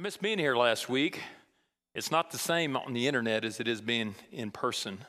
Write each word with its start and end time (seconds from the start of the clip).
missed 0.00 0.22
being 0.22 0.38
here 0.38 0.56
last 0.56 0.88
week. 0.88 1.20
It's 1.94 2.10
not 2.10 2.30
the 2.30 2.38
same 2.38 2.74
on 2.74 2.94
the 2.94 3.06
internet 3.06 3.44
as 3.44 3.60
it 3.60 3.68
is 3.68 3.82
being 3.82 4.14
in 4.32 4.50
person. 4.50 5.04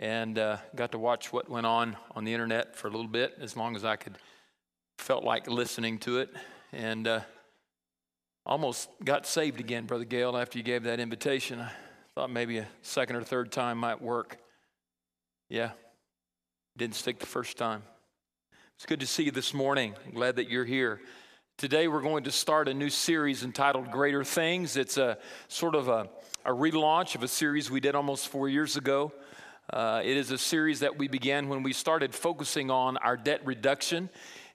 And 0.00 0.36
uh, 0.36 0.56
got 0.74 0.90
to 0.92 0.98
watch 0.98 1.32
what 1.32 1.48
went 1.48 1.64
on 1.64 1.96
on 2.16 2.24
the 2.24 2.32
internet 2.34 2.74
for 2.74 2.88
a 2.88 2.90
little 2.90 3.06
bit, 3.06 3.36
as 3.40 3.56
long 3.56 3.76
as 3.76 3.84
I 3.84 3.94
could, 3.94 4.18
felt 4.98 5.22
like 5.22 5.46
listening 5.46 5.98
to 6.00 6.18
it. 6.18 6.30
And 6.72 7.06
uh, 7.06 7.20
almost 8.44 8.88
got 9.04 9.26
saved 9.26 9.60
again, 9.60 9.86
Brother 9.86 10.04
Gale, 10.04 10.36
after 10.36 10.58
you 10.58 10.64
gave 10.64 10.82
that 10.84 10.98
invitation. 10.98 11.60
I 11.60 11.70
thought 12.16 12.30
maybe 12.30 12.58
a 12.58 12.66
second 12.82 13.14
or 13.14 13.22
third 13.22 13.52
time 13.52 13.78
might 13.78 14.02
work. 14.02 14.38
Yeah, 15.48 15.70
didn't 16.76 16.96
stick 16.96 17.20
the 17.20 17.26
first 17.26 17.56
time. 17.56 17.84
It's 18.74 18.86
good 18.86 19.00
to 19.00 19.06
see 19.06 19.24
you 19.24 19.30
this 19.30 19.54
morning. 19.54 19.94
I'm 20.04 20.14
glad 20.14 20.34
that 20.36 20.48
you're 20.50 20.64
here. 20.64 21.00
Today, 21.60 21.88
we're 21.88 22.00
going 22.00 22.24
to 22.24 22.32
start 22.32 22.68
a 22.68 22.72
new 22.72 22.88
series 22.88 23.44
entitled 23.44 23.90
Greater 23.90 24.24
Things. 24.24 24.78
It's 24.78 24.96
a 24.96 25.18
sort 25.48 25.74
of 25.74 25.88
a, 25.88 26.08
a 26.46 26.52
relaunch 26.52 27.14
of 27.16 27.22
a 27.22 27.28
series 27.28 27.70
we 27.70 27.80
did 27.80 27.94
almost 27.94 28.28
four 28.28 28.48
years 28.48 28.78
ago. 28.78 29.12
Uh, 29.70 30.00
it 30.02 30.16
is 30.16 30.30
a 30.30 30.38
series 30.38 30.80
that 30.80 30.96
we 30.96 31.06
began 31.06 31.50
when 31.50 31.62
we 31.62 31.74
started 31.74 32.14
focusing 32.14 32.70
on 32.70 32.96
our 32.96 33.14
debt 33.14 33.42
reduction. 33.44 34.08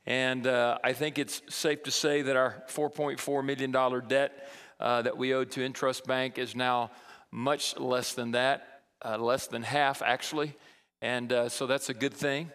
And 0.07 0.47
uh, 0.47 0.79
I 0.83 0.93
think 0.93 1.19
it's 1.19 1.43
safe 1.47 1.83
to 1.83 1.91
say 1.91 2.23
that 2.23 2.35
our 2.35 2.63
$4.4 2.69 3.45
million 3.45 4.07
debt 4.07 4.49
uh, 4.79 5.03
that 5.03 5.15
we 5.15 5.35
owed 5.35 5.51
to 5.51 5.59
Intrust 5.59 6.07
Bank 6.07 6.39
is 6.39 6.55
now 6.55 6.89
much 7.29 7.77
less 7.77 8.15
than 8.15 8.31
that, 8.31 8.81
uh, 9.05 9.19
less 9.19 9.45
than 9.45 9.61
half, 9.61 10.01
actually. 10.01 10.55
And 11.03 11.31
uh, 11.31 11.49
so 11.49 11.67
that's 11.67 11.89
a 11.89 11.93
good 11.93 12.15
thing. 12.15 12.49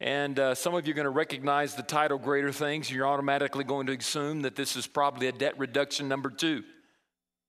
And 0.00 0.38
uh, 0.38 0.54
some 0.54 0.74
of 0.74 0.86
you 0.86 0.92
are 0.92 0.96
going 0.96 1.04
to 1.04 1.10
recognize 1.10 1.76
the 1.76 1.82
title 1.82 2.18
Greater 2.18 2.50
Things. 2.50 2.90
You're 2.90 3.06
automatically 3.06 3.62
going 3.62 3.86
to 3.86 3.92
assume 3.92 4.42
that 4.42 4.56
this 4.56 4.74
is 4.74 4.86
probably 4.86 5.28
a 5.28 5.32
debt 5.32 5.58
reduction 5.58 6.08
number 6.08 6.30
two. 6.30 6.64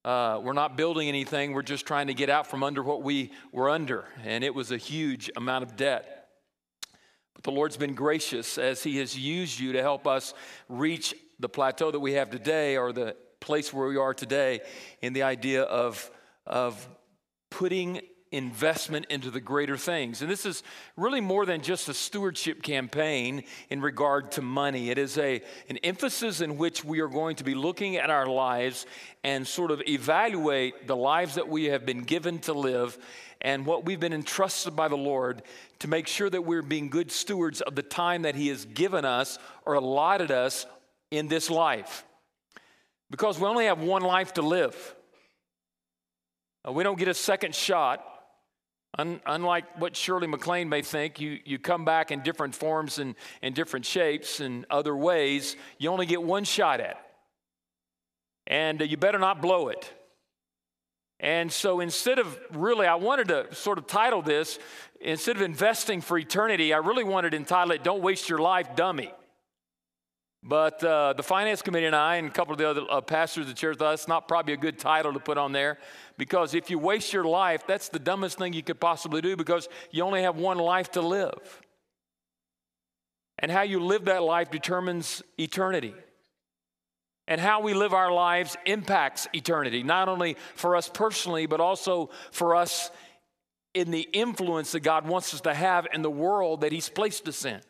Uh, 0.04 0.40
we're 0.44 0.54
not 0.54 0.78
building 0.78 1.08
anything, 1.08 1.54
we're 1.54 1.64
just 1.64 1.88
trying 1.88 2.06
to 2.06 2.14
get 2.14 2.30
out 2.30 2.46
from 2.46 2.62
under 2.62 2.84
what 2.84 3.02
we 3.02 3.32
were 3.52 3.72
under. 3.72 4.06
And 4.24 4.44
it 4.44 4.54
was 4.54 4.72
a 4.72 4.78
huge 4.78 5.32
amount 5.36 5.64
of 5.64 5.76
debt. 5.76 6.28
But 7.34 7.44
the 7.44 7.52
Lord's 7.52 7.78
been 7.78 7.96
gracious 7.96 8.60
as 8.60 8.84
He 8.84 9.00
has 9.00 9.18
used 9.18 9.60
you 9.60 9.74
to 9.74 9.82
help 9.82 10.06
us 10.06 10.36
reach 10.70 11.16
the 11.40 11.50
plateau 11.50 11.90
that 11.90 12.00
we 12.00 12.14
have 12.14 12.30
today 12.30 12.78
or 12.78 12.94
the 12.94 13.16
place 13.40 13.74
where 13.74 13.88
we 13.88 13.98
are 13.98 14.14
today 14.14 14.62
in 15.02 15.14
the 15.14 15.24
idea 15.24 15.64
of, 15.64 16.12
of 16.46 16.88
putting 17.50 18.02
investment 18.32 19.06
into 19.10 19.32
the 19.32 19.40
greater 19.40 19.78
things. 19.78 20.22
And 20.22 20.30
this 20.30 20.46
is 20.46 20.64
really 20.98 21.22
more 21.22 21.46
than 21.46 21.62
just 21.62 21.88
a 21.90 21.94
stewardship 21.94 22.64
campaign 22.64 23.44
in 23.70 23.82
regard 23.82 24.32
to 24.34 24.42
money. 24.42 24.90
It 24.90 24.98
is 24.98 25.18
a, 25.18 25.42
an 25.70 25.78
emphasis 25.78 26.42
in 26.42 26.58
which 26.58 26.84
we 26.84 27.00
are 27.00 27.08
going 27.08 27.36
to 27.38 27.44
be 27.44 27.56
looking 27.56 27.96
at 27.98 28.10
our 28.10 28.26
lives 28.26 28.86
and 29.24 29.48
sort 29.48 29.72
of 29.72 29.82
evaluate 29.88 30.88
the 30.88 30.96
lives 30.96 31.36
that 31.36 31.48
we 31.48 31.66
have 31.66 31.86
been 31.86 32.02
given 32.02 32.40
to 32.40 32.54
live 32.54 32.98
and 33.42 33.66
what 33.66 33.86
we've 33.86 34.00
been 34.00 34.14
entrusted 34.14 34.76
by 34.76 34.88
the 34.88 34.98
Lord 34.98 35.44
to 35.80 35.88
make 35.88 36.08
sure 36.08 36.30
that 36.30 36.44
we're 36.44 36.64
being 36.64 36.90
good 36.90 37.12
stewards 37.12 37.62
of 37.62 37.76
the 37.76 37.84
time 37.84 38.24
that 38.24 38.36
He 38.36 38.48
has 38.48 38.66
given 38.66 39.06
us 39.06 39.38
or 39.66 39.76
allotted 39.76 40.32
us 40.32 40.66
in 41.12 41.28
this 41.28 41.50
life. 41.50 42.04
Because 43.12 43.40
we 43.40 43.48
only 43.48 43.66
have 43.66 43.80
one 43.80 44.02
life 44.02 44.34
to 44.34 44.42
live. 44.42 44.96
Uh, 46.68 46.72
we 46.72 46.84
don't 46.84 46.98
get 46.98 47.08
a 47.08 47.14
second 47.14 47.54
shot 47.54 48.04
Un, 48.98 49.20
unlike 49.26 49.80
what 49.80 49.96
Shirley 49.96 50.28
MacLaine 50.28 50.70
may 50.70 50.82
think, 50.82 51.20
you, 51.20 51.40
you 51.44 51.60
come 51.60 51.84
back 51.84 52.12
in 52.12 52.22
different 52.22 52.56
forms 52.56 52.98
and, 52.98 53.16
and 53.42 53.54
different 53.54 53.86
shapes 53.86 54.40
and 54.40 54.66
other 54.70 54.96
ways. 54.96 55.58
You 55.78 55.90
only 55.90 56.06
get 56.06 56.24
one 56.24 56.46
shot 56.46 56.80
at 56.80 56.92
it. 56.92 56.98
And 58.48 58.82
uh, 58.82 58.86
you 58.86 58.96
better 58.96 59.20
not 59.20 59.42
blow 59.42 59.68
it. 59.70 59.92
And 61.20 61.52
so 61.52 61.80
instead 61.80 62.20
of 62.20 62.38
really, 62.52 62.88
I 62.88 62.96
wanted 62.96 63.30
to 63.30 63.54
sort 63.56 63.78
of 63.78 63.88
title 63.88 64.22
this, 64.22 64.60
instead 65.02 65.36
of 65.36 65.42
investing 65.42 66.02
for 66.02 66.18
eternity, 66.18 66.74
I 66.74 66.78
really 66.78 67.04
wanted 67.04 67.32
to 67.32 67.38
entitle 67.38 67.72
it, 67.72 67.84
Don't 67.84 68.02
Waste 68.02 68.30
Your 68.30 68.40
Life, 68.40 68.76
Dummy. 68.76 69.12
But 70.48 70.84
uh, 70.84 71.14
the 71.14 71.24
finance 71.24 71.64
committee 71.64 71.88
and 71.88 71.96
I 71.96 72.18
and 72.18 72.28
a 72.28 72.32
couple 72.32 72.52
of 72.52 72.60
the 72.60 72.70
other 72.70 72.84
uh, 72.88 73.02
pastors 73.02 73.42
of 73.42 73.48
the 73.48 73.56
church 73.56 73.80
thought 73.80 74.08
not 74.08 74.28
probably 74.28 74.54
a 74.54 74.58
good 74.58 74.78
title 74.78 75.12
to 75.14 75.20
put 75.20 75.40
on 75.40 75.54
there 75.54 75.80
because 76.20 76.54
if 76.54 76.70
you 76.70 76.78
waste 76.78 77.12
your 77.12 77.24
life, 77.24 77.66
that's 77.66 77.90
the 77.90 77.98
dumbest 77.98 78.38
thing 78.38 78.54
you 78.54 78.62
could 78.62 78.80
possibly 78.80 79.22
do 79.22 79.36
because 79.36 79.68
you 79.90 80.04
only 80.04 80.22
have 80.22 80.36
one 80.36 80.60
life 80.60 80.92
to 80.92 81.02
live. 81.02 81.62
And 83.40 83.52
how 83.52 83.64
you 83.64 83.80
live 83.80 84.06
that 84.06 84.22
life 84.22 84.52
determines 84.52 85.24
eternity. 85.40 85.96
And 87.28 87.42
how 87.42 87.62
we 87.62 87.74
live 87.74 87.96
our 87.96 88.12
lives 88.12 88.56
impacts 88.68 89.28
eternity, 89.34 89.82
not 89.82 90.08
only 90.08 90.38
for 90.54 90.76
us 90.76 90.88
personally, 90.94 91.48
but 91.48 91.60
also 91.60 92.12
for 92.32 92.56
us 92.56 92.92
in 93.74 93.90
the 93.90 94.08
influence 94.14 94.74
that 94.74 94.82
God 94.82 95.08
wants 95.08 95.34
us 95.34 95.42
to 95.42 95.56
have 95.56 95.88
in 95.92 96.04
the 96.04 96.12
world 96.12 96.62
that 96.62 96.72
He's 96.72 96.88
placed 96.88 97.28
us 97.28 97.46
in. 97.46 97.62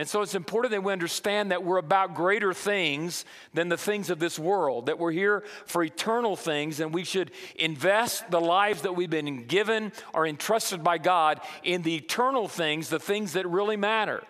And 0.00 0.08
so 0.08 0.22
it's 0.22 0.34
important 0.34 0.70
that 0.70 0.82
we 0.82 0.94
understand 0.94 1.50
that 1.50 1.62
we're 1.62 1.76
about 1.76 2.14
greater 2.14 2.54
things 2.54 3.26
than 3.52 3.68
the 3.68 3.76
things 3.76 4.08
of 4.08 4.18
this 4.18 4.38
world, 4.38 4.86
that 4.86 4.98
we're 4.98 5.12
here 5.12 5.44
for 5.66 5.82
eternal 5.82 6.36
things, 6.36 6.80
and 6.80 6.94
we 6.94 7.04
should 7.04 7.30
invest 7.54 8.30
the 8.30 8.40
lives 8.40 8.80
that 8.80 8.96
we've 8.96 9.10
been 9.10 9.44
given 9.44 9.92
or 10.14 10.26
entrusted 10.26 10.82
by 10.82 10.96
God 10.96 11.42
in 11.62 11.82
the 11.82 11.96
eternal 11.96 12.48
things, 12.48 12.88
the 12.88 12.98
things 12.98 13.34
that 13.34 13.46
really 13.46 13.76
matter. 13.76 14.22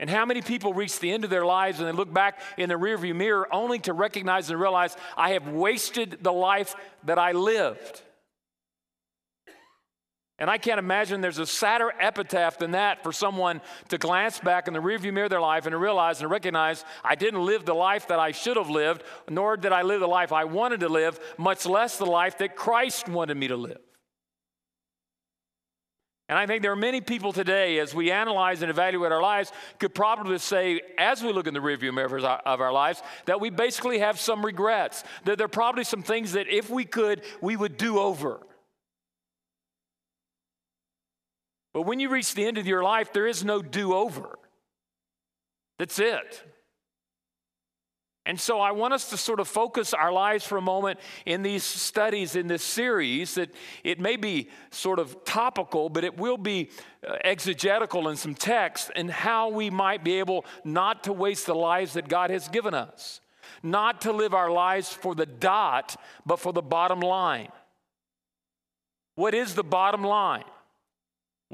And 0.00 0.08
how 0.08 0.24
many 0.24 0.40
people 0.40 0.72
reach 0.72 0.98
the 0.98 1.12
end 1.12 1.24
of 1.24 1.28
their 1.28 1.44
lives 1.44 1.78
and 1.78 1.86
they 1.86 1.92
look 1.92 2.10
back 2.10 2.40
in 2.56 2.70
the 2.70 2.76
rearview 2.76 3.14
mirror 3.14 3.46
only 3.52 3.80
to 3.80 3.92
recognize 3.92 4.48
and 4.48 4.58
realize, 4.58 4.96
I 5.14 5.32
have 5.32 5.46
wasted 5.46 6.20
the 6.22 6.32
life 6.32 6.74
that 7.04 7.18
I 7.18 7.32
lived? 7.32 8.00
And 10.38 10.50
I 10.50 10.58
can't 10.58 10.80
imagine 10.80 11.20
there's 11.20 11.38
a 11.38 11.46
sadder 11.46 11.92
epitaph 12.00 12.58
than 12.58 12.72
that 12.72 13.04
for 13.04 13.12
someone 13.12 13.60
to 13.88 13.98
glance 13.98 14.40
back 14.40 14.66
in 14.66 14.74
the 14.74 14.80
rearview 14.80 15.12
mirror 15.12 15.26
of 15.26 15.30
their 15.30 15.40
life 15.40 15.64
and 15.66 15.72
to 15.72 15.78
realize 15.78 16.20
and 16.20 16.30
recognize 16.30 16.84
I 17.04 17.14
didn't 17.14 17.46
live 17.46 17.64
the 17.64 17.74
life 17.74 18.08
that 18.08 18.18
I 18.18 18.32
should 18.32 18.56
have 18.56 18.68
lived, 18.68 19.04
nor 19.30 19.56
did 19.56 19.70
I 19.70 19.82
live 19.82 20.00
the 20.00 20.08
life 20.08 20.32
I 20.32 20.44
wanted 20.44 20.80
to 20.80 20.88
live, 20.88 21.20
much 21.38 21.66
less 21.66 21.98
the 21.98 22.06
life 22.06 22.38
that 22.38 22.56
Christ 22.56 23.08
wanted 23.08 23.36
me 23.36 23.46
to 23.48 23.56
live. 23.56 23.78
And 26.28 26.38
I 26.38 26.46
think 26.46 26.62
there 26.62 26.72
are 26.72 26.76
many 26.76 27.00
people 27.02 27.32
today, 27.32 27.78
as 27.78 27.94
we 27.94 28.10
analyze 28.10 28.62
and 28.62 28.70
evaluate 28.70 29.12
our 29.12 29.20
lives, 29.22 29.52
could 29.78 29.94
probably 29.94 30.38
say, 30.38 30.80
as 30.96 31.22
we 31.22 31.32
look 31.32 31.46
in 31.46 31.54
the 31.54 31.60
rearview 31.60 31.92
mirror 31.92 32.18
of 32.18 32.60
our 32.62 32.72
lives, 32.72 33.02
that 33.26 33.40
we 33.40 33.50
basically 33.50 33.98
have 33.98 34.18
some 34.18 34.44
regrets. 34.44 35.04
That 35.26 35.36
there 35.36 35.44
are 35.44 35.48
probably 35.48 35.84
some 35.84 36.02
things 36.02 36.32
that 36.32 36.48
if 36.48 36.70
we 36.70 36.86
could, 36.86 37.22
we 37.42 37.56
would 37.56 37.76
do 37.76 37.98
over. 37.98 38.40
But 41.74 41.82
when 41.82 42.00
you 42.00 42.08
reach 42.08 42.32
the 42.34 42.46
end 42.46 42.56
of 42.56 42.66
your 42.66 42.82
life, 42.82 43.12
there 43.12 43.26
is 43.26 43.44
no 43.44 43.60
do 43.60 43.92
over. 43.92 44.38
That's 45.78 45.98
it. 45.98 46.42
And 48.26 48.40
so 48.40 48.58
I 48.58 48.70
want 48.70 48.94
us 48.94 49.10
to 49.10 49.18
sort 49.18 49.38
of 49.38 49.48
focus 49.48 49.92
our 49.92 50.10
lives 50.10 50.46
for 50.46 50.56
a 50.56 50.62
moment 50.62 50.98
in 51.26 51.42
these 51.42 51.62
studies 51.62 52.36
in 52.36 52.46
this 52.46 52.62
series 52.62 53.34
that 53.34 53.50
it 53.82 54.00
may 54.00 54.16
be 54.16 54.48
sort 54.70 54.98
of 54.98 55.24
topical, 55.24 55.90
but 55.90 56.04
it 56.04 56.16
will 56.16 56.38
be 56.38 56.70
uh, 57.06 57.16
exegetical 57.22 58.08
in 58.08 58.16
some 58.16 58.34
text 58.34 58.90
and 58.96 59.10
how 59.10 59.50
we 59.50 59.68
might 59.68 60.02
be 60.02 60.20
able 60.20 60.46
not 60.64 61.04
to 61.04 61.12
waste 61.12 61.46
the 61.46 61.54
lives 61.54 61.94
that 61.94 62.08
God 62.08 62.30
has 62.30 62.48
given 62.48 62.72
us. 62.72 63.20
Not 63.62 64.00
to 64.02 64.12
live 64.12 64.32
our 64.32 64.50
lives 64.50 64.90
for 64.90 65.14
the 65.14 65.26
dot, 65.26 66.00
but 66.24 66.40
for 66.40 66.52
the 66.52 66.62
bottom 66.62 67.00
line. 67.00 67.48
What 69.16 69.34
is 69.34 69.54
the 69.54 69.64
bottom 69.64 70.02
line? 70.02 70.44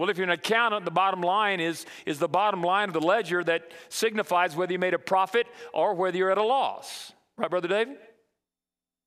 Well, 0.01 0.09
if 0.09 0.17
you're 0.17 0.25
an 0.25 0.31
accountant, 0.31 0.87
the 0.87 0.91
bottom 0.91 1.21
line 1.21 1.61
is, 1.61 1.85
is 2.07 2.19
the 2.19 2.27
bottom 2.27 2.63
line 2.63 2.89
of 2.89 2.95
the 2.95 3.03
ledger 3.03 3.45
that 3.45 3.71
signifies 3.91 4.57
whether 4.57 4.73
you 4.73 4.79
made 4.79 4.95
a 4.95 4.99
profit 4.99 5.47
or 5.75 5.93
whether 5.93 6.17
you're 6.17 6.31
at 6.31 6.39
a 6.39 6.43
loss. 6.43 7.13
Right, 7.37 7.51
Brother 7.51 7.69
David? 7.69 7.99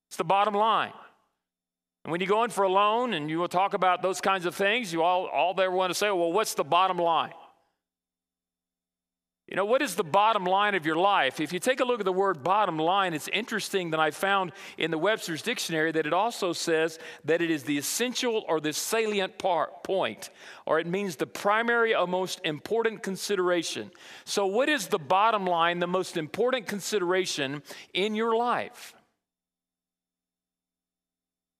It's 0.07 0.17
the 0.17 0.23
bottom 0.23 0.53
line. 0.53 0.93
And 2.05 2.11
when 2.11 2.21
you 2.21 2.27
go 2.27 2.43
in 2.43 2.51
for 2.51 2.63
a 2.63 2.69
loan 2.69 3.15
and 3.15 3.27
you 3.27 3.39
will 3.39 3.47
talk 3.47 3.73
about 3.73 4.03
those 4.03 4.21
kinds 4.21 4.45
of 4.45 4.53
things, 4.53 4.93
you 4.93 5.01
all, 5.01 5.25
all 5.25 5.55
they 5.55 5.67
want 5.67 5.89
to 5.89 5.95
say, 5.95 6.11
well, 6.11 6.31
what's 6.31 6.53
the 6.53 6.63
bottom 6.63 6.99
line? 6.99 7.33
You 9.53 9.57
know, 9.57 9.65
what 9.65 9.83
is 9.83 9.93
the 9.93 10.03
bottom 10.03 10.45
line 10.45 10.73
of 10.73 10.83
your 10.83 10.95
life? 10.95 11.39
If 11.39 11.53
you 11.53 11.59
take 11.59 11.79
a 11.79 11.85
look 11.85 11.99
at 11.99 12.05
the 12.05 12.11
word 12.11 12.41
bottom 12.41 12.79
line, 12.79 13.13
it's 13.13 13.27
interesting 13.27 13.91
that 13.91 13.99
I 13.99 14.09
found 14.09 14.51
in 14.79 14.89
the 14.89 14.97
Webster's 14.97 15.43
dictionary 15.43 15.91
that 15.91 16.07
it 16.07 16.11
also 16.11 16.53
says 16.53 16.97
that 17.25 17.39
it 17.39 17.51
is 17.51 17.61
the 17.61 17.77
essential 17.77 18.45
or 18.47 18.59
the 18.59 18.73
salient 18.73 19.37
part, 19.37 19.83
point, 19.83 20.31
or 20.65 20.79
it 20.79 20.87
means 20.87 21.17
the 21.17 21.27
primary 21.27 21.93
or 21.93 22.07
most 22.07 22.41
important 22.43 23.03
consideration. 23.03 23.91
So, 24.25 24.47
what 24.47 24.69
is 24.69 24.87
the 24.87 24.97
bottom 24.97 25.45
line, 25.45 25.77
the 25.77 25.85
most 25.85 26.17
important 26.17 26.65
consideration 26.65 27.61
in 27.93 28.15
your 28.15 28.35
life? 28.35 28.95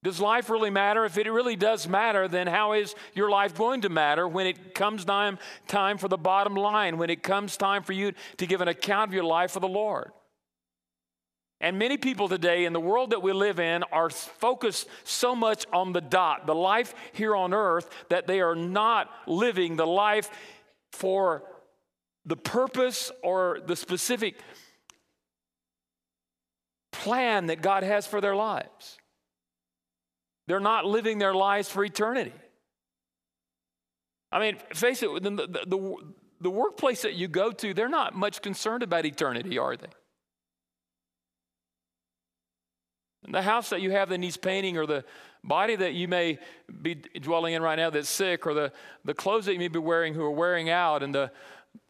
Does 0.04 0.20
life 0.20 0.50
really 0.50 0.68
matter? 0.68 1.06
If 1.06 1.16
it 1.16 1.26
really 1.30 1.56
does 1.56 1.88
matter, 1.88 2.28
then 2.28 2.46
how 2.46 2.74
is 2.74 2.94
your 3.14 3.30
life 3.30 3.56
going 3.56 3.80
to 3.80 3.88
matter 3.88 4.28
when 4.28 4.46
it 4.46 4.74
comes 4.74 5.06
time, 5.06 5.38
time 5.66 5.96
for 5.96 6.08
the 6.08 6.18
bottom 6.18 6.54
line, 6.54 6.98
when 6.98 7.08
it 7.08 7.22
comes 7.22 7.56
time 7.56 7.82
for 7.82 7.94
you 7.94 8.12
to 8.36 8.46
give 8.46 8.60
an 8.60 8.68
account 8.68 9.08
of 9.08 9.14
your 9.14 9.24
life 9.24 9.52
for 9.52 9.60
the 9.60 9.66
Lord? 9.66 10.12
And 11.58 11.78
many 11.78 11.96
people 11.96 12.28
today 12.28 12.66
in 12.66 12.74
the 12.74 12.80
world 12.80 13.10
that 13.12 13.22
we 13.22 13.32
live 13.32 13.58
in 13.58 13.82
are 13.84 14.10
focused 14.10 14.88
so 15.04 15.34
much 15.34 15.64
on 15.72 15.94
the 15.94 16.02
dot, 16.02 16.46
the 16.46 16.54
life 16.54 16.94
here 17.14 17.34
on 17.34 17.54
earth, 17.54 17.88
that 18.10 18.26
they 18.26 18.42
are 18.42 18.54
not 18.54 19.10
living 19.26 19.76
the 19.76 19.86
life 19.86 20.30
for 20.92 21.44
the 22.26 22.36
purpose 22.36 23.10
or 23.22 23.60
the 23.66 23.74
specific 23.74 24.36
plan 26.92 27.46
that 27.46 27.62
God 27.62 27.82
has 27.84 28.06
for 28.06 28.20
their 28.20 28.36
lives. 28.36 28.98
They're 30.46 30.60
not 30.60 30.84
living 30.84 31.18
their 31.18 31.34
lives 31.34 31.68
for 31.68 31.84
eternity. 31.84 32.32
I 34.30 34.40
mean, 34.40 34.56
face 34.74 35.02
it, 35.02 35.22
the, 35.22 35.30
the, 35.30 35.96
the, 36.40 36.50
workplace 36.50 37.02
that 37.02 37.14
you 37.14 37.28
go 37.28 37.52
to, 37.52 37.72
they're 37.72 37.88
not 37.88 38.16
much 38.16 38.42
concerned 38.42 38.82
about 38.82 39.06
eternity, 39.06 39.58
are 39.58 39.76
they? 39.76 39.86
The 43.28 43.42
house 43.42 43.70
that 43.70 43.80
you 43.80 43.92
have 43.92 44.08
that 44.08 44.18
needs 44.18 44.36
painting, 44.36 44.76
or 44.76 44.86
the 44.86 45.04
body 45.44 45.76
that 45.76 45.94
you 45.94 46.08
may 46.08 46.38
be 46.82 46.96
dwelling 46.96 47.54
in 47.54 47.62
right 47.62 47.76
now 47.76 47.90
that's 47.90 48.08
sick, 48.08 48.46
or 48.46 48.54
the, 48.54 48.72
the 49.04 49.14
clothes 49.14 49.46
that 49.46 49.52
you 49.52 49.58
may 49.60 49.68
be 49.68 49.78
wearing 49.78 50.14
who 50.14 50.22
are 50.22 50.30
wearing 50.30 50.68
out, 50.68 51.02
and 51.02 51.14
the, 51.14 51.30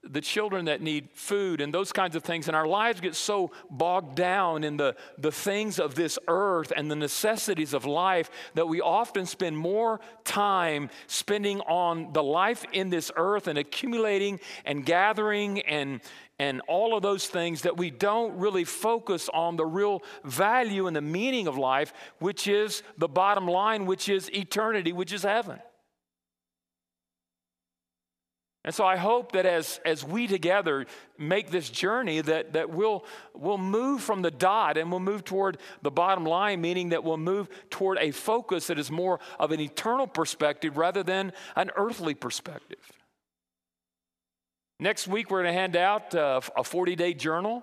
the 0.02 0.20
children 0.20 0.66
that 0.66 0.82
need 0.82 1.08
food 1.12 1.60
and 1.60 1.72
those 1.72 1.92
kinds 1.92 2.14
of 2.14 2.22
things. 2.22 2.46
And 2.46 2.56
our 2.56 2.66
lives 2.66 3.00
get 3.00 3.14
so 3.14 3.50
bogged 3.70 4.14
down 4.14 4.62
in 4.62 4.76
the, 4.76 4.96
the 5.18 5.32
things 5.32 5.78
of 5.78 5.94
this 5.94 6.18
earth 6.28 6.72
and 6.76 6.90
the 6.90 6.96
necessities 6.96 7.72
of 7.72 7.84
life 7.84 8.30
that 8.54 8.68
we 8.68 8.80
often 8.80 9.26
spend 9.26 9.56
more 9.56 10.00
time 10.24 10.90
spending 11.06 11.60
on 11.62 12.12
the 12.12 12.22
life 12.22 12.64
in 12.72 12.90
this 12.90 13.10
earth 13.16 13.48
and 13.48 13.58
accumulating 13.58 14.40
and 14.64 14.84
gathering 14.84 15.60
and, 15.62 16.00
and 16.38 16.60
all 16.68 16.96
of 16.96 17.02
those 17.02 17.26
things 17.26 17.62
that 17.62 17.76
we 17.76 17.90
don't 17.90 18.36
really 18.38 18.64
focus 18.64 19.30
on 19.32 19.56
the 19.56 19.66
real 19.66 20.02
value 20.22 20.86
and 20.86 20.94
the 20.94 21.00
meaning 21.00 21.46
of 21.46 21.56
life, 21.56 21.94
which 22.18 22.46
is 22.46 22.82
the 22.98 23.08
bottom 23.08 23.48
line, 23.48 23.86
which 23.86 24.08
is 24.08 24.30
eternity, 24.34 24.92
which 24.92 25.12
is 25.12 25.22
heaven. 25.22 25.58
And 28.64 28.74
so 28.74 28.84
I 28.86 28.96
hope 28.96 29.32
that 29.32 29.44
as, 29.44 29.78
as 29.84 30.02
we 30.02 30.26
together 30.26 30.86
make 31.18 31.50
this 31.50 31.68
journey, 31.68 32.22
that, 32.22 32.54
that 32.54 32.70
we'll, 32.70 33.04
we'll 33.34 33.58
move 33.58 34.00
from 34.00 34.22
the 34.22 34.30
dot 34.30 34.78
and 34.78 34.90
we'll 34.90 35.00
move 35.00 35.22
toward 35.22 35.58
the 35.82 35.90
bottom 35.90 36.24
line, 36.24 36.62
meaning 36.62 36.88
that 36.88 37.04
we'll 37.04 37.18
move 37.18 37.48
toward 37.68 37.98
a 37.98 38.10
focus 38.10 38.68
that 38.68 38.78
is 38.78 38.90
more 38.90 39.20
of 39.38 39.52
an 39.52 39.60
eternal 39.60 40.06
perspective 40.06 40.78
rather 40.78 41.02
than 41.02 41.32
an 41.56 41.70
earthly 41.76 42.14
perspective. 42.14 42.78
Next 44.80 45.06
week, 45.06 45.30
we're 45.30 45.42
going 45.42 45.54
to 45.54 45.60
hand 45.60 45.76
out 45.76 46.14
uh, 46.14 46.40
a 46.56 46.64
40 46.64 46.96
day 46.96 47.12
journal. 47.12 47.62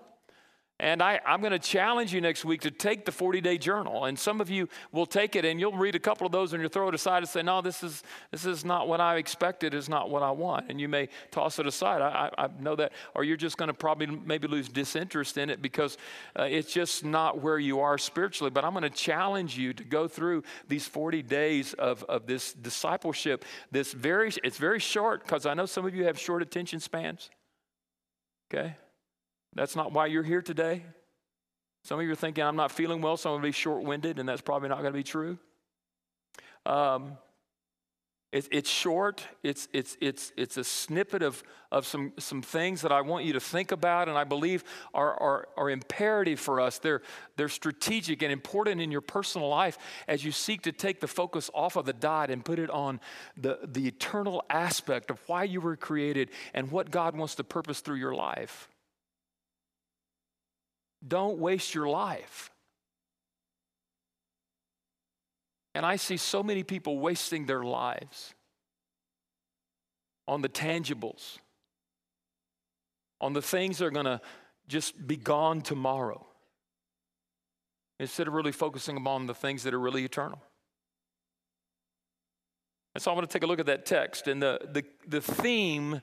And 0.82 1.00
I, 1.04 1.22
am 1.28 1.42
going 1.42 1.52
to 1.52 1.60
challenge 1.60 2.12
you 2.12 2.22
next 2.22 2.44
week 2.44 2.62
to 2.62 2.72
take 2.72 3.06
the 3.06 3.12
40 3.12 3.40
day 3.40 3.60
journal. 3.60 4.06
And 4.06 4.18
some 4.18 4.42
of 4.42 4.50
you 4.50 4.68
will 4.92 5.06
take 5.06 5.36
it 5.36 5.46
and 5.46 5.60
you'll 5.60 5.78
read 5.78 5.94
a 5.94 6.00
couple 6.00 6.26
of 6.26 6.32
those 6.32 6.54
and 6.54 6.62
you'll 6.62 6.72
throw 6.72 6.88
it 6.88 6.96
aside 6.96 7.20
and 7.20 7.30
say, 7.30 7.44
No, 7.44 7.62
this 7.62 7.84
is, 7.84 8.02
this 8.32 8.46
is 8.46 8.66
not 8.66 8.88
what 8.88 9.00
I 9.00 9.18
expected, 9.18 9.76
it's 9.76 9.88
not 9.88 10.10
what 10.10 10.24
I 10.24 10.32
want. 10.32 10.66
And 10.70 10.82
you 10.82 10.90
may 10.90 11.08
toss 11.30 11.60
it 11.60 11.68
aside. 11.68 12.02
I, 12.02 12.32
I, 12.36 12.46
I 12.46 12.50
know 12.60 12.76
that. 12.78 12.94
Or 13.14 13.24
you're 13.24 13.38
just 13.38 13.58
going 13.58 13.68
to 13.68 13.76
probably 13.76 14.08
maybe 14.08 14.48
lose 14.48 14.70
disinterest 14.70 15.38
in 15.38 15.52
it 15.52 15.62
because 15.62 16.00
uh, 16.38 16.48
it's 16.50 16.74
just 16.74 17.06
not 17.06 17.40
where 17.40 17.60
you 17.60 17.80
are 17.82 18.00
spiritually. 18.00 18.50
But 18.50 18.66
I'm 18.66 18.72
going 18.72 18.82
to 18.82 18.90
challenge 18.90 19.56
you 19.56 19.74
to 19.74 19.84
go 19.84 20.08
through 20.08 20.42
these 20.68 20.88
40 20.88 21.22
days 21.22 21.74
of, 21.74 22.04
of 22.06 22.26
this 22.26 22.54
discipleship. 22.54 23.46
This 23.70 23.94
very, 23.94 24.32
it's 24.44 24.58
very 24.58 24.80
short 24.80 25.26
because 25.26 25.46
I 25.46 25.54
know 25.54 25.68
some 25.68 25.86
of 25.86 25.94
you 25.94 26.06
have 26.06 26.18
short 26.18 26.42
attention 26.42 26.80
spans. 26.80 27.30
Okay? 28.52 28.78
That's 29.54 29.76
not 29.76 29.92
why 29.92 30.06
you're 30.08 30.24
here 30.24 30.42
today. 30.42 30.84
Some 31.84 32.00
of 32.00 32.06
you 32.06 32.12
are 32.12 32.16
thinking, 32.16 32.44
I'm 32.44 32.56
not 32.56 32.72
feeling 32.72 33.02
well, 33.02 33.18
so 33.18 33.30
I'm 33.30 33.42
going 33.42 33.42
to 33.44 33.48
be 33.48 33.52
short 33.52 33.84
winded, 33.84 34.20
and 34.20 34.30
that's 34.30 34.42
probably 34.42 34.70
not 34.70 34.82
going 34.82 34.94
to 34.94 34.98
be 34.98 35.04
true. 35.04 35.38
Um, 36.66 37.18
it, 38.32 38.48
it's 38.50 38.70
short, 38.70 39.26
it's, 39.44 39.68
it's, 39.74 39.98
it's, 40.00 40.32
it's 40.38 40.56
a 40.56 40.64
snippet 40.64 41.22
of, 41.22 41.44
of 41.70 41.86
some, 41.86 42.14
some 42.18 42.42
things 42.42 42.82
that 42.84 42.92
I 42.92 43.02
want 43.02 43.26
you 43.26 43.34
to 43.34 43.42
think 43.42 43.74
about, 43.74 44.08
and 44.08 44.18
I 44.18 44.24
believe 44.24 44.64
are, 44.94 45.14
are, 45.20 45.48
are 45.58 45.70
imperative 45.70 46.40
for 46.40 46.62
us. 46.62 46.80
They're, 46.80 47.02
they're 47.36 47.50
strategic 47.50 48.22
and 48.22 48.32
important 48.32 48.80
in 48.80 48.90
your 48.90 49.02
personal 49.02 49.50
life 49.50 49.78
as 50.08 50.24
you 50.24 50.32
seek 50.32 50.62
to 50.62 50.72
take 50.72 51.02
the 51.02 51.08
focus 51.08 51.50
off 51.54 51.76
of 51.76 51.86
the 51.86 51.94
dot 51.94 52.30
and 52.30 52.46
put 52.46 52.58
it 52.58 52.70
on 52.70 53.02
the, 53.36 53.60
the 53.66 53.86
eternal 53.86 54.46
aspect 54.50 55.12
of 55.12 55.20
why 55.28 55.44
you 55.44 55.60
were 55.60 55.76
created 55.76 56.30
and 56.54 56.72
what 56.72 56.90
God 56.90 57.18
wants 57.18 57.36
to 57.36 57.44
purpose 57.44 57.82
through 57.82 57.98
your 57.98 58.16
life. 58.16 58.70
Don't 61.06 61.40
waste 61.40 61.74
your 61.74 61.88
life. 61.88 62.52
And 65.74 65.86
I 65.86 65.96
see 65.96 66.18
so 66.18 66.44
many 66.44 66.64
people 66.64 67.00
wasting 67.00 67.46
their 67.46 67.64
lives 67.64 68.34
on 70.28 70.42
the 70.42 70.50
tangibles, 70.50 71.40
on 73.20 73.34
the 73.34 73.42
things 73.42 73.78
that 73.78 73.86
are 73.86 73.92
going 73.92 74.06
to 74.06 74.22
just 74.68 75.08
be 75.08 75.18
gone 75.18 75.62
tomorrow, 75.62 76.26
instead 78.00 78.28
of 78.28 78.34
really 78.34 78.52
focusing 78.52 79.06
on 79.08 79.28
the 79.28 79.34
things 79.34 79.64
that 79.64 79.74
are 79.74 79.80
really 79.80 80.04
eternal. 80.04 80.42
And 82.94 83.02
so 83.02 83.12
I 83.12 83.14
want 83.16 83.30
to 83.30 83.34
take 83.34 83.44
a 83.44 83.48
look 83.48 83.60
at 83.60 83.68
that 83.68 83.86
text. 83.86 84.28
And 84.28 84.42
the, 84.42 84.60
the, 84.70 84.84
the 85.08 85.22
theme 85.22 86.02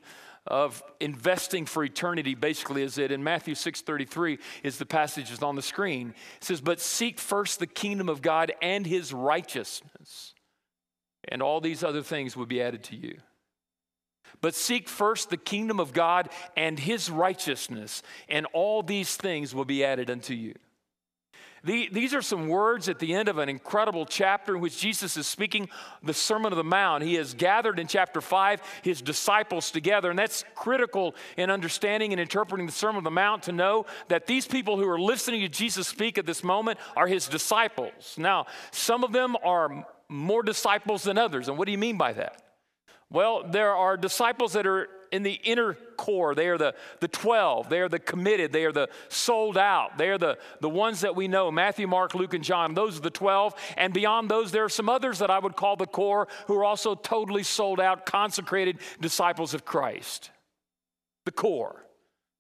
of 0.49 0.83
investing 0.99 1.67
for 1.67 1.85
eternity 1.85 2.35
basically 2.35 2.83
is 2.83 2.99
it 2.99 3.13
in 3.13 3.23
Matthew 3.23 3.55
6:33 3.55 4.39
is 4.63 4.79
the 4.79 4.87
passage 4.87 5.31
is 5.31 5.43
on 5.43 5.55
the 5.55 5.63
screen. 5.63 6.15
It 6.39 6.45
says, 6.45 6.61
"But 6.61 6.81
seek 6.81 7.21
first 7.21 7.59
the 7.59 7.67
kingdom 7.67 8.09
of 8.09 8.23
God 8.23 8.53
and 8.61 8.87
his 8.87 9.13
righteousness, 9.13 10.35
and 11.29 11.43
all 11.43 11.61
these 11.61 11.85
other 11.85 12.03
things 12.03 12.37
will 12.37 12.47
be 12.47 12.63
added 12.63 12.83
to 12.85 12.97
you." 12.97 13.21
But 14.41 14.55
seek 14.55 14.89
first 14.89 15.31
the 15.31 15.37
kingdom 15.37 15.81
of 15.81 15.93
God 15.93 16.31
and 16.57 16.79
his 16.79 17.11
righteousness, 17.11 18.03
and 18.29 18.47
all 18.53 18.83
these 18.83 19.17
things 19.17 19.55
will 19.55 19.65
be 19.65 19.85
added 19.85 20.11
unto 20.11 20.35
you. 20.35 20.55
The, 21.65 21.89
these 21.91 22.15
are 22.15 22.23
some 22.23 22.49
words 22.49 22.89
at 22.89 22.99
the 22.99 23.15
end 23.15 23.29
of 23.29 23.39
an 23.39 23.49
incredible 23.49 24.07
chapter 24.07 24.55
in 24.55 24.61
which 24.61 24.79
Jesus 24.79 25.17
is 25.17 25.27
speaking 25.27 25.69
the 26.03 26.15
Sermon 26.15 26.53
of 26.53 26.57
the 26.57 26.65
Mount. 26.65 27.03
He 27.03 27.15
has 27.15 27.35
gathered 27.35 27.79
in 27.79 27.87
chapter 27.87 28.21
5 28.21 28.61
his 28.83 29.03
disciples 29.03 29.71
together, 29.71 30.11
and 30.11 30.19
that's 30.19 30.45
critical 30.55 31.15
in 31.37 31.51
understanding 31.51 32.13
and 32.13 32.21
interpreting 32.21 32.67
the 32.67 32.73
Sermon 32.73 32.99
of 32.99 33.05
the 33.05 33.11
Mount 33.11 33.45
to 33.45 33.53
know 33.53 33.87
that 34.09 34.27
these 34.27 34.47
people 34.47 34.77
who 34.77 34.89
are 34.89 35.01
listening 35.01 35.41
to 35.41 35.49
Jesus 35.49 35.89
speak 35.89 36.19
at 36.19 36.27
this 36.27 36.45
moment 36.45 36.79
are 36.97 37.07
his 37.07 37.27
disciples. 37.29 38.15
Now, 38.17 38.47
some 38.71 39.05
of 39.05 39.13
them 39.13 39.37
are 39.43 39.87
more 40.09 40.43
disciples 40.43 41.03
than 41.03 41.19
others, 41.19 41.49
and 41.49 41.59
what 41.59 41.67
do 41.67 41.73
you 41.73 41.79
mean 41.79 41.99
by 41.99 42.13
that? 42.13 42.43
Well, 43.11 43.45
there 43.49 43.75
are 43.75 43.97
disciples 43.97 44.53
that 44.53 44.67
are 44.67 44.89
in 45.11 45.23
the 45.23 45.33
inner 45.33 45.75
core. 45.97 46.35
They 46.35 46.49
are 46.49 46.59
the, 46.59 46.75
the 47.01 47.09
12. 47.09 47.69
They 47.69 47.81
are 47.81 47.89
the 47.89 47.99
committed. 47.99 48.53
They 48.53 48.65
are 48.65 48.73
the 48.73 48.89
sold 49.09 49.59
out. 49.59 49.99
They 49.99 50.09
are 50.09 50.19
the, 50.19 50.39
the 50.61 50.69
ones 50.69 51.01
that 51.01 51.17
we 51.17 51.29
know 51.29 51.51
Matthew, 51.51 51.87
Mark, 51.87 52.15
Luke, 52.15 52.35
and 52.35 52.45
John. 52.45 52.75
Those 52.75 52.99
are 52.99 53.03
the 53.03 53.11
12. 53.11 53.55
And 53.77 53.93
beyond 53.93 54.31
those, 54.31 54.53
there 54.53 54.65
are 54.65 54.69
some 54.69 54.89
others 54.89 55.19
that 55.19 55.31
I 55.31 55.39
would 55.39 55.57
call 55.57 55.77
the 55.77 55.87
core 55.87 56.29
who 56.47 56.57
are 56.57 56.65
also 56.65 56.95
totally 56.95 57.43
sold 57.43 57.81
out, 57.81 58.07
consecrated 58.07 58.79
disciples 59.01 59.55
of 59.55 59.65
Christ. 59.65 60.31
The 61.25 61.33
core. 61.33 61.85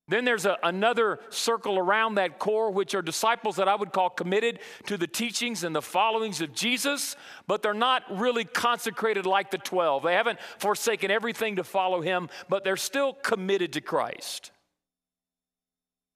Then 0.09 0.25
there's 0.25 0.47
a, 0.47 0.57
another 0.63 1.21
circle 1.29 1.79
around 1.79 2.17
that 2.17 2.39
core, 2.39 2.71
which 2.71 2.95
are 2.95 3.03
disciples 3.03 3.57
that 3.57 3.69
I 3.69 3.75
would 3.75 3.93
call 3.93 4.11
committed 4.11 4.59
to 4.87 4.97
the 4.97 5.07
teachings 5.07 5.65
and 5.65 5.77
the 5.77 5.83
followings 5.83 6.41
of 6.41 6.55
Jesus, 6.55 7.15
but 7.47 7.63
they're 7.63 7.75
not 7.75 8.03
really 8.11 8.45
consecrated 8.45 9.27
like 9.27 9.51
the 9.51 9.59
12. 9.59 10.03
They 10.03 10.15
haven't 10.15 10.41
forsaken 10.59 11.11
everything 11.11 11.57
to 11.57 11.65
follow 11.65 12.01
him, 12.01 12.29
but 12.49 12.65
they're 12.65 12.77
still 12.77 13.13
committed 13.13 13.75
to 13.75 13.81
Christ. 13.81 14.51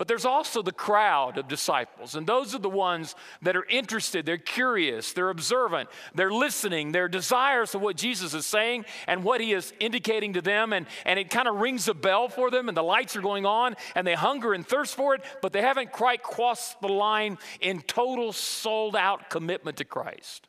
But 0.02 0.09
there's 0.09 0.25
also 0.25 0.62
the 0.62 0.73
crowd 0.73 1.38
of 1.38 1.47
disciples, 1.47 2.16
and 2.16 2.26
those 2.26 2.56
are 2.56 2.59
the 2.59 2.68
ones 2.68 3.14
that 3.42 3.54
are 3.54 3.64
interested, 3.66 4.26
they're 4.26 4.37
curious, 4.37 5.12
they're 5.12 5.30
observant, 5.30 5.88
they're 6.12 6.32
listening, 6.32 6.90
they're 6.90 7.06
desirous 7.06 7.76
of 7.76 7.82
what 7.82 7.94
Jesus 7.94 8.35
is 8.35 8.44
saying 8.44 8.85
and 9.06 9.23
what 9.23 9.40
he 9.40 9.52
is 9.52 9.73
indicating 9.78 10.32
to 10.32 10.42
them, 10.42 10.73
and, 10.73 10.87
and 11.06 11.21
it 11.21 11.30
kind 11.30 11.47
of 11.47 11.61
rings 11.61 11.87
a 11.87 11.94
bell 11.94 12.28
for 12.28 12.50
them, 12.50 12.66
and 12.66 12.76
the 12.76 12.82
lights 12.82 13.14
are 13.14 13.21
going 13.21 13.47
on, 13.47 13.76
and 13.94 14.04
they 14.04 14.14
hunger 14.14 14.54
and 14.54 14.66
thirst 14.66 14.97
for 14.97 15.14
it, 15.14 15.23
but 15.40 15.52
they 15.52 15.62
haven't 15.62 15.92
quite 15.92 16.25
crossed 16.25 16.80
the 16.80 16.88
line 16.88 17.38
in 17.61 17.80
total 17.80 18.32
sold 18.32 18.97
out 18.97 19.30
commitment 19.30 19.76
to 19.76 19.85
Christ. 19.85 20.49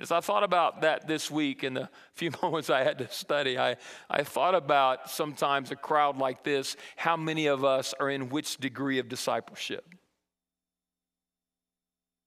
As 0.00 0.12
I 0.12 0.20
thought 0.20 0.44
about 0.44 0.82
that 0.82 1.08
this 1.08 1.28
week 1.28 1.64
in 1.64 1.74
the 1.74 1.88
few 2.14 2.30
moments 2.42 2.70
I 2.70 2.84
had 2.84 2.98
to 2.98 3.08
study, 3.10 3.58
I, 3.58 3.76
I 4.08 4.22
thought 4.22 4.54
about 4.54 5.10
sometimes 5.10 5.70
a 5.70 5.76
crowd 5.76 6.18
like 6.18 6.44
this, 6.44 6.76
how 6.96 7.16
many 7.16 7.46
of 7.46 7.64
us 7.64 7.94
are 7.98 8.08
in 8.08 8.28
which 8.28 8.58
degree 8.58 8.98
of 8.98 9.08
discipleship? 9.08 9.84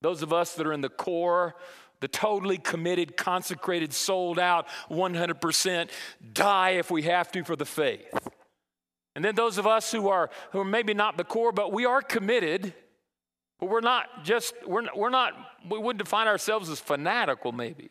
Those 0.02 0.22
of 0.22 0.34
us 0.34 0.56
that 0.56 0.68
are 0.68 0.74
in 0.74 0.82
the 0.82 0.90
core, 0.90 1.56
the 2.02 2.08
totally 2.08 2.58
committed, 2.58 3.16
consecrated, 3.16 3.94
sold 3.94 4.40
out, 4.40 4.68
100%, 4.90 5.90
die 6.34 6.72
if 6.72 6.92
we 6.92 7.04
have 7.04 7.32
to 7.32 7.44
for 7.44 7.56
the 7.56 7.66
faith. 7.66 8.12
And 9.16 9.24
then 9.24 9.36
those 9.36 9.58
of 9.58 9.68
us 9.68 9.92
who 9.92 10.10
are 10.10 10.30
who 10.52 10.60
are 10.60 10.66
maybe 10.66 10.94
not 10.94 11.18
the 11.18 11.24
core, 11.24 11.52
but 11.52 11.72
we 11.72 11.86
are 11.86 12.02
committed, 12.02 12.74
but 13.62 13.70
we're 13.70 13.80
not 13.80 14.26
just 14.26 14.54
we're 14.68 14.84
we're 14.94 15.10
not 15.10 15.34
we 15.70 15.78
wouldn't 15.78 16.04
define 16.04 16.28
ourselves 16.28 16.70
as 16.70 16.82
fanatical 16.82 17.54
maybe, 17.54 17.90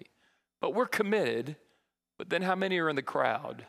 but 0.61 0.75
we're 0.75 0.87
committed. 0.87 1.57
But 2.19 2.29
then 2.29 2.43
how 2.43 2.55
many 2.55 2.79
are 2.81 2.91
in 2.91 2.97
the 2.97 3.03
crowd? 3.03 3.65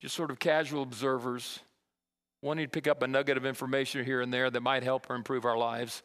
Just 0.00 0.14
sort 0.14 0.30
of 0.30 0.38
casual 0.38 0.82
observers, 0.82 1.60
wanting 2.40 2.64
to 2.64 2.70
pick 2.70 2.88
up 2.88 3.02
a 3.02 3.06
nugget 3.06 3.36
of 3.36 3.44
information 3.44 4.04
here 4.06 4.22
and 4.22 4.32
there 4.32 4.48
that 4.48 4.62
might 4.62 4.82
help 4.82 5.10
or 5.10 5.14
improve 5.14 5.44
our 5.44 5.58
lives 5.58 6.02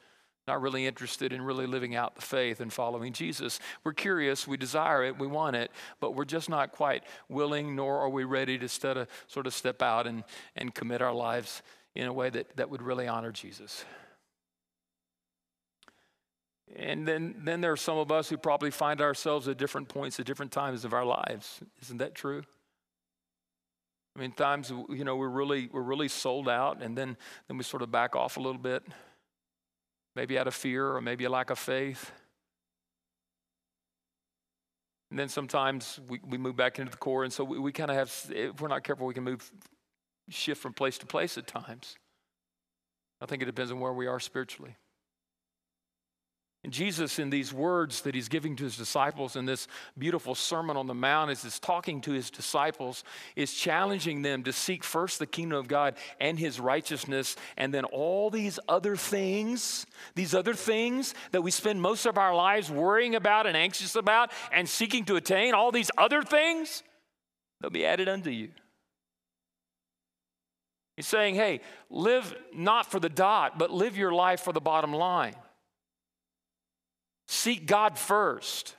not 0.47 0.61
really 0.61 0.87
interested 0.87 1.33
in 1.33 1.41
really 1.41 1.67
living 1.67 1.93
out 1.93 2.15
the 2.15 2.21
faith 2.21 2.61
and 2.61 2.71
following 2.71 3.11
Jesus. 3.11 3.59
We're 3.83 3.93
curious, 3.93 4.47
we 4.47 4.55
desire 4.55 5.03
it, 5.03 5.19
we 5.19 5.27
want 5.27 5.57
it, 5.57 5.71
but 5.99 6.15
we're 6.15 6.25
just 6.25 6.49
not 6.49 6.71
quite 6.71 7.03
willing, 7.27 7.75
nor 7.75 7.99
are 7.99 8.09
we 8.09 8.23
ready 8.23 8.57
to 8.57 8.69
sort 8.69 8.97
of 9.45 9.53
step 9.53 9.81
out 9.81 10.07
and, 10.07 10.23
and 10.55 10.73
commit 10.73 11.01
our 11.01 11.13
lives 11.13 11.61
in 11.95 12.07
a 12.07 12.13
way 12.13 12.29
that, 12.29 12.55
that 12.55 12.69
would 12.69 12.81
really 12.81 13.07
honor 13.07 13.31
Jesus. 13.31 13.83
And 16.75 17.07
then, 17.07 17.35
then 17.43 17.61
there 17.61 17.71
are 17.71 17.77
some 17.77 17.97
of 17.97 18.11
us 18.11 18.29
who 18.29 18.37
probably 18.37 18.71
find 18.71 19.01
ourselves 19.01 19.47
at 19.47 19.57
different 19.57 19.87
points 19.87 20.19
at 20.19 20.25
different 20.25 20.51
times 20.51 20.83
of 20.85 20.93
our 20.93 21.05
lives. 21.05 21.61
Isn't 21.81 21.97
that 21.97 22.13
true? 22.13 22.43
I 24.15 24.19
mean, 24.19 24.31
times 24.31 24.71
you 24.89 25.03
know 25.03 25.15
we're 25.15 25.29
really 25.29 25.69
we're 25.71 25.81
really 25.81 26.07
sold 26.07 26.49
out, 26.49 26.81
and 26.81 26.97
then 26.97 27.17
then 27.47 27.57
we 27.57 27.63
sort 27.63 27.83
of 27.83 27.91
back 27.91 28.15
off 28.15 28.37
a 28.37 28.39
little 28.39 28.59
bit 28.59 28.83
maybe 30.17 30.39
out 30.39 30.47
of 30.47 30.55
fear 30.55 30.95
or 30.95 30.99
maybe 30.99 31.25
a 31.25 31.29
lack 31.29 31.51
of 31.51 31.59
faith. 31.59 32.11
And 35.11 35.19
then 35.19 35.29
sometimes 35.29 35.99
we, 36.09 36.19
we 36.27 36.37
move 36.37 36.57
back 36.57 36.79
into 36.79 36.91
the 36.91 36.97
core, 36.97 37.23
and 37.23 37.31
so 37.31 37.43
we, 37.43 37.59
we 37.59 37.71
kind 37.71 37.91
of 37.91 37.95
have, 37.95 38.11
if 38.31 38.59
we're 38.59 38.67
not 38.67 38.83
careful, 38.83 39.05
we 39.05 39.13
can 39.13 39.23
move, 39.23 39.49
shift 40.27 40.61
from 40.61 40.73
place 40.73 40.97
to 40.97 41.05
place 41.05 41.37
at 41.37 41.47
times. 41.47 41.95
I 43.21 43.27
think 43.27 43.41
it 43.41 43.45
depends 43.45 43.71
on 43.71 43.79
where 43.79 43.93
we 43.93 44.07
are 44.07 44.19
spiritually. 44.19 44.75
And 46.67 46.73
Jesus, 46.73 47.17
in 47.17 47.29
these 47.29 47.53
words 47.53 48.01
that 48.01 48.13
he's 48.13 48.27
giving 48.27 48.57
to 48.57 48.65
his 48.65 48.75
disciples 48.75 49.37
in 49.37 49.45
this 49.45 49.69
beautiful 49.97 50.35
Sermon 50.35 50.75
on 50.75 50.85
the 50.85 50.93
Mount, 50.93 51.31
as 51.31 51.43
he's 51.43 51.59
talking 51.59 52.01
to 52.01 52.11
his 52.11 52.29
disciples, 52.29 53.05
is 53.37 53.53
challenging 53.53 54.21
them 54.21 54.43
to 54.43 54.51
seek 54.51 54.83
first 54.83 55.17
the 55.17 55.25
kingdom 55.25 55.59
of 55.59 55.69
God 55.69 55.95
and 56.19 56.37
his 56.37 56.59
righteousness, 56.59 57.37
and 57.55 57.73
then 57.73 57.85
all 57.85 58.29
these 58.29 58.59
other 58.67 58.97
things, 58.97 59.85
these 60.15 60.35
other 60.35 60.53
things 60.53 61.15
that 61.31 61.41
we 61.41 61.51
spend 61.51 61.81
most 61.81 62.05
of 62.05 62.17
our 62.17 62.35
lives 62.35 62.69
worrying 62.69 63.15
about 63.15 63.47
and 63.47 63.55
anxious 63.55 63.95
about 63.95 64.33
and 64.51 64.67
seeking 64.67 65.05
to 65.05 65.15
attain, 65.15 65.53
all 65.53 65.71
these 65.71 65.89
other 65.97 66.21
things, 66.21 66.83
they'll 67.61 67.69
be 67.69 67.85
added 67.85 68.09
unto 68.09 68.29
you. 68.29 68.49
He's 70.97 71.07
saying, 71.07 71.35
hey, 71.35 71.61
live 71.89 72.35
not 72.53 72.91
for 72.91 72.99
the 72.99 73.07
dot, 73.07 73.57
but 73.57 73.71
live 73.71 73.95
your 73.95 74.11
life 74.11 74.41
for 74.41 74.51
the 74.51 74.59
bottom 74.59 74.91
line. 74.91 75.35
Seek 77.27 77.65
God 77.67 77.97
first. 77.97 78.75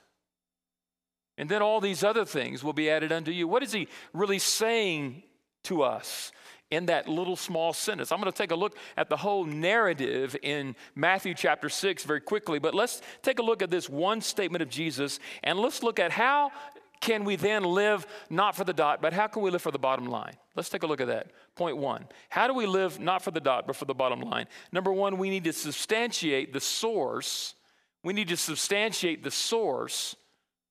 And 1.37 1.47
then 1.47 1.61
all 1.61 1.79
these 1.79 2.03
other 2.03 2.25
things 2.25 2.63
will 2.63 2.73
be 2.73 2.89
added 2.89 3.11
unto 3.11 3.31
you. 3.31 3.47
What 3.47 3.63
is 3.63 3.71
he 3.71 3.87
really 4.11 4.39
saying 4.39 5.23
to 5.63 5.83
us 5.83 6.33
in 6.69 6.87
that 6.87 7.07
little 7.07 7.37
small 7.37 7.71
sentence? 7.71 8.11
I'm 8.11 8.19
going 8.19 8.31
to 8.31 8.37
take 8.37 8.51
a 8.51 8.55
look 8.55 8.75
at 8.97 9.07
the 9.07 9.15
whole 9.15 9.45
narrative 9.45 10.35
in 10.43 10.75
Matthew 10.95 11.33
chapter 11.33 11.69
6 11.69 12.03
very 12.03 12.19
quickly, 12.19 12.59
but 12.59 12.75
let's 12.75 13.01
take 13.21 13.39
a 13.39 13.41
look 13.41 13.61
at 13.61 13.69
this 13.69 13.87
one 13.87 14.19
statement 14.19 14.61
of 14.61 14.69
Jesus 14.69 15.19
and 15.43 15.59
let's 15.59 15.81
look 15.81 15.97
at 15.97 16.11
how 16.11 16.51
can 16.99 17.23
we 17.23 17.37
then 17.37 17.63
live 17.63 18.05
not 18.29 18.55
for 18.55 18.65
the 18.65 18.73
dot, 18.73 19.01
but 19.01 19.13
how 19.13 19.27
can 19.27 19.41
we 19.41 19.49
live 19.49 19.61
for 19.61 19.71
the 19.71 19.79
bottom 19.79 20.07
line? 20.07 20.33
Let's 20.55 20.67
take 20.67 20.83
a 20.83 20.87
look 20.87 20.99
at 20.99 21.07
that. 21.07 21.27
Point 21.55 21.77
one 21.77 22.05
How 22.27 22.47
do 22.47 22.53
we 22.53 22.65
live 22.65 22.99
not 22.99 23.21
for 23.21 23.31
the 23.31 23.39
dot, 23.39 23.65
but 23.65 23.77
for 23.77 23.85
the 23.85 23.93
bottom 23.93 24.19
line? 24.19 24.47
Number 24.73 24.91
one, 24.91 25.17
we 25.17 25.29
need 25.29 25.45
to 25.45 25.53
substantiate 25.53 26.51
the 26.51 26.59
source 26.59 27.55
we 28.03 28.13
need 28.13 28.29
to 28.29 28.37
substantiate 28.37 29.23
the 29.23 29.31
source 29.31 30.15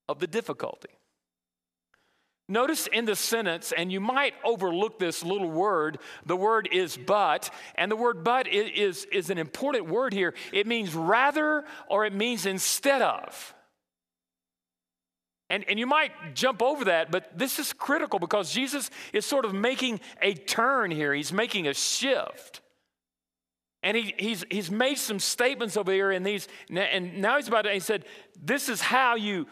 of 0.08 0.18
the 0.18 0.26
difficulty. 0.26 0.88
Notice 2.50 2.87
in 2.87 3.04
the 3.04 3.14
sentence, 3.14 3.73
and 3.76 3.92
you 3.92 4.00
might 4.00 4.32
overlook 4.42 4.99
this 4.99 5.23
little 5.23 5.50
word, 5.50 5.99
the 6.25 6.37
word 6.37 6.66
is 6.73 6.97
but, 6.97 7.50
and 7.75 7.92
the 7.92 7.97
word 7.97 8.25
but 8.25 8.49
is, 8.49 9.04
is 9.12 9.28
an 9.28 9.37
important 9.37 9.87
word 9.87 10.14
here. 10.14 10.32
It 10.50 10.66
means 10.66 10.94
rather 10.94 11.64
or 11.88 12.06
it 12.06 12.14
means 12.14 12.47
instead 12.47 13.02
of. 13.02 13.54
And, 15.50 15.64
and 15.68 15.78
you 15.78 15.87
might 15.87 16.35
jump 16.35 16.62
over 16.62 16.87
that, 16.87 17.11
but 17.11 17.38
this 17.38 17.58
is 17.58 17.75
critical 17.75 18.18
because 18.18 18.52
Jesus 18.52 18.90
is 19.12 19.26
sort 19.26 19.44
of 19.44 19.54
making 19.54 20.00
a 20.23 20.32
turn 20.32 20.90
here. 20.90 21.12
He's 21.12 21.32
making 21.32 21.66
a 21.66 21.75
shift. 21.75 22.62
And 23.82 23.97
he, 23.97 24.14
he's, 24.18 24.44
he's 24.50 24.70
made 24.70 24.99
some 24.99 25.20
statements 25.20 25.76
over 25.76 25.92
here, 25.92 26.11
and, 26.11 26.26
these, 26.26 26.49
and 26.68 27.20
now 27.20 27.37
he's 27.37 27.49
about 27.49 27.62
to, 27.62 27.73
he 27.73 27.80
said, 27.80 28.04
This 28.42 28.68
is 28.68 28.80
how 28.80 29.14
you 29.14 29.47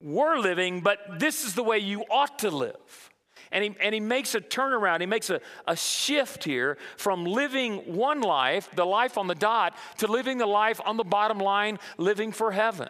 were 0.00 0.38
living, 0.38 0.80
but 0.80 0.98
this 1.18 1.44
is 1.44 1.54
the 1.54 1.62
way 1.62 1.78
you 1.78 2.02
ought 2.10 2.38
to 2.40 2.50
live. 2.50 3.10
And 3.50 3.64
he, 3.64 3.74
and 3.80 3.94
he 3.94 4.00
makes 4.00 4.34
a 4.34 4.40
turnaround, 4.40 5.00
he 5.00 5.06
makes 5.06 5.30
a, 5.30 5.40
a 5.66 5.74
shift 5.74 6.44
here 6.44 6.76
from 6.98 7.24
living 7.24 7.96
one 7.96 8.20
life, 8.20 8.68
the 8.74 8.84
life 8.84 9.16
on 9.16 9.26
the 9.26 9.34
dot, 9.34 9.76
to 9.98 10.06
living 10.06 10.36
the 10.38 10.46
life 10.46 10.80
on 10.84 10.98
the 10.98 11.04
bottom 11.04 11.38
line, 11.38 11.78
living 11.96 12.32
for 12.32 12.52
heaven. 12.52 12.88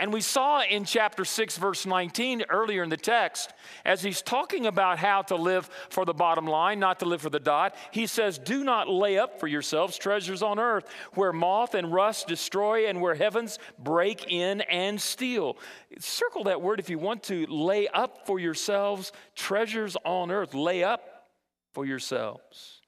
And 0.00 0.12
we 0.12 0.22
saw 0.22 0.62
in 0.62 0.84
chapter 0.84 1.24
6, 1.24 1.56
verse 1.56 1.86
19, 1.86 2.46
earlier 2.50 2.82
in 2.82 2.88
the 2.88 2.96
text, 2.96 3.54
as 3.84 4.02
he's 4.02 4.22
talking 4.22 4.66
about 4.66 4.98
how 4.98 5.22
to 5.22 5.36
live 5.36 5.70
for 5.88 6.04
the 6.04 6.12
bottom 6.12 6.48
line, 6.48 6.80
not 6.80 6.98
to 6.98 7.04
live 7.04 7.22
for 7.22 7.30
the 7.30 7.38
dot, 7.38 7.76
he 7.92 8.08
says, 8.08 8.36
Do 8.36 8.64
not 8.64 8.88
lay 8.88 9.18
up 9.18 9.38
for 9.38 9.46
yourselves 9.46 9.96
treasures 9.96 10.42
on 10.42 10.58
earth 10.58 10.84
where 11.12 11.32
moth 11.32 11.74
and 11.74 11.92
rust 11.92 12.26
destroy 12.26 12.88
and 12.88 13.00
where 13.00 13.14
heavens 13.14 13.60
break 13.78 14.32
in 14.32 14.62
and 14.62 15.00
steal. 15.00 15.56
Circle 16.00 16.44
that 16.44 16.60
word 16.60 16.80
if 16.80 16.90
you 16.90 16.98
want 16.98 17.22
to. 17.24 17.46
Lay 17.46 17.86
up 17.86 18.26
for 18.26 18.40
yourselves 18.40 19.12
treasures 19.36 19.96
on 20.04 20.32
earth. 20.32 20.54
Lay 20.54 20.82
up 20.82 21.28
for 21.72 21.86
yourselves. 21.86 22.80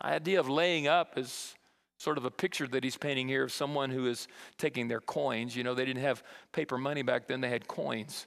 The 0.00 0.06
idea 0.06 0.40
of 0.40 0.48
laying 0.48 0.86
up 0.88 1.18
is 1.18 1.54
sort 2.00 2.16
of 2.16 2.24
a 2.24 2.30
picture 2.30 2.66
that 2.66 2.82
he's 2.82 2.96
painting 2.96 3.28
here 3.28 3.44
of 3.44 3.52
someone 3.52 3.90
who 3.90 4.06
is 4.06 4.26
taking 4.56 4.88
their 4.88 5.02
coins. 5.02 5.54
You 5.54 5.62
know, 5.62 5.74
they 5.74 5.84
didn't 5.84 6.02
have 6.02 6.22
paper 6.50 6.78
money 6.78 7.02
back 7.02 7.26
then, 7.26 7.42
they 7.42 7.50
had 7.50 7.68
coins. 7.68 8.26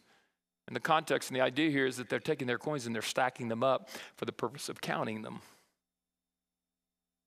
And 0.68 0.76
the 0.76 0.80
context 0.80 1.32
and 1.32 1.36
the 1.36 1.42
idea 1.42 1.72
here 1.72 1.88
is 1.88 1.98
that 1.98 2.08
they're 2.08 2.20
taking 2.20 2.46
their 2.46 2.60
coins 2.60 2.86
and 2.86 2.94
they're 2.94 3.02
stacking 3.02 3.48
them 3.48 3.64
up 3.64 3.90
for 4.16 4.26
the 4.26 4.32
purpose 4.32 4.70
of 4.70 4.80
counting 4.80 5.24
them. 5.24 5.42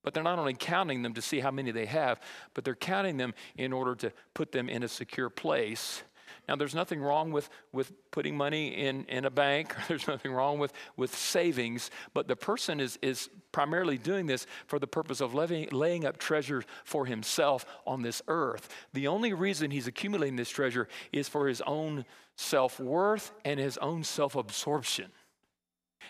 But 0.04 0.14
they're 0.14 0.22
not 0.22 0.38
only 0.38 0.54
counting 0.54 1.02
them 1.02 1.14
to 1.14 1.20
see 1.20 1.40
how 1.40 1.50
many 1.50 1.72
they 1.72 1.86
have, 1.86 2.20
but 2.54 2.64
they're 2.64 2.76
counting 2.76 3.16
them 3.16 3.34
in 3.56 3.72
order 3.72 3.96
to 3.96 4.12
put 4.32 4.52
them 4.52 4.68
in 4.68 4.84
a 4.84 4.88
secure 4.88 5.28
place 5.28 6.04
now, 6.48 6.54
there's 6.54 6.76
nothing 6.76 7.00
wrong 7.00 7.32
with, 7.32 7.50
with 7.72 7.92
putting 8.12 8.36
money 8.36 8.68
in, 8.68 9.04
in 9.06 9.24
a 9.24 9.30
bank, 9.30 9.74
there's 9.88 10.06
nothing 10.06 10.32
wrong 10.32 10.58
with, 10.58 10.72
with 10.96 11.14
savings, 11.14 11.90
but 12.14 12.28
the 12.28 12.36
person 12.36 12.78
is, 12.78 12.98
is 13.02 13.28
primarily 13.50 13.98
doing 13.98 14.26
this 14.26 14.46
for 14.66 14.78
the 14.78 14.86
purpose 14.86 15.20
of 15.20 15.34
laying, 15.34 15.68
laying 15.70 16.04
up 16.04 16.18
treasure 16.18 16.62
for 16.84 17.06
himself 17.06 17.66
on 17.84 18.02
this 18.02 18.22
earth. 18.28 18.68
The 18.92 19.08
only 19.08 19.32
reason 19.32 19.72
he's 19.72 19.88
accumulating 19.88 20.36
this 20.36 20.50
treasure 20.50 20.86
is 21.12 21.28
for 21.28 21.48
his 21.48 21.62
own 21.62 22.04
self 22.36 22.78
worth 22.78 23.32
and 23.44 23.58
his 23.58 23.76
own 23.78 24.04
self 24.04 24.36
absorption. 24.36 25.10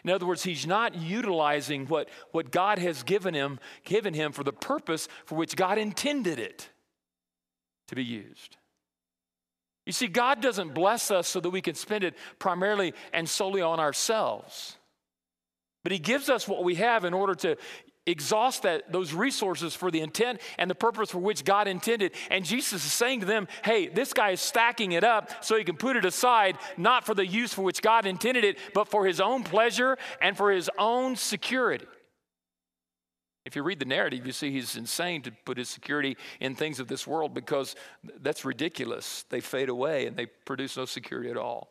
In 0.04 0.10
other 0.10 0.26
words, 0.26 0.42
he's 0.42 0.66
not 0.66 0.94
utilizing 0.94 1.86
what, 1.86 2.10
what 2.32 2.50
God 2.50 2.78
has 2.78 3.02
given 3.02 3.32
him, 3.32 3.58
given 3.84 4.12
him 4.12 4.32
for 4.32 4.44
the 4.44 4.52
purpose 4.52 5.08
for 5.24 5.36
which 5.36 5.56
God 5.56 5.78
intended 5.78 6.38
it 6.38 6.68
to 7.88 7.94
be 7.94 8.04
used. 8.04 8.58
You 9.86 9.92
see, 9.92 10.08
God 10.08 10.42
doesn't 10.42 10.74
bless 10.74 11.10
us 11.10 11.28
so 11.28 11.40
that 11.40 11.50
we 11.50 11.62
can 11.62 11.76
spend 11.76 12.04
it 12.04 12.14
primarily 12.38 12.92
and 13.12 13.28
solely 13.28 13.62
on 13.62 13.80
ourselves. 13.80 14.76
But 15.84 15.92
He 15.92 15.98
gives 15.98 16.28
us 16.28 16.48
what 16.48 16.64
we 16.64 16.74
have 16.74 17.04
in 17.04 17.14
order 17.14 17.36
to 17.36 17.56
exhaust 18.06 18.62
that, 18.62 18.92
those 18.92 19.12
resources 19.12 19.74
for 19.74 19.90
the 19.90 20.00
intent 20.00 20.40
and 20.58 20.70
the 20.70 20.74
purpose 20.74 21.10
for 21.10 21.18
which 21.18 21.44
God 21.44 21.68
intended. 21.68 22.12
And 22.30 22.44
Jesus 22.44 22.84
is 22.84 22.92
saying 22.92 23.20
to 23.20 23.26
them, 23.26 23.48
hey, 23.64 23.88
this 23.88 24.12
guy 24.12 24.30
is 24.30 24.40
stacking 24.40 24.92
it 24.92 25.04
up 25.04 25.44
so 25.44 25.56
he 25.56 25.64
can 25.64 25.76
put 25.76 25.96
it 25.96 26.04
aside, 26.04 26.56
not 26.76 27.04
for 27.04 27.14
the 27.14 27.26
use 27.26 27.52
for 27.52 27.62
which 27.62 27.82
God 27.82 28.06
intended 28.06 28.44
it, 28.44 28.58
but 28.74 28.88
for 28.88 29.06
his 29.06 29.20
own 29.20 29.42
pleasure 29.42 29.98
and 30.20 30.36
for 30.36 30.52
his 30.52 30.70
own 30.78 31.16
security. 31.16 31.86
If 33.46 33.56
you 33.56 33.62
read 33.62 33.78
the 33.78 33.86
narrative, 33.86 34.26
you 34.26 34.32
see 34.32 34.50
he's 34.50 34.76
insane 34.76 35.22
to 35.22 35.32
put 35.44 35.56
his 35.56 35.68
security 35.68 36.16
in 36.40 36.54
things 36.54 36.80
of 36.80 36.88
this 36.88 37.06
world 37.06 37.32
because 37.32 37.76
that's 38.20 38.44
ridiculous. 38.44 39.24
They 39.30 39.40
fade 39.40 39.68
away 39.68 40.06
and 40.06 40.16
they 40.16 40.26
produce 40.26 40.76
no 40.76 40.84
security 40.84 41.30
at 41.30 41.36
all. 41.36 41.68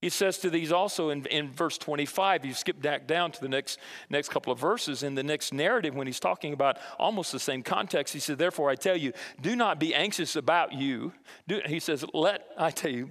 He 0.00 0.08
says 0.10 0.38
to 0.38 0.50
these 0.50 0.70
also 0.70 1.10
in, 1.10 1.26
in 1.26 1.52
verse 1.52 1.76
25, 1.76 2.44
you 2.44 2.54
skip 2.54 2.80
back 2.80 3.08
down 3.08 3.32
to 3.32 3.40
the 3.40 3.48
next, 3.48 3.80
next 4.08 4.28
couple 4.28 4.52
of 4.52 4.60
verses. 4.60 5.02
In 5.02 5.16
the 5.16 5.24
next 5.24 5.52
narrative, 5.52 5.96
when 5.96 6.06
he's 6.06 6.20
talking 6.20 6.52
about 6.52 6.78
almost 7.00 7.32
the 7.32 7.40
same 7.40 7.64
context, 7.64 8.14
he 8.14 8.20
said, 8.20 8.38
Therefore 8.38 8.70
I 8.70 8.76
tell 8.76 8.96
you, 8.96 9.12
do 9.42 9.56
not 9.56 9.80
be 9.80 9.96
anxious 9.96 10.36
about 10.36 10.72
you. 10.72 11.12
Do, 11.48 11.60
he 11.66 11.80
says, 11.80 12.04
Let, 12.14 12.46
I 12.56 12.70
tell 12.70 12.92
you, 12.92 13.10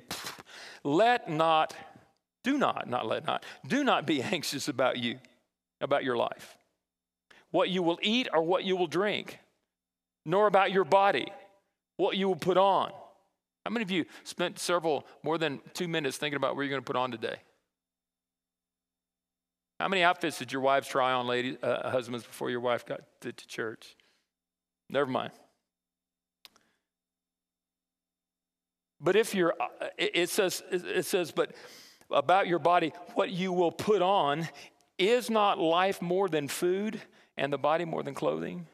let 0.85 1.29
not 1.29 1.75
Do 2.43 2.57
not, 2.57 2.87
not 2.87 3.05
let 3.05 3.27
not, 3.27 3.43
do 3.67 3.83
not 3.83 4.07
be 4.07 4.21
anxious 4.35 4.69
about 4.69 4.95
you, 4.95 5.19
about 5.81 6.03
your 6.03 6.17
life, 6.17 6.57
what 7.51 7.69
you 7.69 7.83
will 7.83 7.99
eat 8.01 8.27
or 8.33 8.41
what 8.41 8.63
you 8.63 8.75
will 8.75 8.87
drink, 8.87 9.39
nor 10.25 10.47
about 10.47 10.71
your 10.71 10.83
body, 10.83 11.27
what 11.97 12.17
you 12.17 12.27
will 12.27 12.35
put 12.35 12.57
on. 12.57 12.91
How 13.65 13.71
many 13.71 13.83
of 13.83 13.91
you 13.91 14.05
spent 14.23 14.59
several, 14.59 15.05
more 15.23 15.37
than 15.37 15.59
two 15.73 15.87
minutes 15.87 16.17
thinking 16.17 16.37
about 16.37 16.55
what 16.55 16.61
you're 16.61 16.69
going 16.69 16.81
to 16.81 16.85
put 16.85 16.95
on 16.95 17.11
today? 17.11 17.35
How 19.79 19.87
many 19.87 20.03
outfits 20.03 20.39
did 20.39 20.51
your 20.51 20.61
wives 20.61 20.87
try 20.87 21.11
on, 21.11 21.27
ladies, 21.27 21.57
uh, 21.61 21.89
husbands, 21.89 22.25
before 22.25 22.49
your 22.49 22.61
wife 22.61 22.85
got 22.85 23.01
to, 23.21 23.31
to 23.31 23.47
church? 23.47 23.95
Never 24.89 25.09
mind. 25.09 25.31
But 28.99 29.15
if 29.15 29.35
you're, 29.35 29.53
uh, 29.59 29.87
it 29.97 30.29
says, 30.29 30.63
it 30.71 31.05
says, 31.05 31.31
but 31.31 31.53
about 32.09 32.47
your 32.47 32.59
body, 32.59 32.93
what 33.13 33.29
you 33.29 33.53
will 33.53 33.71
put 33.71 34.01
on, 34.01 34.47
is 34.97 35.29
not 35.29 35.59
life 35.59 36.01
more 36.01 36.27
than 36.27 36.47
food 36.47 37.01
and 37.37 37.51
the 37.51 37.57
body 37.57 37.85
more 37.85 38.03
than 38.03 38.13
clothing? 38.13 38.67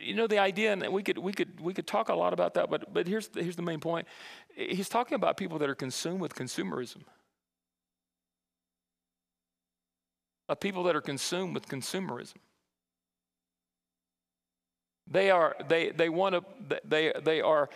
You 0.00 0.14
know 0.14 0.26
the 0.26 0.38
idea, 0.38 0.72
and 0.72 0.92
we 0.92 1.02
could 1.02 1.18
we 1.18 1.32
could 1.32 1.60
we 1.60 1.72
could 1.72 1.86
talk 1.86 2.08
a 2.08 2.14
lot 2.14 2.32
about 2.32 2.54
that, 2.54 2.70
but 2.70 2.92
but 2.92 3.06
here's 3.06 3.30
here's 3.34 3.54
the 3.54 3.62
main 3.62 3.78
point. 3.78 4.08
He's 4.54 4.88
talking 4.88 5.14
about 5.14 5.36
people 5.36 5.58
that 5.58 5.68
are 5.68 5.76
consumed 5.76 6.20
with 6.20 6.34
consumerism. 6.34 7.02
Of 10.48 10.58
people 10.58 10.82
that 10.84 10.96
are 10.96 11.00
consumed 11.00 11.54
with 11.54 11.68
consumerism. 11.68 12.38
They 15.06 15.30
are 15.30 15.54
they 15.68 15.90
they 15.90 16.08
want 16.08 16.34
to 16.34 16.80
they 16.84 17.12
they 17.22 17.40
are 17.40 17.68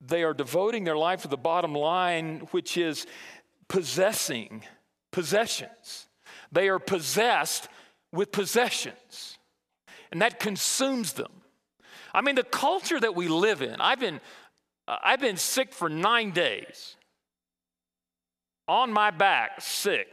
they 0.00 0.24
are 0.24 0.34
devoting 0.34 0.82
their 0.82 0.96
life 0.96 1.22
to 1.22 1.28
the 1.28 1.36
bottom 1.36 1.74
line, 1.74 2.48
which 2.50 2.76
is 2.76 3.06
possessing 3.68 4.64
possessions. 5.12 6.06
They 6.52 6.68
are 6.68 6.78
possessed 6.78 7.68
with 8.12 8.32
possessions, 8.32 9.38
and 10.10 10.20
that 10.22 10.40
consumes 10.40 11.12
them. 11.12 11.30
I 12.12 12.22
mean, 12.22 12.34
the 12.34 12.42
culture 12.42 12.98
that 12.98 13.14
we 13.14 13.28
live 13.28 13.62
in, 13.62 13.80
I've 13.80 14.00
been, 14.00 14.20
uh, 14.88 14.96
I've 15.02 15.20
been 15.20 15.36
sick 15.36 15.72
for 15.72 15.88
nine 15.88 16.32
days. 16.32 16.96
On 18.66 18.92
my 18.92 19.10
back, 19.10 19.60
sick, 19.60 20.08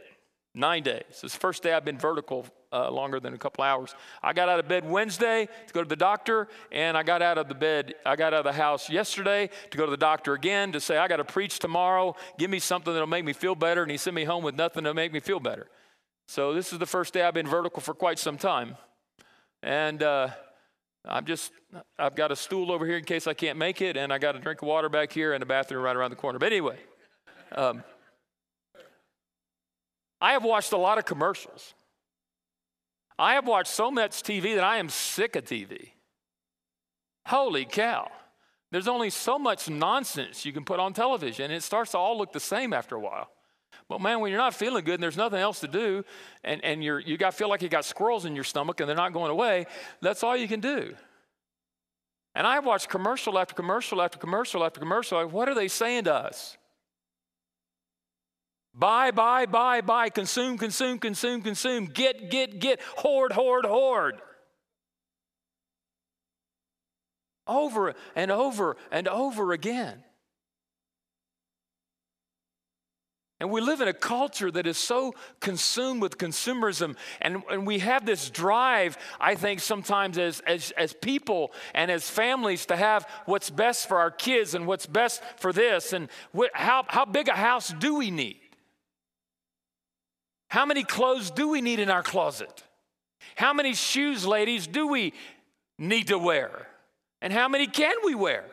nine 0.54 0.82
days. 0.82 1.20
This 1.22 1.34
first 1.34 1.62
day 1.62 1.72
I've 1.72 1.84
been 1.84 1.98
vertical 1.98 2.46
uh, 2.72 2.90
longer 2.90 3.20
than 3.20 3.34
a 3.34 3.38
couple 3.38 3.64
hours. 3.64 3.94
I 4.22 4.32
got 4.32 4.48
out 4.48 4.58
of 4.58 4.68
bed 4.68 4.88
Wednesday 4.88 5.48
to 5.66 5.72
go 5.72 5.82
to 5.82 5.88
the 5.88 5.96
doctor, 5.96 6.48
and 6.70 6.96
I 6.96 7.02
got 7.02 7.22
out 7.22 7.38
of 7.38 7.48
the 7.48 7.54
bed, 7.54 7.94
I 8.04 8.16
got 8.16 8.34
out 8.34 8.46
of 8.46 8.52
the 8.52 8.60
house 8.60 8.90
yesterday 8.90 9.50
to 9.70 9.78
go 9.78 9.84
to 9.84 9.90
the 9.90 9.96
doctor 9.96 10.34
again 10.34 10.72
to 10.72 10.80
say, 10.80 10.98
I 10.98 11.08
got 11.08 11.16
to 11.16 11.24
preach 11.24 11.58
tomorrow. 11.58 12.14
Give 12.38 12.50
me 12.50 12.58
something 12.58 12.92
that'll 12.92 13.08
make 13.08 13.24
me 13.24 13.32
feel 13.32 13.54
better. 13.54 13.82
And 13.82 13.90
he 13.90 13.96
sent 13.96 14.14
me 14.14 14.24
home 14.24 14.44
with 14.44 14.54
nothing 14.54 14.84
to 14.84 14.94
make 14.94 15.12
me 15.12 15.20
feel 15.20 15.40
better. 15.40 15.66
So 16.26 16.52
this 16.52 16.72
is 16.72 16.78
the 16.78 16.86
first 16.86 17.14
day 17.14 17.22
I've 17.22 17.34
been 17.34 17.46
vertical 17.46 17.80
for 17.80 17.94
quite 17.94 18.18
some 18.18 18.36
time. 18.36 18.76
And 19.62 20.02
uh, 20.02 20.28
I'm 21.04 21.24
just, 21.24 21.52
I've 21.98 22.14
got 22.14 22.30
a 22.30 22.36
stool 22.36 22.70
over 22.70 22.86
here 22.86 22.98
in 22.98 23.04
case 23.04 23.26
I 23.26 23.34
can't 23.34 23.58
make 23.58 23.80
it, 23.80 23.96
and 23.96 24.12
I 24.12 24.18
got 24.18 24.36
a 24.36 24.38
drink 24.38 24.60
of 24.62 24.68
water 24.68 24.88
back 24.88 25.10
here 25.10 25.32
and 25.32 25.42
a 25.42 25.46
bathroom 25.46 25.82
right 25.82 25.96
around 25.96 26.10
the 26.10 26.16
corner. 26.16 26.38
But 26.38 26.52
anyway, 26.52 26.78
um, 27.52 27.82
I 30.20 30.32
have 30.32 30.44
watched 30.44 30.72
a 30.72 30.76
lot 30.76 30.98
of 30.98 31.06
commercials. 31.06 31.74
I 33.18 33.34
have 33.34 33.46
watched 33.46 33.72
so 33.72 33.90
much 33.90 34.22
TV 34.22 34.54
that 34.54 34.64
I 34.64 34.76
am 34.76 34.88
sick 34.88 35.34
of 35.36 35.44
TV. 35.44 35.90
Holy 37.26 37.64
cow. 37.64 38.10
There's 38.70 38.88
only 38.88 39.10
so 39.10 39.38
much 39.38 39.68
nonsense 39.68 40.44
you 40.44 40.52
can 40.52 40.64
put 40.64 40.78
on 40.78 40.92
television, 40.92 41.46
and 41.46 41.54
it 41.54 41.62
starts 41.62 41.92
to 41.92 41.98
all 41.98 42.16
look 42.16 42.32
the 42.32 42.40
same 42.40 42.72
after 42.72 42.94
a 42.94 43.00
while. 43.00 43.30
But 43.88 44.00
man, 44.00 44.20
when 44.20 44.30
you're 44.30 44.40
not 44.40 44.54
feeling 44.54 44.84
good 44.84 44.94
and 44.94 45.02
there's 45.02 45.16
nothing 45.16 45.40
else 45.40 45.60
to 45.60 45.68
do, 45.68 46.04
and, 46.44 46.62
and 46.62 46.84
you're, 46.84 47.00
you 47.00 47.16
got 47.16 47.34
feel 47.34 47.48
like 47.48 47.62
you 47.62 47.68
got 47.68 47.86
squirrels 47.86 48.26
in 48.26 48.34
your 48.34 48.44
stomach 48.44 48.80
and 48.80 48.88
they're 48.88 48.96
not 48.96 49.14
going 49.14 49.30
away, 49.30 49.66
that's 50.02 50.22
all 50.22 50.36
you 50.36 50.46
can 50.46 50.60
do. 50.60 50.94
And 52.34 52.46
I 52.46 52.58
watched 52.60 52.88
commercial 52.88 53.38
after 53.38 53.54
commercial 53.54 54.02
after 54.02 54.18
commercial 54.18 54.62
after 54.62 54.78
commercial. 54.78 55.26
What 55.26 55.48
are 55.48 55.54
they 55.54 55.68
saying 55.68 56.04
to 56.04 56.14
us? 56.14 56.58
Buy, 58.74 59.10
buy, 59.10 59.46
buy, 59.46 59.80
buy, 59.80 60.08
consume, 60.08 60.56
consume, 60.56 60.98
consume, 60.98 61.42
consume, 61.42 61.86
get, 61.86 62.30
get, 62.30 62.60
get, 62.60 62.80
hoard, 62.98 63.32
hoard, 63.32 63.64
hoard. 63.64 64.20
Over 67.46 67.94
and 68.14 68.30
over 68.30 68.76
and 68.90 69.08
over 69.08 69.52
again. 69.52 70.04
And 73.40 73.50
we 73.52 73.60
live 73.60 73.80
in 73.80 73.86
a 73.86 73.92
culture 73.92 74.50
that 74.50 74.66
is 74.66 74.76
so 74.76 75.14
consumed 75.38 76.02
with 76.02 76.18
consumerism. 76.18 76.96
And, 77.20 77.42
and 77.48 77.66
we 77.66 77.78
have 77.78 78.04
this 78.04 78.30
drive, 78.30 78.98
I 79.20 79.36
think, 79.36 79.60
sometimes 79.60 80.18
as, 80.18 80.40
as, 80.40 80.72
as 80.72 80.92
people 80.92 81.52
and 81.72 81.88
as 81.88 82.10
families 82.10 82.66
to 82.66 82.76
have 82.76 83.06
what's 83.26 83.48
best 83.48 83.86
for 83.86 83.98
our 83.98 84.10
kids 84.10 84.54
and 84.54 84.66
what's 84.66 84.86
best 84.86 85.22
for 85.36 85.52
this. 85.52 85.92
And 85.92 86.08
what, 86.32 86.50
how, 86.52 86.84
how 86.88 87.04
big 87.04 87.28
a 87.28 87.36
house 87.36 87.72
do 87.78 87.94
we 87.94 88.10
need? 88.10 88.40
How 90.48 90.64
many 90.64 90.82
clothes 90.82 91.30
do 91.30 91.48
we 91.48 91.60
need 91.60 91.78
in 91.78 91.90
our 91.90 92.02
closet? 92.02 92.64
How 93.36 93.52
many 93.52 93.74
shoes, 93.74 94.26
ladies, 94.26 94.66
do 94.66 94.88
we 94.88 95.12
need 95.78 96.08
to 96.08 96.18
wear? 96.18 96.66
And 97.20 97.32
how 97.32 97.48
many 97.48 97.66
can 97.66 97.96
we 98.04 98.14
wear 98.14 98.44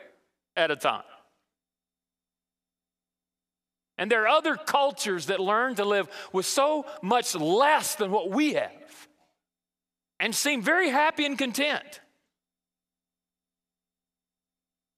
at 0.56 0.72
a 0.72 0.76
time? 0.76 1.04
And 3.98 4.12
there 4.12 4.24
are 4.24 4.28
other 4.28 4.56
cultures 4.56 5.28
that 5.28 5.40
learn 5.40 5.76
to 5.76 5.86
live 5.86 6.10
with 6.34 6.46
so 6.46 6.86
much 7.02 7.34
less 7.34 7.96
than 7.96 8.12
what 8.12 8.30
we 8.30 8.54
have 8.54 9.08
and 10.20 10.36
seem 10.36 10.62
very 10.62 10.90
happy 10.90 11.26
and 11.26 11.38
content. 11.38 12.02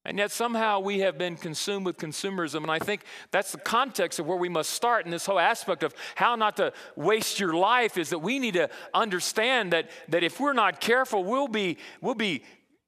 And 0.08 0.18
yet 0.18 0.32
somehow 0.32 0.80
we 0.80 1.00
have 1.00 1.18
been 1.18 1.36
consumed 1.36 1.86
with 1.86 1.98
consumerism. 1.98 2.62
And 2.62 2.72
I 2.72 2.80
think 2.80 3.04
that's 3.30 3.52
the 3.52 3.58
context 3.58 4.20
of 4.20 4.26
where 4.26 4.38
we 4.38 4.48
must 4.48 4.70
start 4.70 5.04
in 5.04 5.12
this 5.12 5.26
whole 5.26 5.38
aspect 5.38 5.84
of 5.84 5.94
how 6.16 6.36
not 6.36 6.56
to 6.58 6.72
waste 6.96 7.42
your 7.42 7.54
life 7.54 7.98
is 7.98 8.12
that 8.12 8.20
we 8.20 8.40
need 8.40 8.54
to 8.54 8.70
understand 8.94 9.74
that, 9.74 9.90
that 10.08 10.24
if 10.24 10.40
we're 10.40 10.54
not 10.54 10.80
careful, 10.80 11.26
we'll 11.26 11.50
be, 11.50 11.78
we'll 12.00 12.16
be 12.16 12.42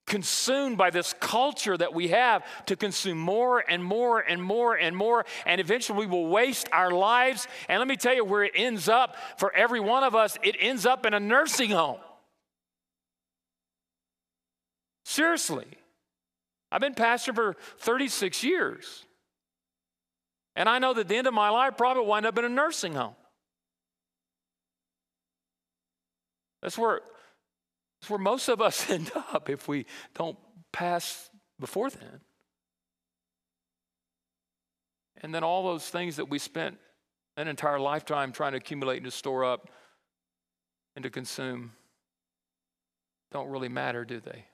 consumed 0.06 0.78
by 0.78 0.92
this 0.92 1.14
culture 1.20 1.76
that 1.76 1.94
we 1.94 2.08
have 2.08 2.42
to 2.68 2.78
consume 2.78 3.18
more 3.18 3.66
and 3.68 3.84
more 3.84 4.22
and 4.22 4.42
more 4.42 4.76
and 4.76 4.96
more. 4.96 5.26
And 5.46 5.60
eventually 5.60 6.00
we 6.00 6.08
will 6.08 6.28
waste 6.28 6.70
our 6.72 6.90
lives. 6.90 7.50
And 7.68 7.80
let 7.80 7.88
me 7.90 7.98
tell 7.98 8.16
you 8.16 8.24
where 8.24 8.46
it 8.46 8.54
ends 8.56 8.88
up 8.88 9.18
for 9.38 9.54
every 9.54 9.82
one 9.82 10.06
of 10.06 10.16
us 10.16 10.38
it 10.42 10.56
ends 10.58 10.86
up 10.86 11.06
in 11.06 11.14
a 11.14 11.20
nursing 11.20 11.72
home. 11.72 12.00
Seriously. 15.04 15.68
I've 16.72 16.82
been 16.82 16.94
pastor 16.94 17.34
for 17.34 17.56
36 17.80 18.44
years. 18.44 19.06
And 20.56 20.68
I 20.68 20.80
know 20.80 20.94
that 20.94 21.08
the 21.08 21.16
end 21.16 21.28
of 21.28 21.34
my 21.34 21.50
life 21.50 21.78
probably 21.78 22.06
wind 22.06 22.26
up 22.26 22.38
in 22.38 22.46
a 22.46 22.50
nursing 22.50 22.94
home. 22.94 23.16
That's 26.62 26.78
where, 26.78 27.02
that's 28.02 28.10
where 28.10 28.20
most 28.20 28.50
of 28.50 28.62
us 28.62 28.90
end 28.92 29.12
up 29.16 29.50
if 29.50 29.68
we 29.68 29.86
don't 30.16 30.38
pass 30.72 31.30
before 31.60 31.90
then. 31.90 32.22
And 35.22 35.34
then 35.34 35.44
all 35.44 35.64
those 35.64 35.88
things 35.88 36.18
that 36.18 36.30
we 36.30 36.40
spent 36.40 36.78
an 37.38 37.48
entire 37.48 37.80
lifetime 37.80 38.32
trying 38.32 38.52
to 38.52 38.58
accumulate 38.58 38.98
and 38.98 39.06
to 39.06 39.12
store 39.12 39.46
up 39.46 39.70
and 40.96 41.04
to 41.04 41.10
consume 41.10 41.72
don't 43.32 43.50
really 43.50 43.70
matter, 43.70 44.06
do 44.06 44.20
they? 44.20 44.46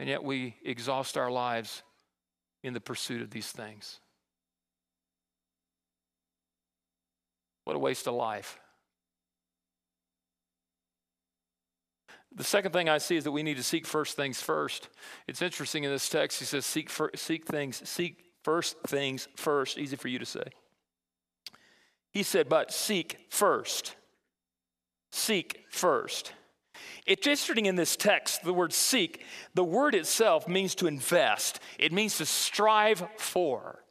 And 0.00 0.08
yet 0.08 0.24
we 0.24 0.56
exhaust 0.64 1.18
our 1.18 1.30
lives 1.30 1.82
in 2.62 2.72
the 2.72 2.80
pursuit 2.80 3.20
of 3.20 3.30
these 3.30 3.52
things. 3.52 4.00
What 7.64 7.76
a 7.76 7.78
waste 7.78 8.08
of 8.08 8.14
life. 8.14 8.58
The 12.34 12.44
second 12.44 12.72
thing 12.72 12.88
I 12.88 12.96
see 12.96 13.16
is 13.16 13.24
that 13.24 13.32
we 13.32 13.42
need 13.42 13.58
to 13.58 13.62
seek 13.62 13.86
first 13.86 14.16
things 14.16 14.40
first. 14.40 14.88
It's 15.28 15.42
interesting 15.42 15.84
in 15.84 15.90
this 15.90 16.08
text, 16.08 16.38
he 16.38 16.46
says, 16.46 16.64
seek, 16.64 16.88
for, 16.88 17.10
seek 17.14 17.44
things, 17.44 17.86
seek 17.86 18.24
first 18.42 18.80
things 18.86 19.28
first. 19.36 19.76
Easy 19.76 19.96
for 19.96 20.08
you 20.08 20.18
to 20.18 20.24
say. 20.24 20.44
He 22.10 22.22
said, 22.22 22.48
but 22.48 22.72
seek 22.72 23.18
first. 23.28 23.96
Seek 25.12 25.66
first. 25.68 26.32
It's 27.06 27.26
interesting 27.26 27.66
in 27.66 27.76
this 27.76 27.96
text, 27.96 28.42
the 28.42 28.52
word 28.52 28.72
seek, 28.72 29.24
the 29.54 29.64
word 29.64 29.94
itself 29.94 30.48
means 30.48 30.74
to 30.76 30.86
invest, 30.86 31.60
it 31.78 31.92
means 31.92 32.18
to 32.18 32.26
strive 32.26 33.06
for. 33.16 33.84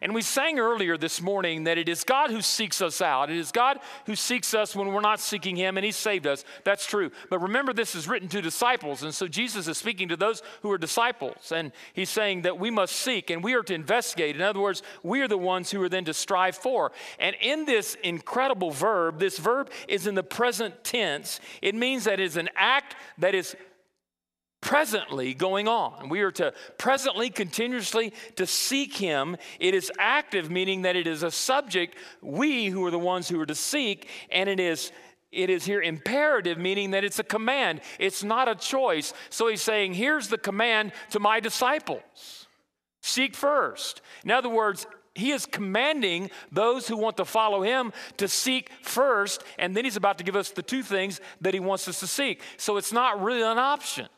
And 0.00 0.14
we 0.14 0.22
sang 0.22 0.58
earlier 0.58 0.96
this 0.96 1.20
morning 1.20 1.64
that 1.64 1.78
it 1.78 1.88
is 1.88 2.04
God 2.04 2.30
who 2.30 2.40
seeks 2.40 2.80
us 2.80 3.00
out. 3.00 3.30
It 3.30 3.36
is 3.36 3.50
God 3.50 3.80
who 4.06 4.14
seeks 4.14 4.54
us 4.54 4.76
when 4.76 4.88
we're 4.88 5.00
not 5.00 5.20
seeking 5.20 5.56
Him, 5.56 5.76
and 5.76 5.84
He 5.84 5.92
saved 5.92 6.26
us. 6.26 6.44
That's 6.64 6.86
true. 6.86 7.10
But 7.30 7.40
remember, 7.40 7.72
this 7.72 7.94
is 7.94 8.08
written 8.08 8.28
to 8.28 8.40
disciples. 8.40 9.02
And 9.02 9.14
so 9.14 9.28
Jesus 9.28 9.68
is 9.68 9.78
speaking 9.78 10.08
to 10.08 10.16
those 10.16 10.42
who 10.62 10.70
are 10.70 10.78
disciples. 10.78 11.52
And 11.52 11.72
He's 11.92 12.10
saying 12.10 12.42
that 12.42 12.58
we 12.58 12.70
must 12.70 12.96
seek 12.96 13.30
and 13.30 13.42
we 13.42 13.54
are 13.54 13.62
to 13.62 13.74
investigate. 13.74 14.36
In 14.36 14.42
other 14.42 14.60
words, 14.60 14.82
we 15.02 15.20
are 15.20 15.28
the 15.28 15.38
ones 15.38 15.70
who 15.70 15.82
are 15.82 15.88
then 15.88 16.04
to 16.04 16.14
strive 16.14 16.56
for. 16.56 16.92
And 17.18 17.36
in 17.40 17.64
this 17.64 17.96
incredible 18.02 18.70
verb, 18.70 19.18
this 19.18 19.38
verb 19.38 19.70
is 19.88 20.06
in 20.06 20.14
the 20.14 20.22
present 20.22 20.84
tense. 20.84 21.40
It 21.62 21.74
means 21.74 22.04
that 22.04 22.20
it 22.20 22.24
is 22.24 22.36
an 22.36 22.48
act 22.56 22.96
that 23.18 23.34
is 23.34 23.56
presently 24.60 25.34
going 25.34 25.68
on. 25.68 26.08
We 26.08 26.20
are 26.22 26.32
to 26.32 26.52
presently, 26.78 27.30
continuously 27.30 28.12
to 28.36 28.46
seek 28.46 28.96
Him. 28.96 29.36
It 29.60 29.74
is 29.74 29.92
active, 29.98 30.50
meaning 30.50 30.82
that 30.82 30.96
it 30.96 31.06
is 31.06 31.22
a 31.22 31.30
subject, 31.30 31.96
we 32.20 32.66
who 32.66 32.84
are 32.84 32.90
the 32.90 32.98
ones 32.98 33.28
who 33.28 33.40
are 33.40 33.46
to 33.46 33.54
seek, 33.54 34.08
and 34.30 34.48
it 34.48 34.60
is. 34.60 34.92
It 35.30 35.50
is 35.50 35.66
here 35.66 35.82
imperative, 35.82 36.56
meaning 36.56 36.92
that 36.92 37.04
it's 37.04 37.18
a 37.18 37.22
command. 37.22 37.82
It's 37.98 38.24
not 38.24 38.48
a 38.48 38.54
choice. 38.54 39.12
So 39.28 39.48
he's 39.48 39.60
saying, 39.60 39.92
here's 39.92 40.28
the 40.28 40.38
command 40.38 40.92
to 41.10 41.20
my 41.20 41.38
disciples 41.38 42.46
seek 43.02 43.34
first. 43.34 44.00
In 44.24 44.30
other 44.30 44.48
words, 44.48 44.86
he 45.14 45.32
is 45.32 45.44
commanding 45.44 46.30
those 46.50 46.88
who 46.88 46.96
want 46.96 47.18
to 47.18 47.26
follow 47.26 47.62
him 47.62 47.92
to 48.16 48.26
seek 48.26 48.70
first, 48.80 49.44
and 49.58 49.76
then 49.76 49.84
he's 49.84 49.96
about 49.96 50.16
to 50.16 50.24
give 50.24 50.34
us 50.34 50.48
the 50.50 50.62
two 50.62 50.82
things 50.82 51.20
that 51.42 51.52
he 51.52 51.60
wants 51.60 51.86
us 51.88 52.00
to 52.00 52.06
seek. 52.06 52.40
So 52.56 52.78
it's 52.78 52.92
not 52.92 53.20
really 53.20 53.42
an 53.42 53.58
option 53.58 54.08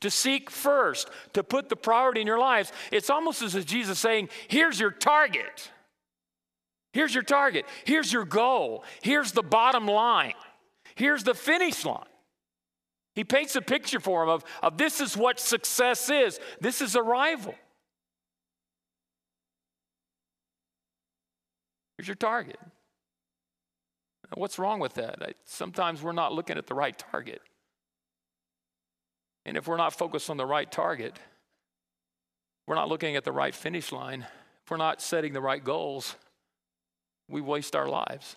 to 0.00 0.10
seek 0.10 0.50
first, 0.50 1.10
to 1.32 1.42
put 1.42 1.68
the 1.68 1.76
priority 1.76 2.20
in 2.20 2.26
your 2.26 2.38
lives. 2.38 2.72
It's 2.92 3.10
almost 3.10 3.42
as 3.42 3.54
if 3.54 3.66
Jesus 3.66 3.98
saying, 3.98 4.28
Here's 4.48 4.78
your 4.78 4.90
target. 4.90 5.70
Here's 6.92 7.14
your 7.14 7.24
target. 7.24 7.66
Here's 7.84 8.12
your 8.12 8.24
goal. 8.24 8.84
Here's 9.02 9.32
the 9.32 9.42
bottom 9.42 9.86
line. 9.86 10.34
Here's 10.94 11.22
the 11.22 11.34
finish 11.34 11.84
line. 11.84 12.04
He 13.14 13.24
paints 13.24 13.56
a 13.56 13.62
picture 13.62 14.00
for 14.00 14.22
him 14.22 14.28
of, 14.28 14.44
of 14.62 14.78
this 14.78 15.00
is 15.00 15.16
what 15.16 15.40
success 15.40 16.08
is. 16.08 16.38
This 16.60 16.80
is 16.80 16.96
arrival. 16.96 17.54
Here's 21.96 22.06
your 22.06 22.14
target. 22.14 22.58
What's 24.34 24.58
wrong 24.58 24.78
with 24.78 24.94
that? 24.94 25.34
Sometimes 25.44 26.02
we're 26.02 26.12
not 26.12 26.32
looking 26.32 26.58
at 26.58 26.66
the 26.66 26.74
right 26.74 26.96
target. 26.96 27.40
And 29.48 29.56
if 29.56 29.66
we're 29.66 29.78
not 29.78 29.94
focused 29.94 30.28
on 30.28 30.36
the 30.36 30.44
right 30.44 30.70
target, 30.70 31.18
we're 32.66 32.74
not 32.74 32.90
looking 32.90 33.16
at 33.16 33.24
the 33.24 33.32
right 33.32 33.54
finish 33.54 33.92
line, 33.92 34.26
if 34.62 34.70
we're 34.70 34.76
not 34.76 35.00
setting 35.00 35.32
the 35.32 35.40
right 35.40 35.64
goals, 35.64 36.16
we 37.28 37.40
waste 37.40 37.74
our 37.74 37.88
lives. 37.88 38.36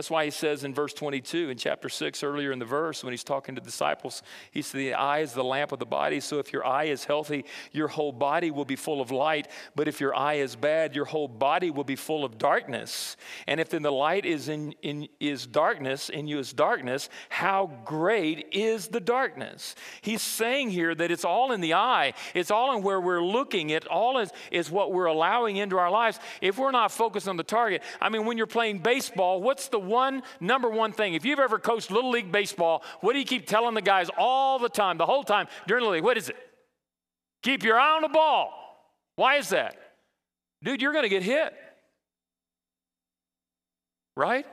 That's 0.00 0.08
why 0.08 0.24
he 0.24 0.30
says 0.30 0.64
in 0.64 0.72
verse 0.72 0.94
22 0.94 1.50
in 1.50 1.58
chapter 1.58 1.90
6, 1.90 2.22
earlier 2.22 2.52
in 2.52 2.58
the 2.58 2.64
verse, 2.64 3.04
when 3.04 3.12
he's 3.12 3.22
talking 3.22 3.54
to 3.56 3.60
disciples, 3.60 4.22
he 4.50 4.62
said, 4.62 4.78
The 4.78 4.94
eye 4.94 5.18
is 5.18 5.34
the 5.34 5.44
lamp 5.44 5.72
of 5.72 5.78
the 5.78 5.84
body. 5.84 6.20
So 6.20 6.38
if 6.38 6.54
your 6.54 6.66
eye 6.66 6.84
is 6.84 7.04
healthy, 7.04 7.44
your 7.70 7.88
whole 7.88 8.10
body 8.10 8.50
will 8.50 8.64
be 8.64 8.76
full 8.76 9.02
of 9.02 9.10
light. 9.10 9.48
But 9.76 9.88
if 9.88 10.00
your 10.00 10.16
eye 10.16 10.36
is 10.36 10.56
bad, 10.56 10.94
your 10.96 11.04
whole 11.04 11.28
body 11.28 11.70
will 11.70 11.84
be 11.84 11.96
full 11.96 12.24
of 12.24 12.38
darkness. 12.38 13.18
And 13.46 13.60
if 13.60 13.68
then 13.68 13.82
the 13.82 13.92
light 13.92 14.24
is 14.24 14.48
in, 14.48 14.72
in 14.80 15.06
is 15.20 15.46
darkness, 15.46 16.08
in 16.08 16.26
you 16.26 16.38
is 16.38 16.54
darkness, 16.54 17.10
how 17.28 17.70
great 17.84 18.46
is 18.52 18.88
the 18.88 19.00
darkness? 19.00 19.74
He's 20.00 20.22
saying 20.22 20.70
here 20.70 20.94
that 20.94 21.10
it's 21.10 21.26
all 21.26 21.52
in 21.52 21.60
the 21.60 21.74
eye, 21.74 22.14
it's 22.32 22.50
all 22.50 22.74
in 22.74 22.82
where 22.82 23.02
we're 23.02 23.22
looking, 23.22 23.68
it 23.68 23.86
all 23.86 24.16
is, 24.16 24.30
is 24.50 24.70
what 24.70 24.92
we're 24.92 25.04
allowing 25.04 25.56
into 25.58 25.76
our 25.76 25.90
lives. 25.90 26.18
If 26.40 26.56
we're 26.56 26.70
not 26.70 26.90
focused 26.90 27.28
on 27.28 27.36
the 27.36 27.44
target, 27.44 27.82
I 28.00 28.08
mean, 28.08 28.24
when 28.24 28.38
you're 28.38 28.46
playing 28.46 28.78
baseball, 28.78 29.42
what's 29.42 29.68
the 29.68 29.89
one 29.90 30.22
number 30.40 30.70
one 30.70 30.92
thing. 30.92 31.14
If 31.14 31.24
you've 31.24 31.38
ever 31.38 31.58
coached 31.58 31.90
Little 31.90 32.10
League 32.10 32.32
Baseball, 32.32 32.82
what 33.00 33.12
do 33.12 33.18
you 33.18 33.24
keep 33.26 33.46
telling 33.46 33.74
the 33.74 33.82
guys 33.82 34.08
all 34.16 34.58
the 34.58 34.68
time, 34.70 34.96
the 34.96 35.06
whole 35.06 35.24
time 35.24 35.48
during 35.66 35.84
the 35.84 35.90
league? 35.90 36.04
What 36.04 36.16
is 36.16 36.30
it? 36.30 36.36
Keep 37.42 37.64
your 37.64 37.78
eye 37.78 37.96
on 37.96 38.02
the 38.02 38.08
ball. 38.08 38.52
Why 39.16 39.36
is 39.36 39.50
that? 39.50 39.76
Dude, 40.62 40.80
you're 40.80 40.92
going 40.92 41.04
to 41.04 41.08
get 41.08 41.22
hit. 41.22 41.52
Right? 44.16 44.46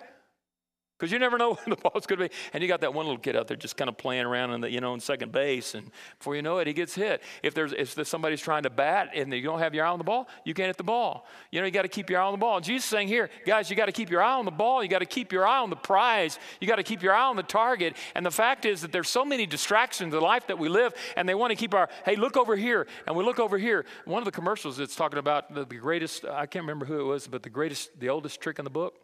Because 0.98 1.12
you 1.12 1.20
never 1.20 1.38
know 1.38 1.54
when 1.64 1.70
the 1.70 1.76
ball's 1.76 2.06
going 2.08 2.20
to 2.20 2.30
be. 2.30 2.36
And 2.54 2.62
you 2.62 2.68
got 2.68 2.82
that 2.82 2.94
one 2.94 3.06
little 3.06 3.20
kid 3.20 3.36
out 3.36 3.48
there 3.48 3.58
just 3.58 3.78
kind 3.78 3.90
of 3.90 3.98
playing 3.98 4.26
around 4.26 4.52
in 4.52 4.62
the, 4.62 4.72
you 4.72 4.82
know, 4.82 4.94
in 4.94 5.00
second 5.00 5.32
base, 5.32 5.76
and 5.76 5.92
before 6.18 6.36
you 6.36 6.42
know 6.42 6.58
it, 6.58 6.68
he 6.68 6.74
gets 6.74 6.96
hit. 6.96 7.22
If 7.44 7.54
there's 7.54 7.74
if 7.74 8.08
somebody's 8.08 8.42
trying 8.42 8.64
to 8.64 8.70
bat 8.70 9.10
and 9.14 9.32
you 9.32 9.44
don't 9.44 9.60
have 9.60 9.76
your 9.76 9.86
eye 9.86 9.90
on 9.90 10.00
the 10.00 10.04
ball, 10.04 10.28
you 10.44 10.54
can't 10.54 10.68
hit 10.68 10.78
the 10.78 10.84
ball. 10.84 11.28
You 11.52 11.60
know, 11.60 11.66
you 11.66 11.72
got 11.72 11.84
to 11.84 11.88
keep 11.88 12.10
your 12.10 12.22
eye 12.22 12.26
on 12.26 12.34
the 12.34 12.38
ball. 12.38 12.58
And 12.58 12.66
Jesus 12.66 12.86
is 12.86 12.90
saying 12.90 13.08
here, 13.08 13.30
guys, 13.46 13.70
you 13.70 13.76
got 13.76 13.86
to 13.86 13.92
keep 13.92 14.10
your 14.10 14.22
eye 14.22 14.34
on 14.34 14.46
the 14.46 14.52
ball. 14.52 14.82
You 14.82 14.90
got 14.90 15.00
to 15.00 15.06
keep 15.06 15.32
your 15.32 15.46
eye 15.46 15.60
on 15.60 15.70
the 15.70 15.76
prize. 15.76 16.40
You 16.60 16.68
got 16.68 16.78
to 16.78 16.84
keep 16.84 17.04
your 17.04 17.14
eye 17.14 17.26
on 17.26 17.36
the 17.36 17.44
target. 17.44 17.96
And 18.16 18.26
the 18.26 18.32
fact 18.32 18.66
is 18.66 18.82
that 18.82 18.92
there's 18.92 19.10
so 19.10 19.24
many 19.24 19.46
distractions 19.46 20.06
in 20.06 20.10
the 20.10 20.22
life 20.22 20.48
that 20.48 20.58
we 20.58 20.70
live, 20.70 20.94
and 21.16 21.30
they 21.30 21.36
want 21.36 21.52
to 21.52 21.56
keep 21.56 21.74
our 21.74 21.90
hey, 22.06 22.16
look 22.16 22.38
over 22.38 22.56
here, 22.56 22.88
and 23.06 23.16
we 23.16 23.24
look 23.24 23.40
over 23.40 23.58
here. 23.58 23.86
One 24.06 24.22
of 24.22 24.26
the 24.26 24.32
commercials 24.32 24.78
that's 24.78 24.96
talking 24.96 25.20
about 25.20 25.54
the, 25.54 25.66
the 25.66 25.76
greatest. 25.76 26.26
I 26.26 26.48
can't 26.48 26.64
remember 26.64 26.86
who 26.86 27.00
it 27.00 27.04
was, 27.04 27.28
but 27.28 27.44
the 27.44 27.50
greatest, 27.50 28.00
the 28.00 28.10
oldest 28.10 28.42
trick 28.42 28.58
in 28.58 28.66
the 28.66 28.72
book. 28.72 28.96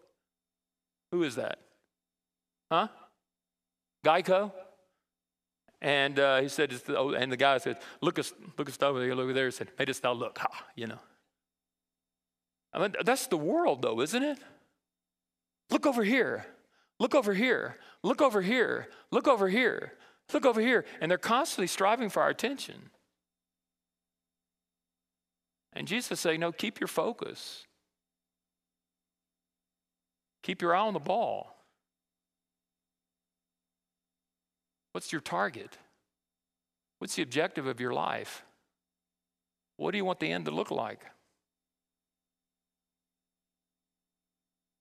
Who 1.11 1.21
is 1.23 1.35
that? 1.35 1.59
Huh? 2.73 2.87
Geico? 4.03 4.51
And 5.79 6.17
uh, 6.17 6.41
he 6.41 6.47
said, 6.47 6.73
oh, 6.89 7.11
and 7.11 7.31
the 7.31 7.37
guy 7.37 7.59
said, 7.59 7.77
look 8.01 8.17
us, 8.17 8.33
look 8.57 8.67
us 8.67 8.81
over 8.81 8.99
there, 8.99 9.13
look 9.13 9.25
over 9.25 9.33
there. 9.33 9.45
He 9.45 9.51
said, 9.51 9.67
made 9.77 9.91
us 9.91 10.01
now 10.03 10.13
look, 10.13 10.39
ha, 10.39 10.47
you 10.75 10.87
know. 10.87 10.97
I 12.73 12.79
mean, 12.79 12.95
that's 13.05 13.27
the 13.27 13.37
world, 13.37 13.83
though, 13.83 14.01
isn't 14.01 14.23
it? 14.23 14.39
Look 15.69 15.85
over 15.85 16.03
here. 16.03 16.47
Look 16.99 17.13
over 17.13 17.35
here. 17.35 17.77
Look 18.01 18.23
over 18.23 18.41
here. 18.41 18.87
Look 19.11 19.27
over 19.27 19.49
here. 19.49 19.93
Look 20.33 20.43
over 20.47 20.59
here. 20.59 20.83
And 20.99 21.11
they're 21.11 21.19
constantly 21.19 21.67
striving 21.67 22.09
for 22.09 22.23
our 22.23 22.29
attention. 22.29 22.89
And 25.73 25.87
Jesus 25.87 26.19
saying, 26.19 26.39
no, 26.39 26.51
keep 26.51 26.79
your 26.79 26.87
focus. 26.87 27.67
Keep 30.41 30.63
your 30.63 30.75
eye 30.75 30.81
on 30.81 30.93
the 30.93 30.99
ball. 30.99 31.52
What's 34.93 35.11
your 35.11 35.21
target? 35.21 35.77
What's 36.99 37.15
the 37.15 37.23
objective 37.23 37.67
of 37.67 37.81
your 37.81 37.93
life? 37.93 38.43
What 39.75 39.91
do 39.91 39.97
you 39.97 40.05
want 40.05 40.19
the 40.19 40.31
end 40.31 40.45
to 40.45 40.51
look 40.51 40.71
like? 40.71 41.01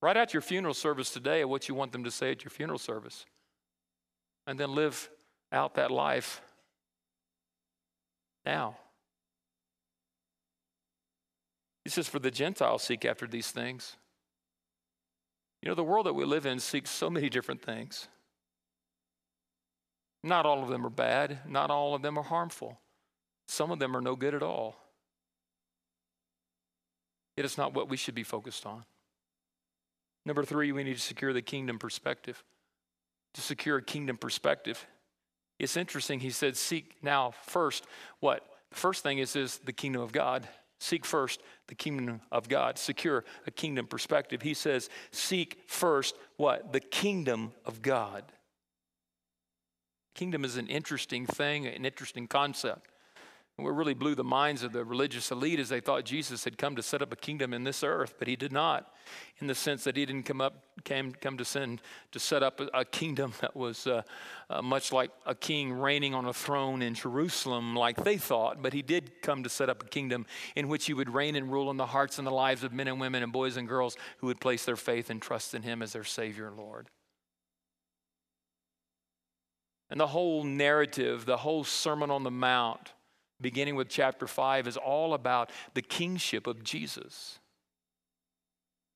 Write 0.01 0.17
out 0.17 0.35
your 0.35 0.43
funeral 0.43 0.75
service 0.75 1.11
today 1.11 1.45
what 1.45 1.69
you 1.69 1.75
want 1.75 1.93
them 1.93 2.05
to 2.05 2.11
say 2.11 2.31
at 2.31 2.45
your 2.45 2.51
funeral 2.51 2.79
service. 2.79 3.25
And 4.47 4.59
then 4.59 4.75
live 4.75 5.09
out 5.51 5.75
that 5.75 5.91
life 5.91 6.43
now. 8.45 8.77
He 11.85 11.91
says, 11.91 12.09
For 12.09 12.19
the 12.19 12.31
Gentiles 12.31 12.83
seek 12.83 13.05
after 13.05 13.27
these 13.27 13.51
things. 13.51 13.97
You 15.63 15.69
know, 15.69 15.75
the 15.75 15.85
world 15.85 16.07
that 16.07 16.15
we 16.15 16.25
live 16.25 16.45
in 16.45 16.59
seeks 16.59 16.91
so 16.91 17.09
many 17.09 17.29
different 17.29 17.63
things. 17.63 18.09
Not 20.23 20.47
all 20.47 20.63
of 20.63 20.69
them 20.69 20.87
are 20.87 20.91
bad, 20.91 21.41
not 21.49 21.71
all 21.71 21.95
of 21.95 22.03
them 22.03 22.19
are 22.19 22.25
harmful. 22.25 22.79
Some 23.49 23.71
of 23.71 23.79
them 23.79 23.97
are 23.97 24.01
no 24.01 24.15
good 24.15 24.35
at 24.35 24.43
all. 24.43 24.77
It 27.37 27.45
is 27.45 27.59
not 27.59 27.75
what 27.75 27.89
we 27.89 27.97
should 27.97 28.15
be 28.15 28.23
focused 28.23 28.67
on. 28.67 28.85
Number 30.25 30.45
three, 30.45 30.71
we 30.71 30.85
need 30.85 30.95
to 30.95 31.01
secure 31.01 31.33
the 31.33 31.43
kingdom 31.43 31.79
perspective. 31.79 32.43
To 33.35 33.41
secure 33.41 33.79
a 33.79 33.83
kingdom 33.83 34.17
perspective. 34.17 34.87
It's 35.59 35.77
interesting, 35.77 36.21
he 36.21 36.31
said, 36.31 36.57
seek 36.57 36.97
now 37.03 37.33
first 37.43 37.85
what? 38.21 38.47
The 38.71 38.77
first 38.77 39.03
thing 39.03 39.19
is, 39.19 39.37
is 39.37 39.59
the 39.59 39.73
kingdom 39.73 40.03
of 40.03 40.13
God. 40.13 40.49
Seek 40.79 41.05
first 41.05 41.41
the 41.69 41.75
kingdom 41.75 42.21
of 42.31 42.49
God. 42.49 42.79
Secure 42.79 43.25
a 43.47 43.51
kingdom 43.51 43.87
perspective. 43.87 44.43
He 44.43 44.55
says, 44.55 44.89
seek 45.11 45.63
first 45.67 46.17
what? 46.37 46.73
The 46.73 46.81
kingdom 46.81 47.53
of 47.65 47.83
God. 47.83 48.25
Kingdom 50.15 50.45
is 50.45 50.57
an 50.57 50.67
interesting 50.67 51.27
thing, 51.27 51.67
an 51.67 51.85
interesting 51.85 52.27
concept. 52.27 52.89
And 53.59 53.67
what 53.67 53.77
really 53.77 53.93
blew 53.93 54.15
the 54.15 54.25
minds 54.25 54.63
of 54.63 54.73
the 54.73 54.83
religious 54.83 55.31
elite 55.31 55.61
is 55.61 55.69
they 55.69 55.81
thought 55.81 56.07
Jesus 56.07 56.43
had 56.45 56.57
come 56.57 56.75
to 56.77 56.83
set 56.83 57.03
up 57.03 57.13
a 57.13 57.17
kingdom 57.17 57.53
in 57.53 57.65
this 57.65 57.85
earth, 57.85 58.15
but 58.19 58.27
he 58.27 58.35
did 58.35 58.51
not, 58.51 58.95
in 59.41 59.47
the 59.47 59.55
sense 59.55 59.85
that 59.85 59.95
he 59.95 60.07
didn't 60.07 60.23
come 60.23 60.41
up, 60.41 60.65
came, 60.85 61.13
come 61.13 61.37
to 61.37 61.45
send 61.45 61.83
to 62.13 62.19
set 62.19 62.43
up 62.43 62.61
a, 62.61 62.69
a 62.73 62.85
kingdom 62.87 63.35
that 63.43 63.55
was 63.55 63.87
uh, 63.87 64.03
uh, 64.49 64.63
much 64.63 64.91
like 64.91 65.11
a 65.27 65.35
king 65.35 65.71
reigning 65.71 66.15
on 66.15 66.25
a 66.25 66.33
throne 66.33 66.81
in 66.81 66.95
Jerusalem, 66.95 67.77
like 67.77 68.03
they 68.03 68.17
thought. 68.17 68.63
But 68.63 68.73
he 68.73 68.81
did 68.81 69.21
come 69.21 69.43
to 69.43 69.51
set 69.51 69.69
up 69.69 69.83
a 69.83 69.87
kingdom 69.87 70.25
in 70.57 70.69
which 70.69 70.87
he 70.87 70.95
would 70.95 71.13
reign 71.13 71.37
and 71.37 71.53
rule 71.53 71.71
in 71.71 71.77
the 71.77 71.87
hearts 71.87 72.17
and 72.17 72.27
the 72.27 72.33
lives 72.33 72.65
of 72.65 72.73
men 72.73 72.89
and 72.89 72.99
women 72.99 73.23
and 73.23 73.33
boys 73.33 73.59
and 73.59 73.69
girls 73.69 73.99
who 74.19 74.29
would 74.29 74.41
place 74.41 74.65
their 74.65 74.77
faith 74.77 75.11
and 75.11 75.21
trust 75.21 75.53
in 75.53 75.61
him 75.61 75.83
as 75.83 75.93
their 75.93 76.05
Savior 76.05 76.49
and 76.49 76.57
Lord. 76.57 76.89
And 79.93 80.01
the 80.01 80.07
whole 80.07 80.43
narrative, 80.43 81.27
the 81.27 81.37
whole 81.37 81.65
Sermon 81.65 82.11
on 82.11 82.23
the 82.23 82.31
Mount, 82.31 82.95
beginning 83.43 83.77
with 83.77 83.91
chapter 83.91 84.27
5, 84.27 84.67
is 84.67 84.79
all 84.79 85.13
about 85.13 85.51
the 85.75 85.83
kingship 85.83 86.47
of 86.47 86.65
Jesus. 86.65 87.41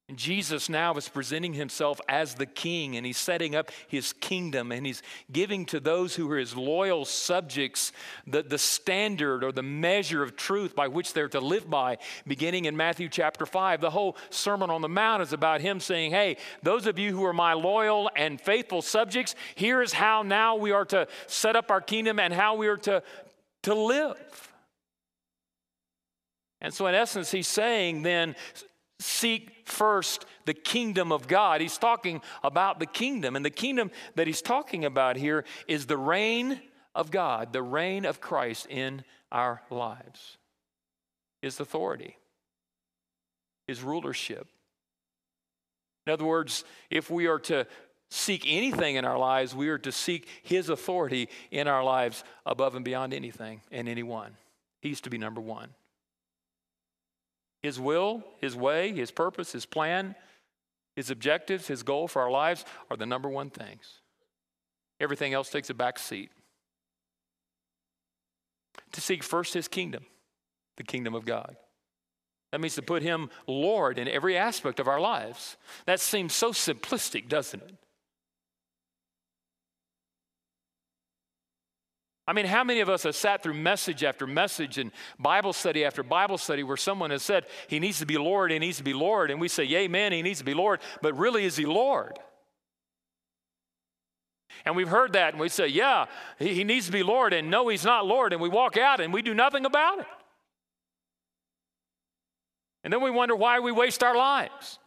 And 0.08 0.16
Jesus 0.16 0.68
now 0.68 0.94
is 0.94 1.08
presenting 1.08 1.52
himself 1.52 2.00
as 2.08 2.34
the 2.34 2.46
king, 2.46 2.96
and 2.96 3.04
he's 3.04 3.18
setting 3.18 3.56
up 3.56 3.72
his 3.88 4.12
kingdom, 4.12 4.70
and 4.70 4.86
he's 4.86 5.02
giving 5.32 5.66
to 5.66 5.80
those 5.80 6.14
who 6.14 6.30
are 6.30 6.38
his 6.38 6.56
loyal 6.56 7.04
subjects 7.04 7.90
the, 8.24 8.44
the 8.44 8.58
standard 8.58 9.42
or 9.42 9.50
the 9.50 9.64
measure 9.64 10.22
of 10.22 10.36
truth 10.36 10.76
by 10.76 10.86
which 10.86 11.12
they're 11.12 11.28
to 11.30 11.40
live 11.40 11.68
by, 11.68 11.98
beginning 12.24 12.66
in 12.66 12.76
Matthew 12.76 13.08
chapter 13.08 13.46
5. 13.46 13.80
The 13.80 13.90
whole 13.90 14.16
Sermon 14.30 14.70
on 14.70 14.80
the 14.80 14.88
Mount 14.88 15.22
is 15.22 15.32
about 15.32 15.60
him 15.60 15.80
saying, 15.80 16.12
Hey, 16.12 16.36
those 16.62 16.86
of 16.86 17.00
you 17.00 17.10
who 17.10 17.24
are 17.24 17.32
my 17.32 17.54
loyal 17.54 18.08
and 18.14 18.40
faithful 18.40 18.82
subjects, 18.82 19.34
here 19.56 19.82
is 19.82 19.92
how 19.92 20.22
now 20.22 20.54
we 20.54 20.70
are 20.70 20.84
to 20.84 21.08
set 21.26 21.56
up 21.56 21.68
our 21.72 21.80
kingdom 21.80 22.20
and 22.20 22.32
how 22.32 22.54
we 22.54 22.68
are 22.68 22.76
to, 22.76 23.02
to 23.64 23.74
live. 23.74 24.52
And 26.60 26.72
so, 26.72 26.86
in 26.86 26.94
essence, 26.94 27.32
he's 27.32 27.48
saying 27.48 28.02
then, 28.02 28.36
seek 29.00 29.55
first 29.66 30.24
the 30.44 30.55
kingdom 30.55 31.12
of 31.12 31.29
God. 31.29 31.61
He's 31.61 31.79
talking 31.79 32.22
about 32.42 32.79
the 32.79 32.87
kingdom. 32.87 33.37
And 33.37 33.44
the 33.44 33.50
kingdom 33.50 33.90
that 34.14 34.26
he's 34.26 34.42
talking 34.42 34.85
about 34.85 35.16
here 35.16 35.44
is 35.68 35.87
the 35.87 35.98
reign 35.98 36.61
of 36.94 37.11
God, 37.11 37.52
the 37.52 37.62
reign 37.62 38.05
of 38.05 38.20
Christ 38.20 38.66
in 38.70 39.05
our 39.31 39.61
lives, 39.70 40.38
his 41.42 41.61
authority, 41.61 42.16
his 43.66 43.83
rulership. 43.83 44.48
In 46.07 46.12
other 46.12 46.24
words, 46.24 46.64
if 46.88 47.11
we 47.11 47.26
are 47.26 47.40
to 47.40 47.66
seek 48.09 48.44
anything 48.46 48.94
in 48.94 49.05
our 49.05 49.18
lives, 49.18 49.55
we 49.55 49.68
are 49.68 49.79
to 49.79 49.90
seek 49.90 50.29
his 50.42 50.68
authority 50.68 51.29
in 51.50 51.66
our 51.66 51.83
lives 51.83 52.22
above 52.46 52.76
and 52.76 52.85
beyond 52.85 53.12
anything 53.12 53.61
and 53.72 53.88
anyone. 53.88 54.37
He's 54.81 55.00
to 55.02 55.11
be 55.11 55.18
number 55.18 55.40
one. 55.40 55.70
His 57.66 57.81
will, 57.81 58.22
His 58.38 58.55
way, 58.55 58.92
His 58.92 59.11
purpose, 59.11 59.50
His 59.50 59.66
plan, 59.66 60.14
His 60.94 61.11
objectives, 61.11 61.66
His 61.66 61.83
goal 61.83 62.07
for 62.07 62.22
our 62.22 62.31
lives 62.31 62.64
are 62.88 62.96
the 62.96 63.07
number 63.07 63.29
one 63.29 63.50
things. 63.50 64.02
Everything 65.00 65.35
else 65.35 65.50
takes 65.50 65.68
a 65.68 65.74
back 65.74 65.98
seat. 65.98 66.31
To 68.92 69.00
seek 69.00 69.24
first 69.24 69.52
His 69.52 69.66
kingdom, 69.66 70.07
the 70.76 70.85
kingdom 70.85 71.16
of 71.16 71.24
God. 71.24 71.57
That 72.52 72.61
means 72.61 72.76
to 72.76 72.83
put 72.83 73.02
Him 73.02 73.31
Lord 73.48 73.98
in 73.98 74.07
every 74.07 74.37
aspect 74.37 74.79
of 74.79 74.87
our 74.87 75.00
lives. 75.00 75.57
That 75.87 75.98
seems 75.98 76.35
so 76.35 76.52
simplistic, 76.52 77.29
doesn't 77.29 77.64
it? 77.64 77.74
I 82.28 82.32
mean, 82.32 82.46
how 82.46 82.64
many 82.64 82.80
of 82.80 82.88
us 82.88 83.04
have 83.04 83.14
sat 83.14 83.42
through 83.42 83.54
message 83.54 84.02
after 84.02 84.26
message 84.26 84.78
and 84.78 84.90
Bible 85.18 85.52
study 85.52 85.84
after 85.84 86.02
Bible 86.02 86.38
study 86.38 86.64
where 86.64 86.76
someone 86.76 87.10
has 87.10 87.22
said, 87.22 87.46
He 87.68 87.78
needs 87.78 88.00
to 88.00 88.06
be 88.06 88.18
Lord, 88.18 88.50
He 88.50 88.58
needs 88.58 88.78
to 88.78 88.84
be 88.84 88.94
Lord, 88.94 89.30
and 89.30 89.40
we 89.40 89.48
say, 89.48 89.62
Yay, 89.62 89.86
man, 89.86 90.12
He 90.12 90.22
needs 90.22 90.40
to 90.40 90.44
be 90.44 90.54
Lord, 90.54 90.80
but 91.02 91.16
really 91.16 91.44
is 91.44 91.56
He 91.56 91.66
Lord? 91.66 92.18
And 94.64 94.74
we've 94.74 94.88
heard 94.88 95.12
that 95.12 95.34
and 95.34 95.40
we 95.40 95.48
say, 95.48 95.68
Yeah, 95.68 96.06
He, 96.38 96.54
he 96.54 96.64
needs 96.64 96.86
to 96.86 96.92
be 96.92 97.04
Lord, 97.04 97.32
and 97.32 97.48
no, 97.48 97.68
He's 97.68 97.84
not 97.84 98.06
Lord, 98.06 98.32
and 98.32 98.42
we 98.42 98.48
walk 98.48 98.76
out 98.76 99.00
and 99.00 99.12
we 99.12 99.22
do 99.22 99.34
nothing 99.34 99.64
about 99.64 100.00
it. 100.00 100.06
And 102.82 102.92
then 102.92 103.02
we 103.02 103.10
wonder 103.10 103.36
why 103.36 103.60
we 103.60 103.70
waste 103.70 104.02
our 104.02 104.16
lives. 104.16 104.80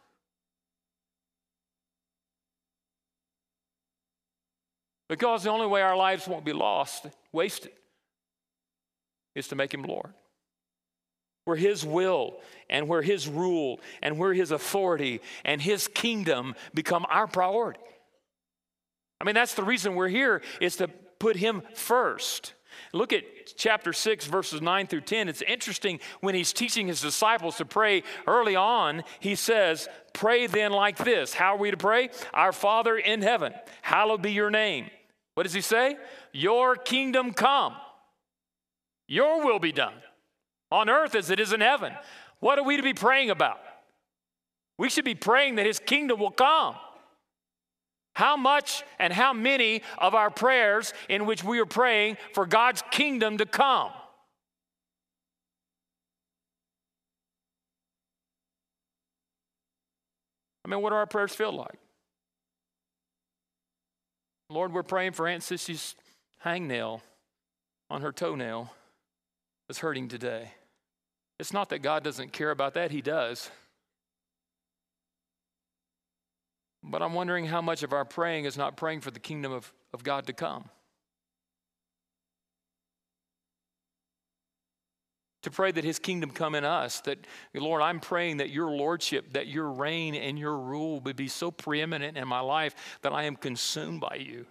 Because 5.10 5.42
the 5.42 5.50
only 5.50 5.66
way 5.66 5.82
our 5.82 5.96
lives 5.96 6.28
won't 6.28 6.44
be 6.44 6.52
lost, 6.52 7.04
wasted, 7.32 7.72
is 9.34 9.48
to 9.48 9.56
make 9.56 9.74
him 9.74 9.82
Lord. 9.82 10.14
Where 11.46 11.56
his 11.56 11.84
will 11.84 12.36
and 12.68 12.86
where 12.86 13.02
his 13.02 13.26
rule 13.26 13.80
and 14.02 14.18
where 14.18 14.32
his 14.32 14.52
authority 14.52 15.20
and 15.44 15.60
his 15.60 15.88
kingdom 15.88 16.54
become 16.74 17.04
our 17.08 17.26
priority. 17.26 17.80
I 19.20 19.24
mean, 19.24 19.34
that's 19.34 19.54
the 19.54 19.64
reason 19.64 19.96
we're 19.96 20.06
here, 20.06 20.42
is 20.60 20.76
to 20.76 20.86
put 21.18 21.34
him 21.34 21.62
first. 21.74 22.54
Look 22.92 23.12
at 23.12 23.24
chapter 23.56 23.92
6, 23.92 24.26
verses 24.26 24.62
9 24.62 24.86
through 24.86 25.00
10. 25.00 25.28
It's 25.28 25.42
interesting 25.42 25.98
when 26.20 26.36
he's 26.36 26.52
teaching 26.52 26.86
his 26.86 27.00
disciples 27.00 27.56
to 27.56 27.64
pray 27.64 28.04
early 28.28 28.54
on, 28.54 29.02
he 29.18 29.34
says, 29.34 29.88
Pray 30.12 30.46
then 30.46 30.70
like 30.70 30.98
this. 30.98 31.34
How 31.34 31.56
are 31.56 31.58
we 31.58 31.72
to 31.72 31.76
pray? 31.76 32.10
Our 32.32 32.52
Father 32.52 32.96
in 32.96 33.22
heaven, 33.22 33.52
hallowed 33.82 34.22
be 34.22 34.30
your 34.30 34.52
name. 34.52 34.88
What 35.40 35.44
does 35.44 35.54
he 35.54 35.62
say? 35.62 35.96
Your 36.34 36.76
kingdom 36.76 37.32
come, 37.32 37.74
your 39.08 39.42
will 39.42 39.58
be 39.58 39.72
done 39.72 39.94
on 40.70 40.90
earth 40.90 41.14
as 41.14 41.30
it 41.30 41.40
is 41.40 41.54
in 41.54 41.62
heaven. 41.62 41.94
What 42.40 42.58
are 42.58 42.62
we 42.62 42.76
to 42.76 42.82
be 42.82 42.92
praying 42.92 43.30
about? 43.30 43.58
We 44.76 44.90
should 44.90 45.06
be 45.06 45.14
praying 45.14 45.54
that 45.54 45.64
his 45.64 45.78
kingdom 45.78 46.20
will 46.20 46.30
come. 46.30 46.74
How 48.12 48.36
much 48.36 48.82
and 48.98 49.14
how 49.14 49.32
many 49.32 49.80
of 49.96 50.14
our 50.14 50.28
prayers 50.28 50.92
in 51.08 51.24
which 51.24 51.42
we 51.42 51.58
are 51.58 51.64
praying 51.64 52.18
for 52.34 52.44
God's 52.44 52.82
kingdom 52.90 53.38
to 53.38 53.46
come? 53.46 53.92
I 60.66 60.68
mean, 60.68 60.82
what 60.82 60.90
do 60.90 60.96
our 60.96 61.06
prayers 61.06 61.34
feel 61.34 61.52
like? 61.52 61.78
Lord, 64.50 64.72
we're 64.72 64.82
praying 64.82 65.12
for 65.12 65.28
Aunt 65.28 65.44
Sissy's 65.44 65.94
hangnail 66.44 67.02
on 67.88 68.02
her 68.02 68.10
toenail 68.10 68.74
that's 69.68 69.78
hurting 69.78 70.08
today. 70.08 70.50
It's 71.38 71.52
not 71.52 71.68
that 71.68 71.78
God 71.78 72.02
doesn't 72.02 72.32
care 72.32 72.50
about 72.50 72.74
that, 72.74 72.90
He 72.90 73.00
does. 73.00 73.48
But 76.82 77.00
I'm 77.00 77.14
wondering 77.14 77.46
how 77.46 77.62
much 77.62 77.84
of 77.84 77.92
our 77.92 78.04
praying 78.04 78.44
is 78.44 78.58
not 78.58 78.76
praying 78.76 79.02
for 79.02 79.12
the 79.12 79.20
kingdom 79.20 79.52
of, 79.52 79.72
of 79.94 80.02
God 80.02 80.26
to 80.26 80.32
come. 80.32 80.68
To 85.42 85.50
pray 85.50 85.72
that 85.72 85.84
his 85.84 85.98
kingdom 85.98 86.30
come 86.30 86.54
in 86.54 86.64
us 86.64 87.00
that 87.00 87.18
lord 87.54 87.82
i'm 87.82 88.00
praying 88.00 88.38
that 88.38 88.50
your 88.50 88.70
lordship 88.70 89.32
that 89.32 89.46
your 89.46 89.70
reign 89.70 90.14
and 90.14 90.38
your 90.38 90.56
rule 90.58 91.00
would 91.00 91.16
be 91.16 91.28
so 91.28 91.50
preeminent 91.50 92.16
in 92.16 92.26
my 92.26 92.40
life 92.40 92.74
that 93.02 93.12
i 93.12 93.24
am 93.24 93.36
consumed 93.36 94.00
by 94.00 94.16
you. 94.16 94.46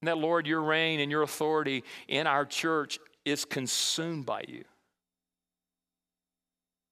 And 0.00 0.08
that 0.08 0.18
lord 0.18 0.46
your 0.46 0.62
reign 0.62 1.00
and 1.00 1.10
your 1.10 1.22
authority 1.22 1.84
in 2.08 2.26
our 2.26 2.44
church 2.44 2.98
is 3.24 3.44
consumed 3.44 4.26
by 4.26 4.44
you 4.48 4.64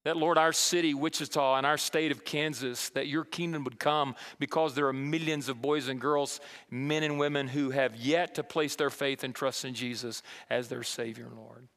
that, 0.05 0.17
Lord, 0.17 0.39
our 0.39 0.53
city, 0.53 0.95
Wichita, 0.95 1.57
and 1.57 1.67
our 1.67 1.77
state 1.77 2.11
of 2.11 2.25
Kansas, 2.25 2.89
that 2.91 3.07
your 3.07 3.25
kingdom 3.25 3.65
would 3.65 3.79
come 3.79 4.15
because 4.39 4.75
there 4.75 4.87
are 4.87 4.93
millions 4.93 5.49
of 5.49 5.61
boys 5.61 5.89
and 5.89 6.01
girls, 6.01 6.41
men 6.71 7.03
and 7.03 7.19
women 7.19 7.49
who 7.49 7.71
have 7.71 7.97
yet 7.97 8.35
to 8.37 8.43
place 8.43 8.77
their 8.77 8.91
faith 8.91 9.25
and 9.25 9.35
trust 9.35 9.65
in 9.65 9.75
Jesus 9.75 10.23
as 10.49 10.69
their 10.69 10.83
Savior 10.83 11.27
and 11.27 11.37
Lord. 11.37 11.69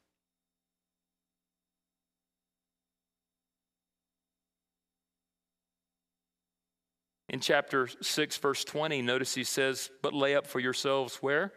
In 7.28 7.40
chapter 7.40 7.90
6, 8.00 8.38
verse 8.38 8.64
20, 8.64 9.02
notice 9.02 9.34
he 9.34 9.44
says, 9.44 9.90
But 10.02 10.14
lay 10.14 10.36
up 10.36 10.48
for 10.48 10.60
yourselves 10.60 11.18
where? 11.18 11.52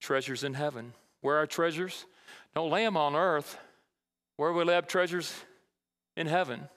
Treasures 0.00 0.44
in 0.44 0.54
heaven. 0.54 0.92
Where 1.22 1.38
are 1.38 1.46
treasures? 1.46 2.04
Don't 2.54 2.70
lay 2.70 2.84
them 2.84 2.96
on 2.96 3.16
earth 3.16 3.58
where 4.38 4.52
we 4.52 4.64
lay 4.64 4.76
up 4.76 4.88
treasures? 4.88 5.34
In 6.16 6.26
heaven. 6.26 6.68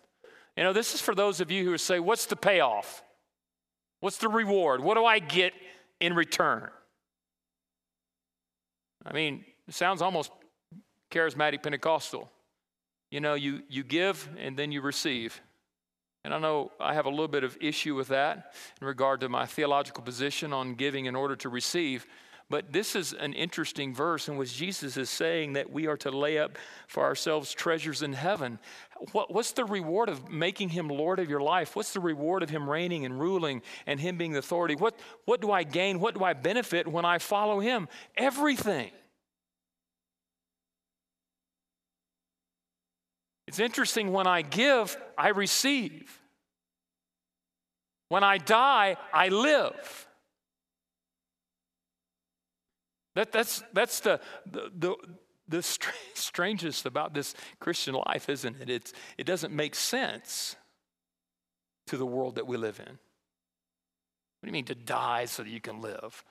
You 0.58 0.64
know, 0.64 0.74
this 0.74 0.94
is 0.94 1.02
for 1.02 1.16
those 1.16 1.40
of 1.40 1.50
you 1.50 1.64
who 1.64 1.78
say, 1.78 2.00
What's 2.00 2.26
the 2.26 2.36
payoff? 2.36 3.02
What's 4.02 4.18
the 4.18 4.28
reward? 4.28 4.82
What 4.84 4.96
do 4.96 5.06
I 5.06 5.20
get 5.20 5.54
in 6.00 6.14
return? 6.14 6.70
I 9.06 9.14
mean, 9.14 9.46
it 9.68 9.74
sounds 9.74 10.02
almost 10.02 10.32
charismatic 11.12 11.64
Pentecostal. 11.64 12.30
You 13.12 13.20
know, 13.20 13.36
you, 13.36 13.62
you 13.70 13.84
give 13.84 14.28
and 14.38 14.58
then 14.58 14.72
you 14.72 14.82
receive. 14.82 15.40
And 16.24 16.34
I 16.34 16.40
know 16.40 16.72
I 16.80 16.94
have 16.94 17.06
a 17.06 17.10
little 17.10 17.28
bit 17.28 17.44
of 17.44 17.58
issue 17.60 17.96
with 17.96 18.10
that 18.10 18.54
in 18.80 18.88
regard 18.88 19.22
to 19.22 19.30
my 19.30 19.46
theological 19.46 20.04
position 20.04 20.54
on 20.54 20.76
giving 20.76 21.06
in 21.06 21.16
order 21.16 21.36
to 21.38 21.50
receive. 21.50 22.06
But 22.52 22.74
this 22.74 22.98
is 22.98 23.14
an 23.14 23.32
interesting 23.32 23.96
verse 23.96 24.28
in 24.28 24.36
which 24.36 24.54
Jesus 24.54 24.98
is 24.98 25.10
saying 25.10 25.54
that 25.54 25.72
we 25.72 25.88
are 25.88 25.96
to 25.98 26.12
lay 26.12 26.38
up 26.38 26.58
for 26.86 27.02
ourselves 27.02 27.54
treasures 27.54 28.02
in 28.02 28.12
heaven. 28.12 28.60
What, 29.14 29.34
what's 29.34 29.54
the 29.54 29.64
reward 29.64 30.10
of 30.10 30.30
making 30.30 30.68
him 30.68 30.90
Lord 30.90 31.20
of 31.20 31.30
your 31.30 31.40
life? 31.40 31.78
What's 31.78 31.94
the 31.94 32.02
reward 32.02 32.44
of 32.44 32.50
him 32.50 32.70
reigning 32.70 33.06
and 33.06 33.18
ruling 33.18 33.62
and 33.88 34.02
him 34.02 34.18
being 34.18 34.34
the 34.34 34.40
authority? 34.40 34.76
What, 34.76 35.00
what 35.24 35.40
do 35.40 35.50
I 35.50 35.64
gain? 35.64 36.02
What 36.02 36.14
do 36.14 36.26
I 36.26 36.34
benefit 36.34 36.90
when 36.90 37.06
I 37.06 37.20
follow 37.20 37.62
him? 37.62 37.88
Everything. 38.18 38.92
It's 43.48 43.60
interesting 43.60 44.12
when 44.12 44.28
I 44.28 44.42
give, 44.42 44.98
I 45.18 45.30
receive. 45.30 46.20
When 48.10 48.26
I 48.26 48.40
die, 48.40 48.98
I 49.14 49.30
live. 49.30 50.08
That, 53.16 53.32
that's 53.32 53.64
that's 53.74 54.00
the, 54.00 54.20
the, 54.50 54.72
the, 54.78 54.96
the 55.48 55.64
strangest 56.14 56.86
about 56.86 57.14
this 57.14 57.34
Christian 57.60 57.96
life, 57.96 58.30
isn't 58.30 58.62
it? 58.62 58.70
It's, 58.70 58.94
it 59.18 59.26
doesn't 59.26 59.54
make 59.54 59.76
sense 59.76 60.56
to 61.88 61.98
the 61.98 62.06
world 62.06 62.36
that 62.36 62.48
we 62.48 62.58
live 62.58 62.80
in. 62.80 62.86
What 62.88 62.98
do 64.44 64.48
you 64.48 64.54
mean 64.54 64.66
to 64.66 64.76
die 64.76 65.26
so 65.26 65.44
that 65.44 65.50
you 65.50 65.62
can 65.62 65.82
live? 65.82 66.24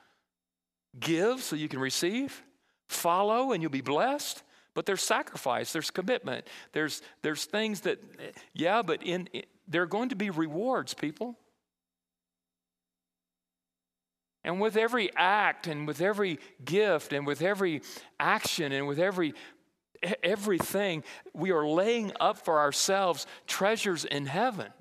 Give 0.98 1.40
so 1.40 1.54
you 1.54 1.68
can 1.68 1.78
receive? 1.78 2.42
Follow 2.88 3.52
and 3.52 3.62
you'll 3.62 3.70
be 3.70 3.80
blessed? 3.80 4.42
But 4.74 4.86
there's 4.86 5.02
sacrifice, 5.02 5.72
there's 5.72 5.90
commitment, 5.90 6.46
there's, 6.72 7.02
there's 7.22 7.44
things 7.44 7.80
that, 7.82 7.98
eh, 8.18 8.30
yeah, 8.54 8.82
but 8.82 9.02
in, 9.02 9.26
in 9.32 9.42
there 9.68 9.82
are 9.82 9.86
going 9.86 10.08
to 10.08 10.16
be 10.16 10.30
rewards, 10.30 10.94
people. 10.94 11.38
And 14.42 14.60
with 14.60 14.76
every 14.76 15.10
act 15.16 15.66
and 15.66 15.86
with 15.86 16.00
every 16.00 16.38
gift 16.64 17.12
and 17.12 17.26
with 17.26 17.42
every 17.42 17.82
action 18.18 18.72
and 18.72 18.86
with 18.86 18.98
every 18.98 19.34
everything, 20.22 21.04
we 21.34 21.50
are 21.50 21.66
laying 21.66 22.12
up 22.20 22.38
for 22.38 22.58
ourselves 22.58 23.26
treasures 23.46 24.04
in 24.04 24.26
heaven. 24.26 24.72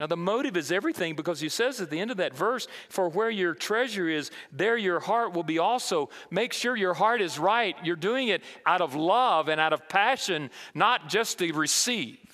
Now, 0.00 0.06
the 0.06 0.16
motive 0.16 0.56
is 0.56 0.72
everything 0.72 1.14
because 1.14 1.40
he 1.40 1.50
says 1.50 1.78
at 1.78 1.90
the 1.90 2.00
end 2.00 2.10
of 2.10 2.16
that 2.16 2.34
verse, 2.34 2.66
For 2.88 3.10
where 3.10 3.28
your 3.28 3.52
treasure 3.52 4.08
is, 4.08 4.30
there 4.50 4.78
your 4.78 4.98
heart 4.98 5.34
will 5.34 5.42
be 5.42 5.58
also. 5.58 6.08
Make 6.30 6.54
sure 6.54 6.74
your 6.74 6.94
heart 6.94 7.20
is 7.20 7.38
right. 7.38 7.76
You're 7.84 7.96
doing 7.96 8.28
it 8.28 8.42
out 8.64 8.80
of 8.80 8.94
love 8.94 9.48
and 9.48 9.60
out 9.60 9.74
of 9.74 9.90
passion, 9.90 10.50
not 10.74 11.10
just 11.10 11.38
to 11.40 11.52
receive. 11.52 12.29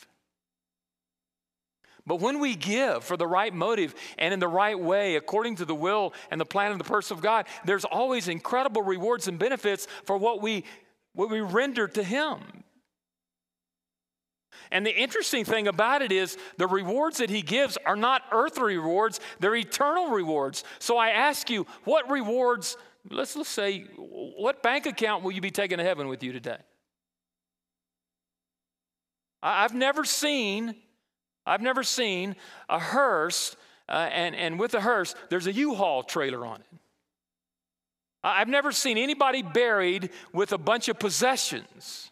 But 2.07 2.21
when 2.21 2.39
we 2.39 2.55
give 2.55 3.03
for 3.03 3.17
the 3.17 3.27
right 3.27 3.53
motive 3.53 3.95
and 4.17 4.33
in 4.33 4.39
the 4.39 4.49
right 4.49 4.79
way, 4.79 5.17
according 5.17 5.57
to 5.57 5.65
the 5.65 5.75
will 5.75 6.15
and 6.31 6.41
the 6.41 6.45
plan 6.45 6.71
of 6.71 6.79
the 6.79 6.85
person 6.85 7.17
of 7.17 7.23
God, 7.23 7.47
there's 7.65 7.85
always 7.85 8.29
incredible 8.29 8.83
rewards 8.83 9.27
and 9.27 9.39
benefits 9.39 9.89
for 10.05 10.17
what 10.17 10.41
we, 10.41 10.65
what 11.15 11.31
we 11.31 11.41
render 11.41 11.89
to 11.89 12.05
Him. 12.05 12.39
And 14.71 14.87
the 14.87 14.97
interesting 14.97 15.45
thing 15.45 15.67
about 15.67 16.01
it 16.03 16.13
is 16.13 16.39
the 16.59 16.69
rewards 16.69 17.19
that 17.19 17.29
He 17.29 17.43
gives 17.43 17.77
are 17.85 17.97
not 17.97 18.23
earthly 18.31 18.77
rewards, 18.77 19.19
they're 19.41 19.57
eternal 19.57 20.11
rewards. 20.11 20.63
So 20.79 20.97
I 20.97 21.11
ask 21.11 21.51
you, 21.51 21.67
what 21.85 22.09
rewards, 22.09 22.77
let's, 23.11 23.35
let's 23.35 23.49
say, 23.49 23.83
what 23.97 24.63
bank 24.63 24.87
account 24.87 25.25
will 25.25 25.33
you 25.33 25.41
be 25.41 25.51
taking 25.51 25.79
to 25.79 25.85
heaven 25.85 26.07
with 26.07 26.23
you 26.23 26.33
today? 26.33 26.59
I've 29.43 29.75
never 29.75 30.05
seen 30.05 30.77
I've 31.47 31.63
never 31.63 31.83
seen 31.83 32.37
a 32.69 32.79
hearse, 32.79 33.57
uh, 33.89 34.09
and, 34.13 34.35
and 34.35 34.59
with 34.59 34.75
a 34.75 34.81
hearse, 34.81 35.15
there's 35.31 35.47
a 35.47 35.53
U 35.53 35.75
Haul 35.75 36.03
trailer 36.03 36.45
on 36.45 36.61
it. 36.61 36.67
I've 38.25 38.49
never 38.49 38.73
seen 38.73 38.99
anybody 38.99 39.43
buried 39.43 40.11
with 40.33 40.53
a 40.53 40.59
bunch 40.59 40.89
of 40.89 40.99
possessions. 40.99 42.11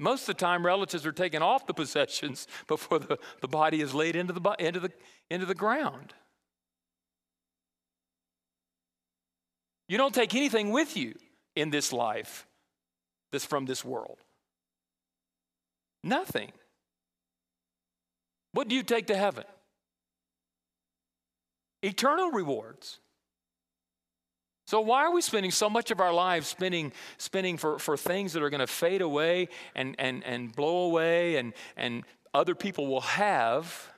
Most 0.00 0.22
of 0.22 0.26
the 0.28 0.34
time, 0.34 0.66
relatives 0.66 1.06
are 1.06 1.12
taken 1.12 1.42
off 1.42 1.66
the 1.66 1.74
possessions 1.74 2.48
before 2.66 2.98
the, 2.98 3.18
the 3.40 3.48
body 3.48 3.80
is 3.80 3.94
laid 3.94 4.16
into 4.16 4.32
the, 4.32 4.56
into, 4.58 4.80
the, 4.80 4.92
into 5.30 5.46
the 5.46 5.54
ground. 5.54 6.14
You 9.88 9.96
don't 9.96 10.14
take 10.14 10.34
anything 10.34 10.70
with 10.70 10.96
you 10.96 11.14
in 11.56 11.70
this 11.70 11.92
life 11.92 12.46
that's 13.32 13.44
from 13.44 13.64
this 13.64 13.84
world. 13.84 14.18
Nothing. 16.04 16.52
What 18.52 18.68
do 18.68 18.74
you 18.74 18.82
take 18.82 19.06
to 19.08 19.16
heaven? 19.16 19.44
Eternal 21.82 22.30
rewards. 22.30 22.98
So 24.66 24.80
why 24.80 25.04
are 25.04 25.12
we 25.12 25.22
spending 25.22 25.50
so 25.50 25.70
much 25.70 25.90
of 25.90 26.00
our 26.00 26.12
lives 26.12 26.46
spending, 26.46 26.92
spending 27.16 27.56
for, 27.56 27.78
for 27.78 27.96
things 27.96 28.34
that 28.34 28.42
are 28.42 28.50
going 28.50 28.60
to 28.60 28.66
fade 28.66 29.00
away 29.00 29.48
and, 29.74 29.94
and, 29.98 30.22
and 30.24 30.54
blow 30.54 30.84
away 30.84 31.36
and, 31.36 31.54
and 31.76 32.04
other 32.34 32.54
people 32.54 32.86
will 32.86 33.00
have 33.00 33.90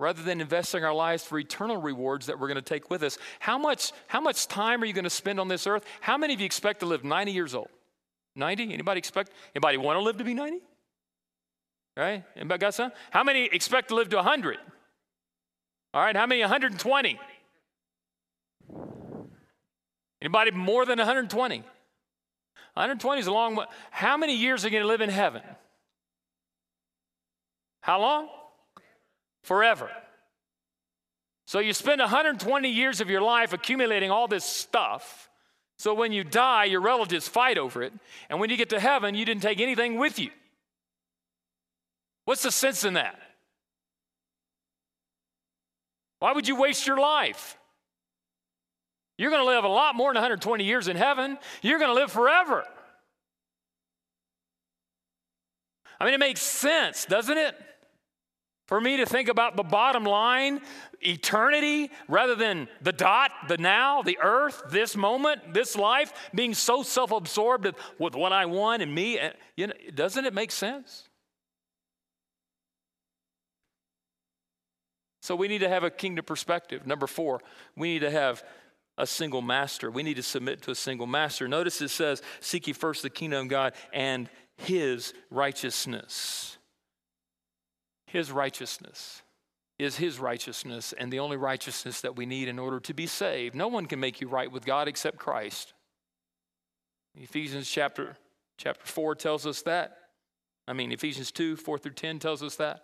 rather 0.00 0.20
than 0.20 0.40
investing 0.40 0.82
our 0.82 0.92
lives 0.92 1.22
for 1.22 1.38
eternal 1.38 1.76
rewards 1.76 2.26
that 2.26 2.40
we're 2.40 2.48
going 2.48 2.56
to 2.56 2.60
take 2.60 2.90
with 2.90 3.04
us? 3.04 3.18
How 3.38 3.56
much, 3.56 3.92
how 4.08 4.20
much 4.20 4.48
time 4.48 4.82
are 4.82 4.84
you 4.84 4.92
going 4.92 5.04
to 5.04 5.10
spend 5.10 5.38
on 5.38 5.46
this 5.46 5.64
earth? 5.64 5.84
How 6.00 6.18
many 6.18 6.34
of 6.34 6.40
you 6.40 6.46
expect 6.46 6.80
to 6.80 6.86
live 6.86 7.04
90 7.04 7.30
years 7.30 7.54
old? 7.54 7.68
90? 8.34 8.74
Anybody 8.74 8.98
expect? 8.98 9.30
Anybody 9.54 9.76
want 9.76 9.96
to 9.96 10.02
live 10.02 10.16
to 10.16 10.24
be 10.24 10.34
90? 10.34 10.58
Right? 11.96 12.24
Anybody 12.36 12.58
got 12.58 12.74
some? 12.74 12.92
How 13.10 13.22
many 13.22 13.44
expect 13.44 13.88
to 13.88 13.94
live 13.94 14.08
to 14.10 14.16
100? 14.16 14.58
All 15.94 16.02
right, 16.02 16.16
how 16.16 16.26
many 16.26 16.40
120? 16.40 17.20
Anybody 20.22 20.50
more 20.52 20.86
than 20.86 20.98
120? 20.98 21.58
120 21.58 23.20
is 23.20 23.26
a 23.26 23.32
long 23.32 23.62
How 23.90 24.16
many 24.16 24.36
years 24.36 24.64
are 24.64 24.68
you 24.68 24.72
going 24.72 24.84
to 24.84 24.88
live 24.88 25.02
in 25.02 25.10
heaven? 25.10 25.42
How 27.82 28.00
long? 28.00 28.28
Forever. 29.42 29.90
So 31.46 31.58
you 31.58 31.74
spend 31.74 32.00
120 32.00 32.70
years 32.70 33.00
of 33.00 33.10
your 33.10 33.20
life 33.20 33.52
accumulating 33.52 34.10
all 34.10 34.28
this 34.28 34.44
stuff. 34.44 35.28
So 35.76 35.92
when 35.92 36.12
you 36.12 36.24
die, 36.24 36.64
your 36.64 36.80
relatives 36.80 37.28
fight 37.28 37.58
over 37.58 37.82
it. 37.82 37.92
And 38.30 38.40
when 38.40 38.48
you 38.48 38.56
get 38.56 38.70
to 38.70 38.80
heaven, 38.80 39.14
you 39.14 39.24
didn't 39.24 39.42
take 39.42 39.60
anything 39.60 39.98
with 39.98 40.18
you. 40.18 40.30
What's 42.24 42.42
the 42.42 42.50
sense 42.50 42.84
in 42.84 42.94
that? 42.94 43.18
Why 46.20 46.32
would 46.32 46.46
you 46.46 46.56
waste 46.56 46.86
your 46.86 46.98
life? 46.98 47.58
You're 49.18 49.30
going 49.30 49.42
to 49.42 49.46
live 49.46 49.64
a 49.64 49.68
lot 49.68 49.94
more 49.94 50.10
than 50.10 50.16
120 50.16 50.64
years 50.64 50.88
in 50.88 50.96
heaven. 50.96 51.36
You're 51.62 51.78
going 51.78 51.90
to 51.90 51.94
live 51.94 52.12
forever. 52.12 52.64
I 56.00 56.04
mean, 56.04 56.14
it 56.14 56.20
makes 56.20 56.40
sense, 56.40 57.04
doesn't 57.04 57.36
it? 57.36 57.54
For 58.66 58.80
me 58.80 58.96
to 58.98 59.06
think 59.06 59.28
about 59.28 59.56
the 59.56 59.62
bottom 59.62 60.04
line, 60.04 60.60
eternity, 61.00 61.90
rather 62.08 62.34
than 62.34 62.68
the 62.80 62.92
dot, 62.92 63.30
the 63.48 63.58
now, 63.58 64.02
the 64.02 64.18
earth, 64.22 64.62
this 64.70 64.96
moment, 64.96 65.52
this 65.52 65.76
life, 65.76 66.12
being 66.34 66.54
so 66.54 66.82
self 66.82 67.10
absorbed 67.10 67.74
with 67.98 68.14
what 68.14 68.32
I 68.32 68.46
want 68.46 68.82
and 68.82 68.94
me. 68.94 69.20
You 69.56 69.66
know, 69.68 69.74
doesn't 69.94 70.24
it 70.24 70.32
make 70.32 70.52
sense? 70.52 71.08
So 75.22 75.36
we 75.36 75.46
need 75.46 75.60
to 75.60 75.68
have 75.68 75.84
a 75.84 75.90
kingdom 75.90 76.24
perspective. 76.24 76.84
Number 76.84 77.06
four, 77.06 77.40
we 77.76 77.94
need 77.94 78.00
to 78.00 78.10
have 78.10 78.42
a 78.98 79.06
single 79.06 79.40
master. 79.40 79.88
We 79.88 80.02
need 80.02 80.16
to 80.16 80.22
submit 80.22 80.62
to 80.62 80.72
a 80.72 80.74
single 80.74 81.06
master. 81.06 81.46
Notice 81.46 81.80
it 81.80 81.88
says, 81.88 82.22
Seek 82.40 82.66
ye 82.66 82.72
first 82.72 83.02
the 83.02 83.10
kingdom 83.10 83.44
of 83.44 83.48
God 83.48 83.72
and 83.92 84.28
his 84.56 85.14
righteousness. 85.30 86.58
His 88.08 88.32
righteousness 88.32 89.22
is 89.78 89.96
his 89.96 90.18
righteousness 90.18 90.92
and 90.98 91.12
the 91.12 91.20
only 91.20 91.36
righteousness 91.36 92.00
that 92.00 92.16
we 92.16 92.26
need 92.26 92.48
in 92.48 92.58
order 92.58 92.80
to 92.80 92.92
be 92.92 93.06
saved. 93.06 93.54
No 93.54 93.68
one 93.68 93.86
can 93.86 94.00
make 94.00 94.20
you 94.20 94.28
right 94.28 94.50
with 94.50 94.66
God 94.66 94.88
except 94.88 95.18
Christ. 95.18 95.72
Ephesians 97.14 97.70
chapter, 97.70 98.16
chapter 98.58 98.84
4 98.84 99.14
tells 99.14 99.46
us 99.46 99.62
that. 99.62 99.98
I 100.66 100.72
mean, 100.72 100.90
Ephesians 100.90 101.30
2, 101.30 101.56
4 101.56 101.78
through 101.78 101.92
10 101.92 102.18
tells 102.18 102.42
us 102.42 102.56
that. 102.56 102.82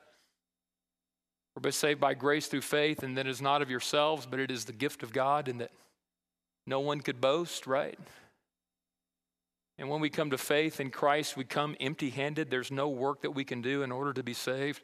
We're 1.62 1.71
saved 1.73 2.01
by 2.01 2.14
grace 2.14 2.46
through 2.46 2.63
faith, 2.63 3.02
and 3.02 3.17
that 3.19 3.27
is 3.27 3.42
not 3.42 3.63
of 3.63 3.71
yourselves, 3.71 4.27
but 4.27 4.40
it 4.40 4.50
is 4.50 4.65
the 4.65 4.73
gift 4.73 5.02
of 5.02 5.13
God, 5.13 5.48
and 5.48 5.61
that 5.61 5.71
no 6.67 6.81
one 6.81 7.00
could 7.00 7.21
boast, 7.21 7.67
right? 7.67 7.98
And 9.79 9.88
when 9.88 10.00
we 10.00 10.11
come 10.11 10.31
to 10.31 10.38
faith 10.38 10.81
in 10.81 10.90
Christ, 10.90 11.37
we 11.37 11.44
come 11.44 11.77
empty 11.81 12.11
handed. 12.11 12.50
There's 12.50 12.71
no 12.71 12.88
work 12.88 13.23
that 13.23 13.31
we 13.31 13.44
can 13.44 13.63
do 13.63 13.83
in 13.83 13.92
order 13.92 14.13
to 14.13 14.23
be 14.23 14.35
saved 14.35 14.83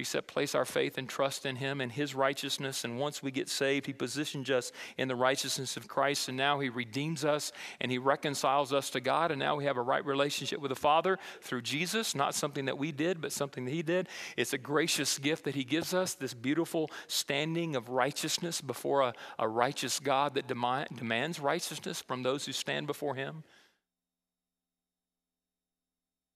except 0.00 0.26
place 0.26 0.56
our 0.56 0.64
faith 0.64 0.98
and 0.98 1.08
trust 1.08 1.46
in 1.46 1.54
Him 1.54 1.80
and 1.80 1.92
His 1.92 2.16
righteousness. 2.16 2.82
And 2.82 2.98
once 2.98 3.22
we 3.22 3.30
get 3.30 3.48
saved, 3.48 3.86
He 3.86 3.92
positions 3.92 4.50
us 4.50 4.72
in 4.98 5.06
the 5.06 5.14
righteousness 5.14 5.76
of 5.76 5.86
Christ. 5.86 6.28
And 6.28 6.36
now 6.36 6.58
He 6.58 6.68
redeems 6.68 7.24
us 7.24 7.52
and 7.80 7.92
He 7.92 7.98
reconciles 7.98 8.72
us 8.72 8.90
to 8.90 9.00
God. 9.00 9.30
And 9.30 9.38
now 9.38 9.54
we 9.54 9.66
have 9.66 9.76
a 9.76 9.82
right 9.82 10.04
relationship 10.04 10.60
with 10.60 10.70
the 10.70 10.74
Father 10.74 11.18
through 11.42 11.62
Jesus, 11.62 12.16
not 12.16 12.34
something 12.34 12.64
that 12.64 12.76
we 12.76 12.90
did, 12.90 13.20
but 13.20 13.30
something 13.30 13.64
that 13.66 13.70
He 13.70 13.82
did. 13.82 14.08
It's 14.36 14.52
a 14.52 14.58
gracious 14.58 15.16
gift 15.18 15.44
that 15.44 15.54
He 15.54 15.64
gives 15.64 15.94
us, 15.94 16.14
this 16.14 16.34
beautiful 16.34 16.90
standing 17.06 17.76
of 17.76 17.88
righteousness 17.88 18.60
before 18.60 19.02
a, 19.02 19.14
a 19.38 19.48
righteous 19.48 20.00
God 20.00 20.34
that 20.34 20.48
demand, 20.48 20.88
demands 20.96 21.38
righteousness 21.38 22.02
from 22.02 22.24
those 22.24 22.46
who 22.46 22.52
stand 22.52 22.88
before 22.88 23.14
Him. 23.14 23.44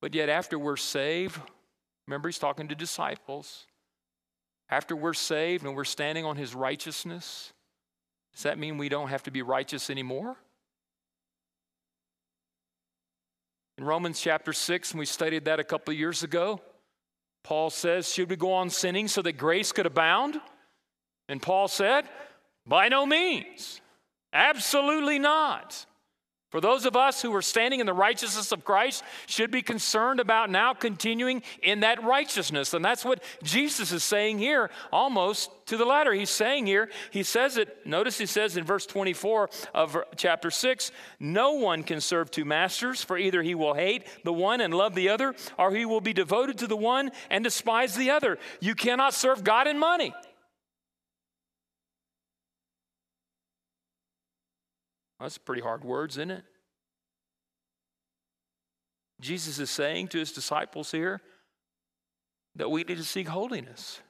But 0.00 0.14
yet, 0.14 0.28
after 0.28 0.60
we're 0.60 0.76
saved, 0.76 1.40
Remember, 2.08 2.28
he's 2.28 2.38
talking 2.38 2.68
to 2.68 2.74
disciples. 2.74 3.66
After 4.70 4.96
we're 4.96 5.12
saved 5.12 5.66
and 5.66 5.76
we're 5.76 5.84
standing 5.84 6.24
on 6.24 6.36
his 6.36 6.54
righteousness, 6.54 7.52
does 8.32 8.44
that 8.44 8.58
mean 8.58 8.78
we 8.78 8.88
don't 8.88 9.08
have 9.08 9.24
to 9.24 9.30
be 9.30 9.42
righteous 9.42 9.90
anymore? 9.90 10.34
In 13.76 13.84
Romans 13.84 14.18
chapter 14.18 14.54
6, 14.54 14.92
and 14.92 14.98
we 14.98 15.04
studied 15.04 15.44
that 15.44 15.60
a 15.60 15.64
couple 15.64 15.92
of 15.92 15.98
years 15.98 16.22
ago, 16.22 16.62
Paul 17.44 17.68
says, 17.68 18.10
Should 18.12 18.30
we 18.30 18.36
go 18.36 18.54
on 18.54 18.70
sinning 18.70 19.06
so 19.06 19.20
that 19.20 19.34
grace 19.34 19.70
could 19.70 19.86
abound? 19.86 20.40
And 21.28 21.42
Paul 21.42 21.68
said, 21.68 22.06
By 22.66 22.88
no 22.88 23.04
means. 23.04 23.82
Absolutely 24.32 25.18
not. 25.18 25.84
For 26.50 26.62
those 26.62 26.86
of 26.86 26.96
us 26.96 27.20
who 27.20 27.34
are 27.34 27.42
standing 27.42 27.80
in 27.80 27.86
the 27.86 27.92
righteousness 27.92 28.52
of 28.52 28.64
Christ, 28.64 29.04
should 29.26 29.50
be 29.50 29.60
concerned 29.60 30.18
about 30.18 30.48
now 30.48 30.72
continuing 30.72 31.42
in 31.62 31.80
that 31.80 32.02
righteousness. 32.02 32.72
And 32.72 32.82
that's 32.82 33.04
what 33.04 33.22
Jesus 33.42 33.92
is 33.92 34.02
saying 34.02 34.38
here, 34.38 34.70
almost 34.90 35.50
to 35.66 35.76
the 35.76 35.84
latter. 35.84 36.14
He's 36.14 36.30
saying 36.30 36.64
here, 36.64 36.88
he 37.10 37.22
says 37.22 37.58
it, 37.58 37.86
notice 37.86 38.16
he 38.16 38.24
says 38.24 38.56
in 38.56 38.64
verse 38.64 38.86
24 38.86 39.50
of 39.74 39.98
chapter 40.16 40.50
6 40.50 40.90
No 41.20 41.52
one 41.52 41.82
can 41.82 42.00
serve 42.00 42.30
two 42.30 42.46
masters, 42.46 43.04
for 43.04 43.18
either 43.18 43.42
he 43.42 43.54
will 43.54 43.74
hate 43.74 44.06
the 44.24 44.32
one 44.32 44.62
and 44.62 44.72
love 44.72 44.94
the 44.94 45.10
other, 45.10 45.34
or 45.58 45.74
he 45.74 45.84
will 45.84 46.00
be 46.00 46.14
devoted 46.14 46.56
to 46.58 46.66
the 46.66 46.76
one 46.76 47.10
and 47.28 47.44
despise 47.44 47.94
the 47.94 48.10
other. 48.10 48.38
You 48.60 48.74
cannot 48.74 49.12
serve 49.12 49.44
God 49.44 49.66
and 49.66 49.78
money. 49.78 50.14
That's 55.20 55.38
pretty 55.38 55.62
hard 55.62 55.84
words, 55.84 56.16
isn't 56.16 56.30
it? 56.30 56.44
Jesus 59.20 59.58
is 59.58 59.70
saying 59.70 60.08
to 60.08 60.18
his 60.18 60.32
disciples 60.32 60.90
here 60.90 61.20
that 62.54 62.70
we 62.70 62.84
need 62.84 62.98
to 62.98 63.04
seek 63.04 63.28
holiness. 63.28 64.00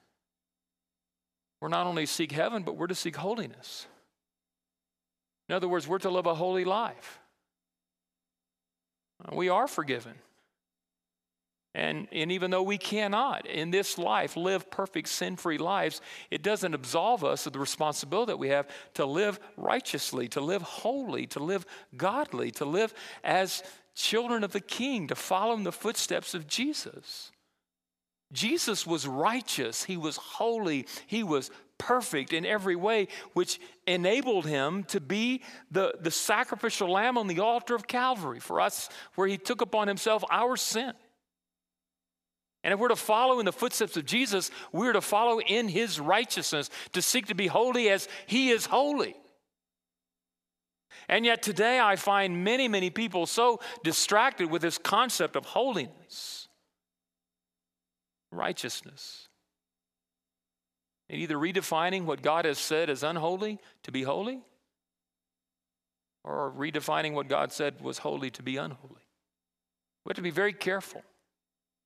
We're 1.60 1.68
not 1.68 1.86
only 1.86 2.04
to 2.06 2.12
seek 2.12 2.32
heaven, 2.32 2.62
but 2.62 2.76
we're 2.76 2.86
to 2.88 2.94
seek 2.94 3.16
holiness. 3.16 3.86
In 5.48 5.54
other 5.54 5.68
words, 5.68 5.88
we're 5.88 5.98
to 5.98 6.10
live 6.10 6.26
a 6.26 6.34
holy 6.34 6.64
life. 6.64 7.20
We 9.32 9.48
are 9.48 9.66
forgiven. 9.66 10.14
And, 11.78 12.08
and 12.10 12.32
even 12.32 12.50
though 12.50 12.64
we 12.64 12.76
cannot 12.76 13.46
in 13.46 13.70
this 13.70 13.98
life 13.98 14.36
live 14.36 14.68
perfect 14.68 15.08
sin 15.08 15.36
free 15.36 15.58
lives, 15.58 16.00
it 16.28 16.42
doesn't 16.42 16.74
absolve 16.74 17.22
us 17.22 17.46
of 17.46 17.52
the 17.52 17.60
responsibility 17.60 18.32
that 18.32 18.36
we 18.36 18.48
have 18.48 18.66
to 18.94 19.06
live 19.06 19.38
righteously, 19.56 20.26
to 20.30 20.40
live 20.40 20.60
holy, 20.60 21.28
to 21.28 21.38
live 21.38 21.64
godly, 21.96 22.50
to 22.50 22.64
live 22.64 22.92
as 23.22 23.62
children 23.94 24.42
of 24.42 24.50
the 24.50 24.60
King, 24.60 25.06
to 25.06 25.14
follow 25.14 25.54
in 25.54 25.62
the 25.62 25.70
footsteps 25.70 26.34
of 26.34 26.48
Jesus. 26.48 27.30
Jesus 28.32 28.84
was 28.84 29.06
righteous, 29.06 29.84
he 29.84 29.96
was 29.96 30.16
holy, 30.16 30.84
he 31.06 31.22
was 31.22 31.48
perfect 31.78 32.32
in 32.32 32.44
every 32.44 32.74
way, 32.74 33.06
which 33.34 33.60
enabled 33.86 34.46
him 34.46 34.82
to 34.82 34.98
be 34.98 35.42
the, 35.70 35.94
the 36.00 36.10
sacrificial 36.10 36.90
lamb 36.90 37.16
on 37.16 37.28
the 37.28 37.38
altar 37.38 37.76
of 37.76 37.86
Calvary 37.86 38.40
for 38.40 38.60
us, 38.60 38.88
where 39.14 39.28
he 39.28 39.38
took 39.38 39.60
upon 39.60 39.86
himself 39.86 40.24
our 40.28 40.56
sin. 40.56 40.92
And 42.64 42.74
if 42.74 42.80
we're 42.80 42.88
to 42.88 42.96
follow 42.96 43.38
in 43.38 43.46
the 43.46 43.52
footsteps 43.52 43.96
of 43.96 44.04
Jesus, 44.04 44.50
we're 44.72 44.92
to 44.92 45.00
follow 45.00 45.40
in 45.40 45.68
his 45.68 46.00
righteousness, 46.00 46.70
to 46.92 47.02
seek 47.02 47.26
to 47.26 47.34
be 47.34 47.46
holy 47.46 47.88
as 47.88 48.08
he 48.26 48.50
is 48.50 48.66
holy. 48.66 49.14
And 51.08 51.24
yet 51.24 51.42
today 51.42 51.80
I 51.80 51.96
find 51.96 52.44
many, 52.44 52.68
many 52.68 52.90
people 52.90 53.26
so 53.26 53.60
distracted 53.82 54.50
with 54.50 54.60
this 54.60 54.76
concept 54.76 55.36
of 55.36 55.46
holiness, 55.46 56.48
righteousness. 58.30 59.28
And 61.08 61.20
either 61.20 61.36
redefining 61.36 62.04
what 62.04 62.20
God 62.20 62.44
has 62.44 62.58
said 62.58 62.90
as 62.90 63.02
unholy 63.02 63.58
to 63.84 63.92
be 63.92 64.02
holy, 64.02 64.40
or 66.24 66.52
redefining 66.54 67.14
what 67.14 67.28
God 67.28 67.52
said 67.52 67.80
was 67.80 67.98
holy 67.98 68.30
to 68.32 68.42
be 68.42 68.58
unholy. 68.58 69.06
We 70.04 70.10
have 70.10 70.16
to 70.16 70.22
be 70.22 70.30
very 70.30 70.52
careful 70.52 71.02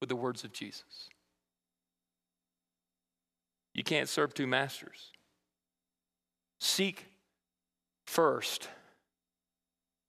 with 0.03 0.09
the 0.09 0.16
words 0.16 0.42
of 0.42 0.53
Jesus. 0.53 1.09
You 3.72 3.84
can't 3.84 4.09
serve 4.09 4.34
two 4.34 4.48
masters. 4.48 5.12
Seek 6.59 7.07
first 8.05 8.68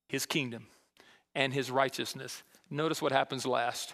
his 0.09 0.25
kingdom 0.25 0.65
and 1.35 1.53
his 1.53 1.69
righteousness. 1.69 2.41
Notice 2.71 3.03
what 3.03 3.11
happens 3.11 3.45
last. 3.45 3.93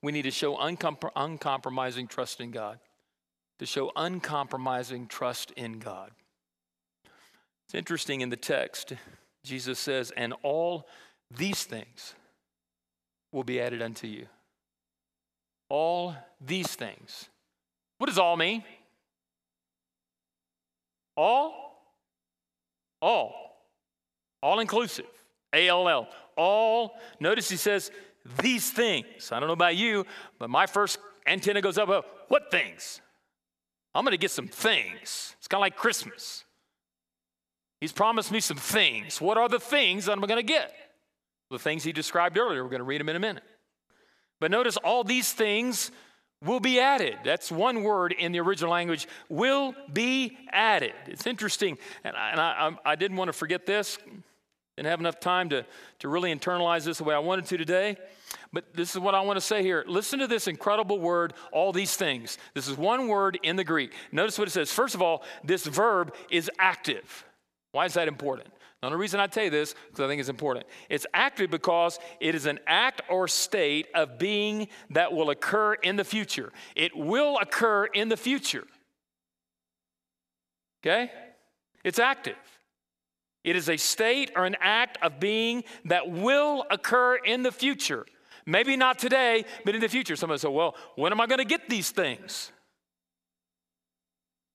We 0.00 0.12
need 0.12 0.22
to 0.22 0.30
show 0.30 0.56
uncompr- 0.56 1.10
uncompromising 1.16 2.06
trust 2.06 2.40
in 2.40 2.52
God. 2.52 2.78
To 3.58 3.66
show 3.66 3.90
uncompromising 3.96 5.08
trust 5.08 5.50
in 5.56 5.80
God. 5.80 6.12
It's 7.66 7.74
interesting 7.74 8.20
in 8.20 8.28
the 8.28 8.36
text, 8.36 8.92
Jesus 9.42 9.80
says, 9.80 10.12
and 10.16 10.34
all 10.44 10.86
these 11.36 11.64
things 11.64 12.14
will 13.32 13.42
be 13.42 13.60
added 13.60 13.82
unto 13.82 14.06
you 14.06 14.28
all 15.68 16.16
these 16.40 16.74
things. 16.74 17.28
What 17.98 18.06
does 18.06 18.18
all 18.18 18.36
mean? 18.36 18.62
All? 21.16 21.82
All. 23.02 23.66
All 24.42 24.60
inclusive. 24.60 25.06
A 25.52 25.68
L 25.68 25.88
L. 25.88 26.08
All. 26.36 26.98
Notice 27.20 27.48
he 27.50 27.56
says 27.56 27.90
these 28.40 28.70
things. 28.70 29.32
I 29.32 29.40
don't 29.40 29.48
know 29.48 29.54
about 29.54 29.76
you, 29.76 30.04
but 30.38 30.50
my 30.50 30.66
first 30.66 30.98
antenna 31.26 31.60
goes 31.60 31.78
up. 31.78 31.88
Oh, 31.88 32.04
what 32.28 32.50
things? 32.50 33.00
I'm 33.94 34.04
going 34.04 34.12
to 34.12 34.18
get 34.18 34.30
some 34.30 34.48
things. 34.48 35.34
It's 35.38 35.48
kind 35.48 35.58
of 35.58 35.62
like 35.62 35.76
Christmas. 35.76 36.44
He's 37.80 37.92
promised 37.92 38.30
me 38.30 38.40
some 38.40 38.56
things. 38.56 39.20
What 39.20 39.38
are 39.38 39.48
the 39.48 39.60
things 39.60 40.04
that 40.04 40.12
I'm 40.12 40.20
going 40.20 40.36
to 40.36 40.42
get? 40.42 40.72
The 41.50 41.58
things 41.58 41.82
he 41.82 41.92
described 41.92 42.36
earlier. 42.36 42.62
We're 42.62 42.70
going 42.70 42.80
to 42.80 42.84
read 42.84 43.00
them 43.00 43.08
in 43.08 43.16
a 43.16 43.20
minute. 43.20 43.42
But 44.40 44.50
notice 44.50 44.76
all 44.76 45.04
these 45.04 45.32
things 45.32 45.90
will 46.44 46.60
be 46.60 46.78
added. 46.78 47.18
That's 47.24 47.50
one 47.50 47.82
word 47.82 48.12
in 48.12 48.32
the 48.32 48.40
original 48.40 48.70
language, 48.70 49.08
will 49.28 49.74
be 49.92 50.38
added. 50.50 50.92
It's 51.06 51.26
interesting, 51.26 51.78
and 52.04 52.16
I, 52.16 52.30
and 52.30 52.40
I, 52.40 52.76
I 52.84 52.94
didn't 52.94 53.16
want 53.16 53.28
to 53.28 53.32
forget 53.32 53.66
this. 53.66 53.98
Didn't 54.76 54.90
have 54.90 55.00
enough 55.00 55.18
time 55.18 55.48
to, 55.48 55.66
to 55.98 56.08
really 56.08 56.32
internalize 56.32 56.84
this 56.84 56.98
the 56.98 57.04
way 57.04 57.12
I 57.12 57.18
wanted 57.18 57.46
to 57.46 57.56
today. 57.56 57.96
But 58.52 58.74
this 58.74 58.94
is 58.94 59.00
what 59.00 59.16
I 59.16 59.22
want 59.22 59.36
to 59.36 59.40
say 59.40 59.60
here. 59.60 59.84
Listen 59.88 60.20
to 60.20 60.28
this 60.28 60.46
incredible 60.46 61.00
word, 61.00 61.34
all 61.50 61.72
these 61.72 61.96
things. 61.96 62.38
This 62.54 62.68
is 62.68 62.76
one 62.76 63.08
word 63.08 63.40
in 63.42 63.56
the 63.56 63.64
Greek. 63.64 63.92
Notice 64.12 64.38
what 64.38 64.46
it 64.46 64.52
says. 64.52 64.70
First 64.70 64.94
of 64.94 65.02
all, 65.02 65.24
this 65.42 65.66
verb 65.66 66.14
is 66.30 66.48
active. 66.60 67.24
Why 67.72 67.86
is 67.86 67.94
that 67.94 68.06
important? 68.06 68.50
The 68.80 68.86
only 68.86 68.98
reason 68.98 69.18
I 69.18 69.26
tell 69.26 69.44
you 69.44 69.50
this, 69.50 69.74
because 69.88 70.04
I 70.04 70.06
think 70.06 70.20
it's 70.20 70.28
important, 70.28 70.66
it's 70.88 71.06
active 71.12 71.50
because 71.50 71.98
it 72.20 72.36
is 72.36 72.46
an 72.46 72.60
act 72.66 73.02
or 73.08 73.26
state 73.26 73.88
of 73.94 74.18
being 74.18 74.68
that 74.90 75.12
will 75.12 75.30
occur 75.30 75.74
in 75.74 75.96
the 75.96 76.04
future. 76.04 76.52
It 76.76 76.96
will 76.96 77.38
occur 77.38 77.86
in 77.86 78.08
the 78.08 78.16
future. 78.16 78.64
Okay? 80.80 81.10
It's 81.82 81.98
active. 81.98 82.36
It 83.42 83.56
is 83.56 83.68
a 83.68 83.76
state 83.76 84.30
or 84.36 84.44
an 84.44 84.56
act 84.60 84.98
of 85.02 85.18
being 85.18 85.64
that 85.86 86.08
will 86.08 86.64
occur 86.70 87.16
in 87.16 87.42
the 87.42 87.52
future. 87.52 88.06
Maybe 88.46 88.76
not 88.76 88.98
today, 88.98 89.44
but 89.64 89.74
in 89.74 89.80
the 89.80 89.88
future. 89.88 90.14
Somebody 90.14 90.38
say, 90.38 90.48
well, 90.48 90.76
when 90.94 91.10
am 91.10 91.20
I 91.20 91.26
going 91.26 91.38
to 91.38 91.44
get 91.44 91.68
these 91.68 91.90
things? 91.90 92.52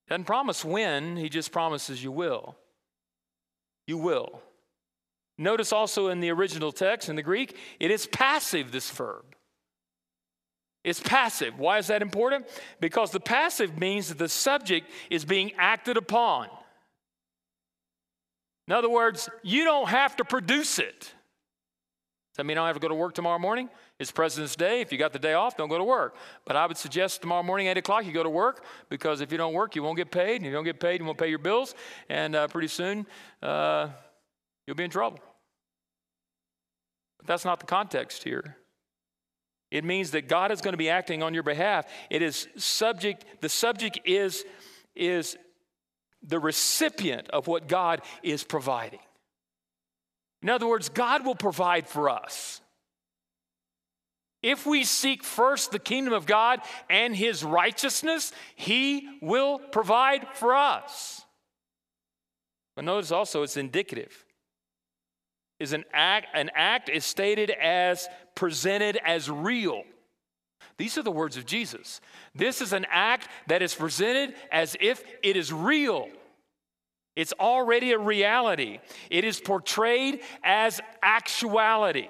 Doesn't 0.07 0.26
promise 0.26 0.63
when, 0.63 1.17
he 1.17 1.28
just 1.28 1.51
promises 1.51 2.01
you 2.01 2.11
will 2.11 2.55
you 3.88 3.97
will. 3.97 4.41
Notice 5.38 5.73
also 5.73 6.09
in 6.09 6.19
the 6.19 6.29
original 6.29 6.71
text, 6.71 7.09
in 7.09 7.15
the 7.15 7.23
Greek, 7.23 7.57
it 7.79 7.91
is 7.91 8.05
passive, 8.07 8.71
this 8.71 8.89
verb. 8.91 9.25
It's 10.84 10.99
passive. 10.99 11.57
Why 11.57 11.77
is 11.77 11.88
that 11.88 12.01
important? 12.01 12.45
Because 12.79 13.11
the 13.11 13.19
passive 13.19 13.77
means 13.77 14.09
that 14.09 14.17
the 14.17 14.29
subject 14.29 14.89
is 15.09 15.25
being 15.25 15.53
acted 15.57 15.97
upon. 15.97 16.49
In 18.67 18.73
other 18.73 18.89
words, 18.89 19.29
you 19.43 19.63
don't 19.63 19.89
have 19.89 20.15
to 20.17 20.25
produce 20.25 20.79
it. 20.79 20.99
Does 20.99 22.38
that 22.38 22.45
mean 22.45 22.57
I 22.57 22.61
don't 22.61 22.67
have 22.67 22.75
to 22.75 22.81
go 22.81 22.88
to 22.89 22.95
work 22.95 23.13
tomorrow 23.13 23.39
morning? 23.39 23.69
It's 24.00 24.12
President's 24.12 24.56
Day. 24.56 24.82
If 24.82 24.91
you 24.91 24.98
got 24.98 25.14
the 25.14 25.20
day 25.20 25.34
off, 25.34 25.56
don't 25.56 25.70
go 25.70 25.78
to 25.78 25.84
work. 25.84 26.16
But 26.46 26.56
I 26.56 26.66
would 26.66 26.78
suggest 26.78 27.22
tomorrow 27.22 27.44
morning, 27.44 27.68
8 27.68 27.78
o'clock, 27.78 28.06
you 28.06 28.12
go 28.12 28.24
to 28.24 28.30
work 28.30 28.66
because 28.89 29.22
if 29.22 29.32
you 29.32 29.38
don't 29.38 29.54
work, 29.54 29.76
you 29.76 29.84
won't 29.84 29.98
get 29.98 30.12
paid. 30.12 30.38
And 30.38 30.46
if 30.46 30.50
you 30.50 30.54
don't 30.54 30.64
get 30.64 30.80
paid, 30.80 31.00
you 31.00 31.06
won't 31.06 31.18
pay 31.18 31.30
your 31.30 31.39
bills. 31.39 31.76
And 32.10 32.36
uh, 32.36 32.48
pretty 32.48 32.68
soon, 32.68 33.06
uh, 33.41 33.89
you'll 34.66 34.76
be 34.76 34.84
in 34.84 34.89
trouble. 34.89 35.20
But 37.20 37.28
that's 37.28 37.46
not 37.46 37.60
the 37.60 37.66
context 37.66 38.24
here. 38.24 38.58
It 39.70 39.84
means 39.84 40.12
that 40.12 40.28
God 40.28 40.52
is 40.52 40.62
going 40.62 40.74
to 40.74 40.78
be 40.78 40.89
acting 40.89 41.24
on 41.24 41.34
your 41.34 41.44
behalf. 41.44 41.86
It 42.10 42.22
is 42.22 42.48
subject, 42.58 43.26
the 43.41 43.50
subject 43.50 44.00
is, 44.06 44.44
is 44.96 45.38
the 46.22 46.39
recipient 46.39 47.30
of 47.30 47.48
what 47.48 47.68
God 47.68 48.02
is 48.22 48.44
providing. 48.44 49.00
In 50.41 50.50
other 50.50 50.68
words, 50.68 50.89
God 50.89 51.26
will 51.26 51.36
provide 51.36 51.88
for 51.88 52.10
us. 52.10 52.62
If 54.44 54.66
we 54.66 54.84
seek 54.84 55.24
first 55.24 55.72
the 55.72 55.80
kingdom 55.80 56.14
of 56.14 56.26
God 56.26 56.60
and 56.89 57.16
his 57.16 57.44
righteousness, 57.44 58.34
he 58.56 59.18
will 59.22 59.58
provide 59.58 60.28
for 60.34 60.54
us. 60.54 61.22
But 62.76 62.86
notice 62.86 63.12
also 63.12 63.44
it's 63.44 63.58
indicative. 63.58 64.26
Is 65.60 65.72
an 65.72 65.86
act 65.94 66.28
an 66.34 66.52
act 66.56 66.89
is 66.89 67.06
stated 67.06 67.50
as 67.52 68.10
presented 68.36 69.00
as 69.06 69.30
real. 69.30 69.84
These 70.78 70.98
are 70.98 71.04
the 71.04 71.12
words 71.12 71.38
of 71.38 71.46
Jesus. 71.46 72.02
This 72.36 72.62
is 72.62 72.74
an 72.74 72.86
act 72.89 73.30
that 73.48 73.62
is 73.62 73.74
presented 73.74 74.36
as 74.52 74.76
if 74.82 75.04
it 75.22 75.38
is 75.38 75.54
real. 75.54 76.10
It's 77.16 77.34
already 77.39 77.91
a 77.91 78.00
reality. 78.00 78.80
It 79.10 79.24
is 79.24 79.39
portrayed 79.39 80.22
as 80.44 80.82
actuality. 81.02 82.10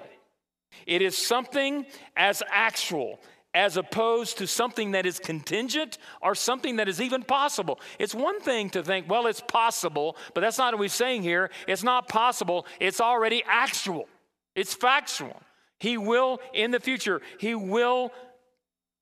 It 0.86 1.02
is 1.02 1.16
something 1.16 1.86
as 2.16 2.42
actual, 2.50 3.20
as 3.54 3.76
opposed 3.76 4.38
to 4.38 4.46
something 4.46 4.92
that 4.92 5.06
is 5.06 5.18
contingent 5.18 5.98
or 6.20 6.34
something 6.34 6.76
that 6.76 6.88
is 6.88 7.00
even 7.00 7.22
possible. 7.22 7.80
It's 7.98 8.14
one 8.14 8.40
thing 8.40 8.70
to 8.70 8.82
think, 8.82 9.08
well, 9.08 9.26
it's 9.26 9.40
possible, 9.40 10.16
but 10.34 10.40
that's 10.40 10.58
not 10.58 10.74
what 10.74 10.80
we're 10.80 10.88
saying 10.88 11.22
here. 11.22 11.50
It's 11.68 11.84
not 11.84 12.08
possible, 12.08 12.66
it's 12.80 13.00
already 13.00 13.42
actual, 13.46 14.08
it's 14.54 14.74
factual. 14.74 15.40
He 15.78 15.98
will, 15.98 16.40
in 16.52 16.70
the 16.70 16.80
future, 16.80 17.20
He 17.38 17.54
will 17.54 18.10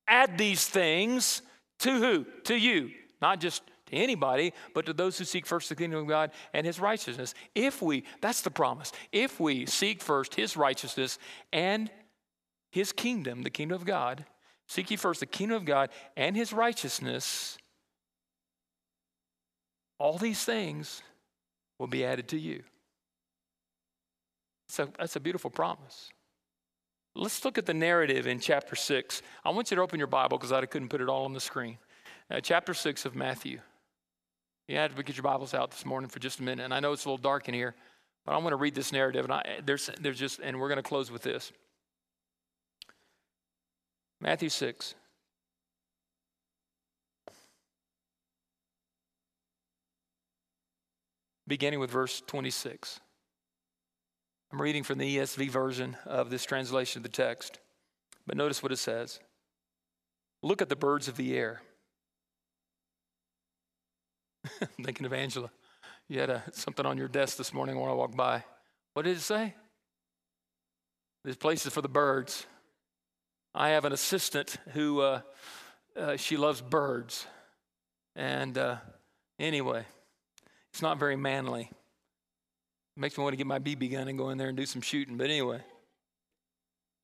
add 0.09 0.37
these 0.37 0.67
things 0.67 1.43
to 1.81 1.99
who? 1.99 2.27
To 2.45 2.57
you. 2.57 2.91
Not 3.21 3.41
just 3.41 3.63
to 3.93 3.97
anybody, 3.97 4.53
but 4.75 4.87
to 4.87 4.93
those 4.93 5.19
who 5.19 5.25
seek 5.25 5.47
first 5.47 5.69
the 5.69 5.77
kingdom 5.77 6.01
of 6.01 6.09
God 6.09 6.33
and 6.53 6.67
his 6.67 6.81
righteousness. 6.81 7.35
If 7.55 7.81
we, 7.81 8.05
that's 8.21 8.41
the 8.41 8.51
promise, 8.51 8.93
if 9.13 9.39
we 9.39 9.67
seek 9.67 10.03
first 10.03 10.35
his 10.35 10.57
righteousness 10.57 11.19
and 11.53 11.91
his 12.71 12.93
kingdom, 12.93 13.43
the 13.43 13.51
kingdom 13.51 13.77
of 13.77 13.85
God, 13.85 14.25
seek 14.67 14.91
ye 14.91 14.97
first 14.97 15.21
the 15.21 15.27
kingdom 15.27 15.57
of 15.57 15.65
God 15.65 15.91
and 16.17 16.37
his 16.37 16.53
righteousness, 16.53 17.59
all 19.99 20.19
these 20.19 20.45
things 20.45 21.03
will 21.79 21.87
be 21.87 22.05
added 22.05 22.29
to 22.29 22.39
you. 22.39 22.63
So 24.69 24.89
that's 24.99 25.17
a 25.17 25.21
beautiful 25.21 25.51
promise. 25.51 26.11
Let's 27.15 27.45
look 27.45 27.59
at 27.59 27.67
the 27.67 27.75
narrative 27.75 28.27
in 28.27 28.41
chapter 28.41 28.75
6. 28.75 29.21
I 29.45 29.51
want 29.51 29.71
you 29.71 29.77
to 29.77 29.83
open 29.83 29.99
your 29.99 30.07
Bible 30.07 30.39
because 30.39 30.51
I 30.51 30.65
couldn't 30.65 30.89
put 30.89 31.03
it 31.03 31.11
all 31.11 31.27
on 31.27 31.35
the 31.35 31.41
screen. 31.41 31.77
Uh, 32.31 32.41
chapter 32.41 32.73
6 32.73 33.05
of 33.05 33.15
Matthew. 33.15 33.61
You 34.73 34.79
had 34.79 34.97
to 34.97 35.03
get 35.03 35.19
your 35.19 35.23
Bibles 35.23 35.53
out 35.53 35.71
this 35.71 35.85
morning 35.85 36.09
for 36.09 36.19
just 36.19 36.41
a 36.41 36.43
minute. 36.43 36.65
And 36.65 36.73
I 36.73 36.81
know 36.81 36.95
it's 36.95 37.05
a 37.05 37.09
little 37.11 37.23
dark 37.23 37.47
in 37.47 37.53
here, 37.53 37.75
but 38.25 38.33
I 38.33 38.39
want 38.39 38.53
to 38.53 38.57
read 38.57 38.75
this 38.75 38.91
narrative. 38.91 39.27
And 39.27 39.35
I, 39.35 39.61
there's, 39.63 39.91
there's 40.01 40.19
just, 40.19 40.41
and 40.41 40.59
we're 40.59 40.69
going 40.69 40.79
to 40.79 40.83
close 40.83 41.11
with 41.11 41.21
this. 41.21 41.53
Matthew 44.19 44.49
6. 44.49 44.95
Beginning 51.47 51.79
with 51.79 51.91
verse 51.91 52.23
26. 52.27 52.99
I'm 54.55 54.63
reading 54.63 54.85
from 54.85 54.97
the 54.97 55.19
ESV 55.19 55.51
version 55.51 55.99
of 56.07 56.31
this 56.31 56.47
translation 56.47 57.01
of 57.01 57.03
the 57.03 57.11
text. 57.11 57.59
But 58.27 58.39
notice 58.39 58.63
what 58.63 58.73
it 58.73 58.79
says 58.79 59.21
Look 60.43 60.63
at 60.63 60.71
the 60.71 60.77
birds 60.77 61.09
of 61.09 61.19
the 61.19 61.37
air. 61.37 61.61
I'm 64.61 64.85
thinking 64.85 65.07
of 65.07 65.13
Angela. 65.13 65.51
You 66.09 66.21
had 66.21 66.31
a, 66.31 66.43
something 66.53 66.85
on 66.85 66.99
your 66.99 67.09
desk 67.09 67.37
this 67.37 67.55
morning 67.55 67.79
when 67.79 67.91
I 67.91 67.95
walked 67.95 68.17
by. 68.17 68.45
What 68.95 69.05
did 69.05 69.17
it 69.17 69.21
say? 69.21 69.55
There's 71.25 71.37
places 71.37 71.73
for 71.73 71.81
the 71.81 71.89
birds. 71.89 72.47
I 73.55 73.71
have 73.71 73.85
an 73.85 73.93
assistant 73.93 74.57
who 74.73 75.01
uh, 75.01 75.21
uh, 75.97 76.17
she 76.17 76.37
loves 76.37 76.61
birds. 76.61 77.27
And 78.17 78.59
uh, 78.59 78.77
anyway, 79.39 79.85
it's 80.73 80.83
not 80.83 80.99
very 80.99 81.17
manly. 81.17 81.71
Makes 82.97 83.17
me 83.17 83.25
want 83.25 83.33
to 83.33 83.39
get 83.39 83.47
my 83.47 83.59
BB 83.59 83.93
gun 83.93 84.09
and 84.09 84.19
go 84.19 84.31
in 84.31 84.39
there 84.39 84.49
and 84.49 84.57
do 84.57 84.67
some 84.67 84.83
shooting. 84.83 85.17
But 85.17 85.31
anyway, 85.31 85.61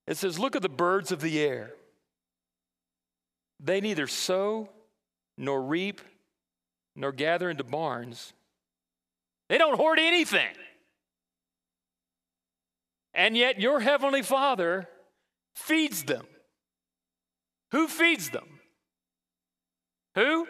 it 0.06 0.16
says, 0.16 0.38
Look 0.38 0.56
at 0.56 0.62
the 0.62 0.68
birds 0.68 1.12
of 1.12 1.20
the 1.20 1.40
air. 1.40 1.70
They 3.60 3.80
neither 3.80 4.06
sow 4.06 4.68
nor 5.36 5.62
reap 5.62 6.00
nor 6.98 7.12
gather 7.12 7.48
into 7.48 7.64
barns. 7.64 8.32
They 9.48 9.56
don't 9.56 9.76
hoard 9.76 9.98
anything. 9.98 10.54
And 13.14 13.36
yet 13.36 13.60
your 13.60 13.80
heavenly 13.80 14.22
Father 14.22 14.88
feeds 15.54 16.02
them. 16.02 16.26
Who 17.70 17.86
feeds 17.86 18.30
them? 18.30 18.60
Who? 20.16 20.46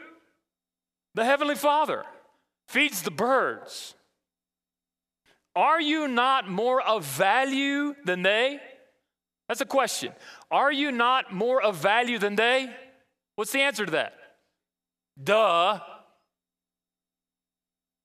The 1.15 1.25
heavenly 1.25 1.55
Father 1.55 2.05
feeds 2.67 3.03
the 3.03 3.11
birds. 3.11 3.95
Are 5.55 5.81
you 5.81 6.09
not 6.09 6.49
more 6.49 6.81
of 6.81 7.05
value 7.05 7.95
than 8.05 8.23
they? 8.23 8.61
That's 9.49 9.61
a 9.61 9.67
question. 9.67 10.13
Are 10.51 10.73
you 10.73 10.93
not 10.93 11.33
more 11.33 11.61
of 11.61 11.77
value 11.77 12.19
than 12.19 12.37
they? 12.37 12.71
What's 13.37 13.53
the 13.53 13.61
answer 13.61 13.85
to 13.85 13.93
that? 13.93 14.15
Duh. 15.23 15.81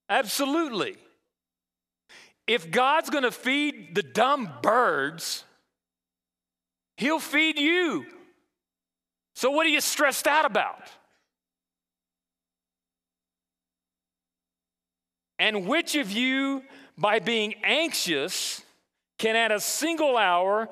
Absolutely. 0.08 0.96
If 2.46 2.70
God's 2.70 3.10
going 3.10 3.24
to 3.24 3.30
feed 3.30 3.94
the 3.94 4.02
dumb 4.02 4.50
birds, 4.62 5.44
He'll 6.96 7.18
feed 7.18 7.58
you. 7.58 8.06
So, 9.34 9.50
what 9.50 9.66
are 9.66 9.70
you 9.70 9.80
stressed 9.80 10.26
out 10.26 10.44
about? 10.44 10.88
And 15.38 15.66
which 15.66 15.96
of 15.96 16.12
you 16.12 16.62
by 16.96 17.18
being 17.18 17.54
anxious 17.64 18.62
can 19.18 19.34
add 19.34 19.50
a 19.50 19.60
single 19.60 20.16
hour 20.16 20.68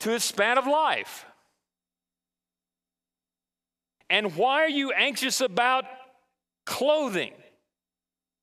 to 0.00 0.10
his 0.10 0.22
span 0.22 0.58
of 0.58 0.66
life. 0.66 1.26
And 4.08 4.36
why 4.36 4.62
are 4.62 4.68
you 4.68 4.92
anxious 4.92 5.40
about 5.40 5.84
clothing? 6.64 7.32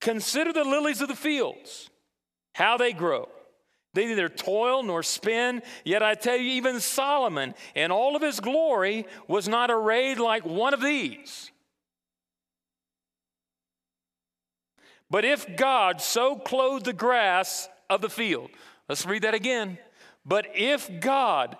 Consider 0.01 0.51
the 0.51 0.63
lilies 0.63 0.99
of 1.01 1.07
the 1.07 1.15
fields, 1.15 1.89
how 2.53 2.75
they 2.75 2.91
grow. 2.91 3.29
They 3.93 4.07
neither 4.07 4.29
toil 4.29 4.83
nor 4.83 5.03
spin, 5.03 5.61
yet 5.83 6.01
I 6.01 6.15
tell 6.15 6.37
you, 6.37 6.51
even 6.51 6.79
Solomon 6.79 7.53
in 7.75 7.91
all 7.91 8.15
of 8.15 8.21
his 8.21 8.39
glory 8.39 9.05
was 9.27 9.47
not 9.47 9.69
arrayed 9.69 10.17
like 10.17 10.45
one 10.45 10.73
of 10.73 10.81
these. 10.81 11.51
But 15.09 15.25
if 15.25 15.57
God 15.57 16.01
so 16.01 16.37
clothed 16.37 16.85
the 16.85 16.93
grass 16.93 17.67
of 17.89 17.99
the 18.01 18.09
field, 18.09 18.49
let's 18.87 19.05
read 19.05 19.23
that 19.23 19.33
again. 19.33 19.77
But 20.25 20.47
if 20.55 20.89
God 21.01 21.57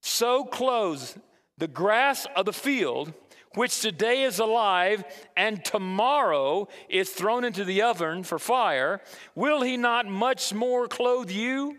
so 0.00 0.44
clothes 0.44 1.16
the 1.58 1.68
grass 1.68 2.26
of 2.34 2.44
the 2.44 2.52
field, 2.52 3.12
which 3.58 3.80
today 3.80 4.22
is 4.22 4.38
alive 4.38 5.02
and 5.36 5.64
tomorrow 5.64 6.68
is 6.88 7.10
thrown 7.10 7.44
into 7.44 7.64
the 7.64 7.82
oven 7.82 8.22
for 8.22 8.38
fire, 8.38 9.00
will 9.34 9.62
he 9.62 9.76
not 9.76 10.06
much 10.06 10.54
more 10.54 10.86
clothe 10.86 11.28
you? 11.28 11.76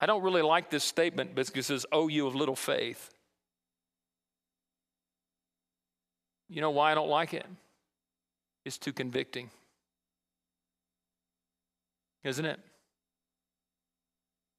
I 0.00 0.06
don't 0.06 0.22
really 0.22 0.42
like 0.42 0.70
this 0.70 0.84
statement 0.84 1.34
because 1.34 1.48
it 1.56 1.64
says, 1.64 1.86
Oh, 1.90 2.06
you 2.06 2.24
of 2.28 2.36
little 2.36 2.54
faith. 2.54 3.10
You 6.48 6.60
know 6.60 6.70
why 6.70 6.92
I 6.92 6.94
don't 6.94 7.08
like 7.08 7.34
it? 7.34 7.44
it? 7.44 7.46
is 8.64 8.78
too 8.78 8.92
convicting. 8.92 9.50
Isn't 12.22 12.44
it? 12.44 12.60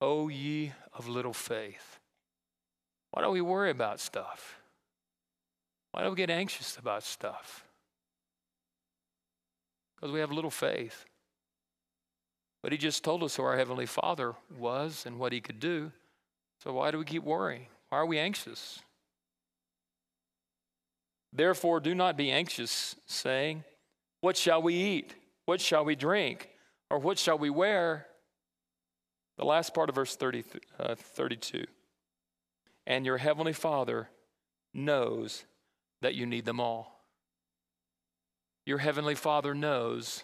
O 0.01 0.27
ye 0.27 0.73
of 0.93 1.07
little 1.07 1.33
faith. 1.33 1.92
Why 3.13 3.21
do 3.21 3.29
we 3.29 3.41
worry 3.41 3.69
about 3.69 3.99
stuff? 3.99 4.55
Why 5.91 6.03
do 6.03 6.09
we 6.09 6.15
get 6.15 6.31
anxious 6.31 6.77
about 6.77 7.03
stuff? 7.03 7.63
Because 9.95 10.11
we 10.11 10.19
have 10.19 10.31
little 10.31 10.49
faith. 10.49 11.05
But 12.63 12.71
he 12.71 12.77
just 12.79 13.03
told 13.03 13.21
us 13.21 13.35
who 13.35 13.43
our 13.43 13.55
Heavenly 13.55 13.85
Father 13.85 14.33
was 14.57 15.03
and 15.05 15.19
what 15.19 15.31
he 15.31 15.41
could 15.41 15.59
do. 15.59 15.91
So 16.63 16.73
why 16.73 16.89
do 16.89 16.97
we 16.97 17.05
keep 17.05 17.23
worrying? 17.23 17.67
Why 17.89 17.99
are 17.99 18.05
we 18.07 18.17
anxious? 18.17 18.79
Therefore, 21.31 21.79
do 21.79 21.93
not 21.93 22.17
be 22.17 22.31
anxious, 22.31 22.95
saying, 23.05 23.63
what 24.21 24.37
shall 24.37 24.61
we 24.61 24.73
eat? 24.73 25.13
What 25.45 25.61
shall 25.61 25.85
we 25.85 25.95
drink? 25.95 26.49
Or 26.89 26.97
what 26.97 27.19
shall 27.19 27.37
we 27.37 27.51
wear? 27.51 28.07
The 29.37 29.45
last 29.45 29.75
part 29.75 29.89
of 29.89 29.95
verse 29.95 30.15
30, 30.15 30.43
uh, 30.79 30.95
32. 30.95 31.65
And 32.85 33.05
your 33.05 33.17
heavenly 33.17 33.53
Father 33.53 34.09
knows 34.73 35.45
that 36.01 36.15
you 36.15 36.25
need 36.25 36.45
them 36.45 36.59
all. 36.59 36.99
Your 38.65 38.77
heavenly 38.77 39.15
Father 39.15 39.53
knows 39.53 40.23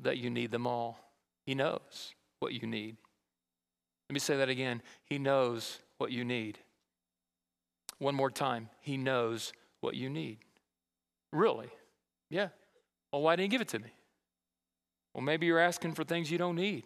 that 0.00 0.18
you 0.18 0.30
need 0.30 0.50
them 0.50 0.66
all. 0.66 0.98
He 1.46 1.54
knows 1.54 2.14
what 2.38 2.52
you 2.52 2.66
need. 2.66 2.96
Let 4.08 4.14
me 4.14 4.20
say 4.20 4.36
that 4.36 4.48
again. 4.48 4.82
He 5.04 5.18
knows 5.18 5.78
what 5.98 6.10
you 6.10 6.24
need. 6.24 6.58
One 7.98 8.14
more 8.14 8.30
time. 8.30 8.70
He 8.80 8.96
knows 8.96 9.52
what 9.80 9.94
you 9.94 10.08
need. 10.10 10.38
Really? 11.32 11.68
Yeah. 12.30 12.48
Well, 13.12 13.22
why 13.22 13.36
didn't 13.36 13.52
you 13.52 13.58
give 13.58 13.60
it 13.60 13.68
to 13.68 13.78
me? 13.78 13.92
Well, 15.14 15.22
maybe 15.22 15.46
you're 15.46 15.58
asking 15.58 15.94
for 15.94 16.04
things 16.04 16.30
you 16.30 16.38
don't 16.38 16.56
need. 16.56 16.84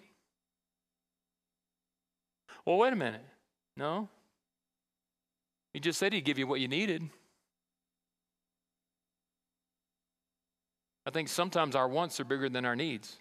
Well, 2.65 2.79
wait 2.79 2.93
a 2.93 2.97
minute. 2.97 3.25
No. 3.77 4.09
He 5.75 5.81
just 5.81 5.99
said 5.99 6.13
he'd 6.13 6.25
give 6.25 6.39
you 6.39 6.47
what 6.47 6.61
you 6.61 6.69
needed. 6.69 7.03
I 11.05 11.11
think 11.11 11.29
sometimes 11.29 11.77
our 11.77 11.89
wants 11.89 12.19
are 12.21 12.25
bigger 12.25 12.49
than 12.49 12.65
our 12.65 12.77
needs. 12.77 13.17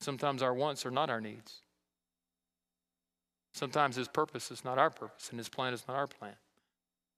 Sometimes 0.00 0.42
our 0.42 0.54
wants 0.54 0.86
are 0.86 0.90
not 0.90 1.10
our 1.10 1.20
needs. 1.20 1.60
Sometimes 3.52 3.96
His 3.96 4.08
purpose 4.08 4.50
is 4.50 4.64
not 4.64 4.78
our 4.78 4.88
purpose, 4.88 5.28
and 5.30 5.38
His 5.38 5.48
plan 5.48 5.74
is 5.74 5.84
not 5.86 5.96
our 5.96 6.06
plan. 6.06 6.36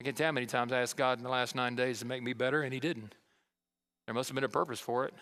I 0.00 0.04
can't 0.04 0.16
tell 0.16 0.26
how 0.26 0.32
many 0.32 0.46
times 0.46 0.72
I 0.72 0.80
asked 0.80 0.96
God 0.96 1.18
in 1.18 1.24
the 1.24 1.30
last 1.30 1.54
nine 1.54 1.76
days 1.76 2.00
to 2.00 2.06
make 2.06 2.22
me 2.22 2.32
better, 2.32 2.62
and 2.62 2.72
He 2.72 2.80
didn't. 2.80 3.14
There 4.06 4.14
must 4.14 4.30
have 4.30 4.34
been 4.34 4.42
a 4.42 4.48
purpose 4.48 4.80
for 4.80 5.04
it. 5.04 5.14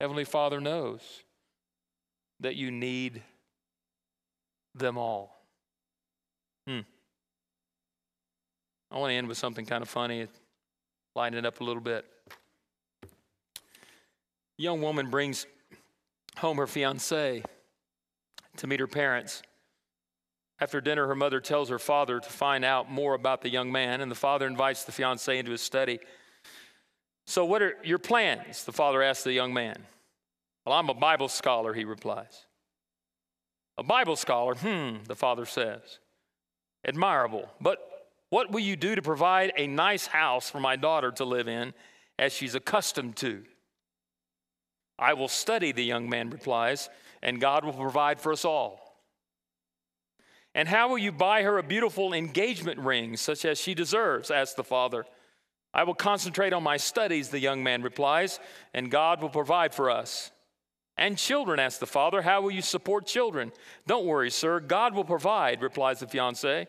Heavenly 0.00 0.24
Father 0.24 0.60
knows 0.60 1.00
that 2.40 2.56
you 2.56 2.70
need 2.70 3.22
them 4.74 4.96
all. 4.96 5.44
Hmm. 6.66 6.80
I 8.90 8.98
want 8.98 9.10
to 9.10 9.14
end 9.14 9.28
with 9.28 9.38
something 9.38 9.66
kind 9.66 9.82
of 9.82 9.88
funny, 9.88 10.28
lighten 11.14 11.38
it 11.38 11.44
up 11.44 11.60
a 11.60 11.64
little 11.64 11.82
bit. 11.82 12.04
Young 14.56 14.80
woman 14.80 15.10
brings 15.10 15.46
home 16.38 16.56
her 16.58 16.66
fiance 16.66 17.42
to 18.56 18.66
meet 18.66 18.80
her 18.80 18.86
parents. 18.86 19.42
After 20.60 20.80
dinner, 20.80 21.06
her 21.06 21.14
mother 21.14 21.40
tells 21.40 21.68
her 21.68 21.78
father 21.78 22.18
to 22.18 22.28
find 22.28 22.64
out 22.64 22.90
more 22.90 23.14
about 23.14 23.42
the 23.42 23.48
young 23.48 23.70
man, 23.70 24.00
and 24.00 24.10
the 24.10 24.16
father 24.16 24.46
invites 24.46 24.84
the 24.84 24.92
fiance 24.92 25.38
into 25.38 25.52
his 25.52 25.60
study. 25.60 26.00
So, 27.28 27.44
what 27.44 27.60
are 27.60 27.74
your 27.84 27.98
plans? 27.98 28.64
The 28.64 28.72
father 28.72 29.02
asks 29.02 29.22
the 29.22 29.34
young 29.34 29.52
man. 29.52 29.76
Well, 30.64 30.74
I'm 30.74 30.88
a 30.88 30.94
Bible 30.94 31.28
scholar, 31.28 31.74
he 31.74 31.84
replies. 31.84 32.46
A 33.76 33.82
Bible 33.82 34.16
scholar, 34.16 34.54
hmm, 34.54 35.04
the 35.06 35.14
father 35.14 35.44
says. 35.44 35.98
Admirable. 36.86 37.46
But 37.60 37.80
what 38.30 38.50
will 38.50 38.60
you 38.60 38.76
do 38.76 38.94
to 38.94 39.02
provide 39.02 39.52
a 39.58 39.66
nice 39.66 40.06
house 40.06 40.48
for 40.48 40.58
my 40.58 40.74
daughter 40.74 41.12
to 41.12 41.26
live 41.26 41.48
in 41.48 41.74
as 42.18 42.32
she's 42.32 42.54
accustomed 42.54 43.16
to? 43.16 43.44
I 44.98 45.12
will 45.12 45.28
study, 45.28 45.70
the 45.70 45.84
young 45.84 46.08
man 46.08 46.30
replies, 46.30 46.88
and 47.22 47.42
God 47.42 47.62
will 47.62 47.74
provide 47.74 48.20
for 48.20 48.32
us 48.32 48.46
all. 48.46 49.02
And 50.54 50.66
how 50.66 50.88
will 50.88 50.96
you 50.96 51.12
buy 51.12 51.42
her 51.42 51.58
a 51.58 51.62
beautiful 51.62 52.14
engagement 52.14 52.80
ring, 52.80 53.18
such 53.18 53.44
as 53.44 53.60
she 53.60 53.74
deserves? 53.74 54.30
asked 54.30 54.56
the 54.56 54.64
father. 54.64 55.04
I 55.74 55.84
will 55.84 55.94
concentrate 55.94 56.52
on 56.52 56.62
my 56.62 56.76
studies, 56.76 57.28
the 57.28 57.38
young 57.38 57.62
man 57.62 57.82
replies, 57.82 58.40
and 58.72 58.90
God 58.90 59.20
will 59.20 59.28
provide 59.28 59.74
for 59.74 59.90
us. 59.90 60.30
And 60.96 61.16
children, 61.16 61.60
asked 61.60 61.80
the 61.80 61.86
father, 61.86 62.22
how 62.22 62.42
will 62.42 62.50
you 62.50 62.62
support 62.62 63.06
children? 63.06 63.52
Don't 63.86 64.06
worry, 64.06 64.30
sir, 64.30 64.58
God 64.58 64.94
will 64.94 65.04
provide, 65.04 65.62
replies 65.62 66.00
the 66.00 66.08
fiance. 66.08 66.66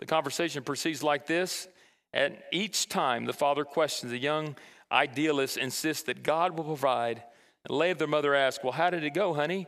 The 0.00 0.06
conversation 0.06 0.62
proceeds 0.62 1.02
like 1.02 1.26
this. 1.26 1.68
And 2.12 2.36
each 2.52 2.88
time 2.88 3.24
the 3.24 3.32
father 3.32 3.64
questions, 3.64 4.12
the 4.12 4.18
young 4.18 4.56
idealist 4.92 5.56
insists 5.56 6.04
that 6.04 6.22
God 6.22 6.56
will 6.56 6.64
provide. 6.64 7.22
And 7.64 7.76
later 7.76 8.00
their 8.00 8.08
mother 8.08 8.34
asks, 8.34 8.62
Well, 8.62 8.72
how 8.72 8.90
did 8.90 9.02
it 9.02 9.14
go, 9.14 9.32
honey? 9.32 9.66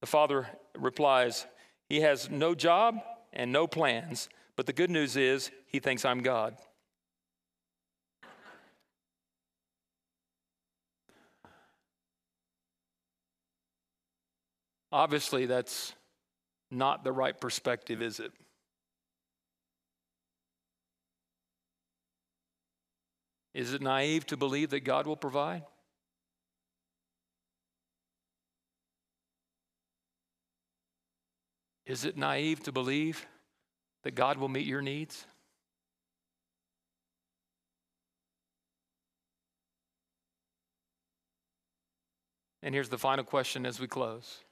The 0.00 0.06
father 0.06 0.46
replies, 0.76 1.46
He 1.88 2.00
has 2.02 2.28
no 2.30 2.54
job 2.54 2.96
and 3.32 3.50
no 3.50 3.66
plans, 3.66 4.28
but 4.56 4.66
the 4.66 4.72
good 4.72 4.90
news 4.90 5.16
is 5.16 5.50
he 5.66 5.80
thinks 5.80 6.04
I'm 6.04 6.20
God. 6.20 6.56
Obviously, 14.90 15.46
that's 15.46 15.92
not 16.70 17.04
the 17.04 17.12
right 17.12 17.38
perspective, 17.38 18.00
is 18.00 18.20
it? 18.20 18.32
Is 23.54 23.74
it 23.74 23.82
naive 23.82 24.26
to 24.26 24.36
believe 24.36 24.70
that 24.70 24.84
God 24.84 25.06
will 25.06 25.16
provide? 25.16 25.62
Is 31.86 32.04
it 32.04 32.16
naive 32.16 32.62
to 32.64 32.72
believe 32.72 33.26
that 34.04 34.14
God 34.14 34.38
will 34.38 34.48
meet 34.48 34.66
your 34.66 34.82
needs? 34.82 35.26
And 42.62 42.74
here's 42.74 42.90
the 42.90 42.98
final 42.98 43.24
question 43.24 43.64
as 43.64 43.80
we 43.80 43.86
close 43.86 44.44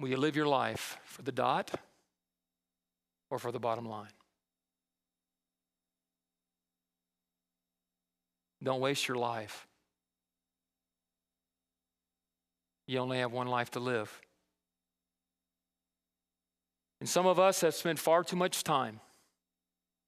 Will 0.00 0.08
you 0.08 0.16
live 0.16 0.34
your 0.34 0.46
life 0.46 0.96
for 1.04 1.20
the 1.20 1.30
dot 1.30 1.70
or 3.28 3.38
for 3.38 3.52
the 3.52 3.60
bottom 3.60 3.86
line? 3.86 4.08
Don't 8.62 8.80
waste 8.80 9.06
your 9.08 9.18
life. 9.18 9.66
You 12.86 12.98
only 12.98 13.18
have 13.18 13.30
one 13.30 13.46
life 13.46 13.70
to 13.72 13.80
live. 13.80 14.20
And 17.00 17.08
some 17.08 17.26
of 17.26 17.38
us 17.38 17.60
have 17.60 17.74
spent 17.74 17.98
far 17.98 18.24
too 18.24 18.36
much 18.36 18.64
time 18.64 19.00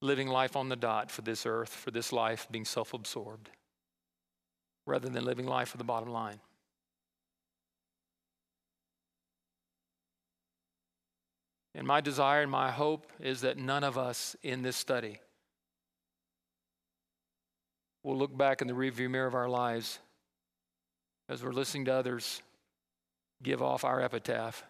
living 0.00 0.28
life 0.28 0.56
on 0.56 0.70
the 0.70 0.76
dot 0.76 1.10
for 1.10 1.20
this 1.20 1.44
earth, 1.44 1.70
for 1.70 1.90
this 1.90 2.12
life, 2.12 2.48
being 2.50 2.64
self 2.64 2.94
absorbed, 2.94 3.50
rather 4.86 5.10
than 5.10 5.24
living 5.24 5.46
life 5.46 5.68
for 5.68 5.76
the 5.76 5.84
bottom 5.84 6.08
line. 6.10 6.40
And 11.74 11.86
my 11.86 12.00
desire 12.00 12.42
and 12.42 12.50
my 12.50 12.70
hope 12.70 13.06
is 13.18 13.40
that 13.42 13.56
none 13.56 13.82
of 13.84 13.96
us 13.96 14.36
in 14.42 14.62
this 14.62 14.76
study 14.76 15.20
will 18.02 18.16
look 18.16 18.36
back 18.36 18.60
in 18.60 18.68
the 18.68 18.74
rearview 18.74 19.10
mirror 19.10 19.26
of 19.26 19.34
our 19.34 19.48
lives 19.48 19.98
as 21.28 21.42
we're 21.42 21.52
listening 21.52 21.86
to 21.86 21.94
others 21.94 22.42
give 23.42 23.62
off 23.62 23.84
our 23.84 24.00
epitaph, 24.00 24.62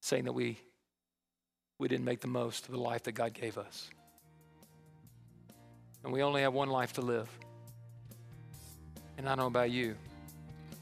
saying 0.00 0.24
that 0.24 0.32
we, 0.32 0.58
we 1.78 1.88
didn't 1.88 2.04
make 2.04 2.20
the 2.20 2.28
most 2.28 2.66
of 2.66 2.72
the 2.72 2.80
life 2.80 3.02
that 3.04 3.12
God 3.12 3.34
gave 3.34 3.58
us. 3.58 3.90
And 6.02 6.12
we 6.12 6.22
only 6.22 6.42
have 6.42 6.54
one 6.54 6.70
life 6.70 6.94
to 6.94 7.02
live. 7.02 7.28
And 9.18 9.28
I 9.28 9.32
don't 9.32 9.38
know 9.38 9.46
about 9.46 9.70
you, 9.70 9.96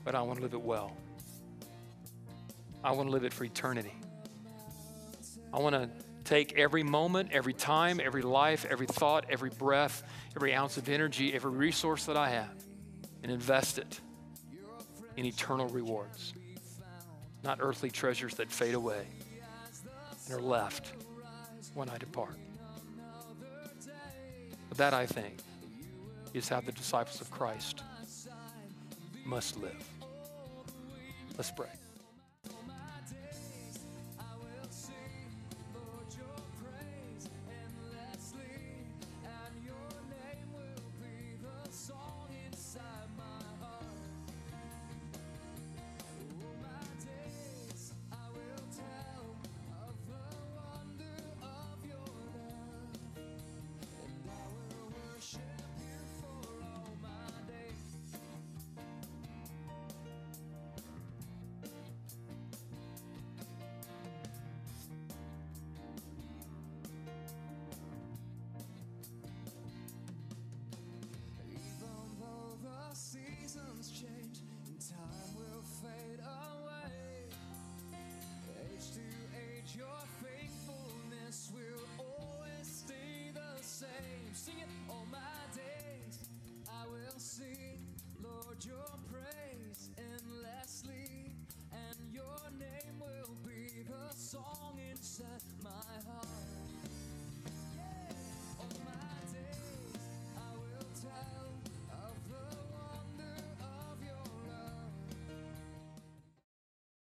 but 0.05 0.15
I 0.15 0.23
want 0.23 0.37
to 0.37 0.43
live 0.43 0.55
it 0.55 0.63
well. 0.63 0.97
I 2.85 2.93
want 2.93 3.09
to 3.09 3.13
live 3.13 3.25
it 3.25 3.33
for 3.33 3.45
eternity. 3.45 3.95
I 5.53 5.59
want 5.59 5.75
to 5.75 5.89
take 6.25 6.59
every 6.59 6.83
moment, 6.83 7.31
every 7.33 7.55
time, 7.55 8.01
every 8.03 8.23
life, 8.23 8.67
every 8.69 8.87
thought, 8.87 9.25
every 9.31 9.51
breath, 9.51 10.03
every 10.37 10.55
ounce 10.55 10.77
of 10.77 10.89
energy, 10.89 11.35
every 11.35 11.51
resource 11.51 12.05
that 12.05 12.17
I 12.17 12.29
have, 12.31 12.65
and 13.23 13.33
invest 13.33 13.79
it 13.79 14.01
in 15.17 15.25
eternal 15.25 15.67
rewards, 15.69 16.35
not 17.43 17.59
earthly 17.61 17.91
treasures 17.91 18.35
that 18.35 18.51
fade 18.53 18.75
away 18.75 19.07
and 20.27 20.35
are 20.35 20.43
left 20.43 20.93
when 21.75 21.89
I 21.89 21.99
depart. 21.99 22.37
But 24.69 24.79
that, 24.79 24.95
I 24.95 25.07
think, 25.07 25.39
is 26.35 26.49
how 26.49 26.61
the 26.61 26.73
disciples 26.73 27.21
of 27.21 27.31
Christ 27.31 27.83
must 29.25 29.59
live. 29.59 29.83
Let's 31.37 31.51
pray. 31.51 31.69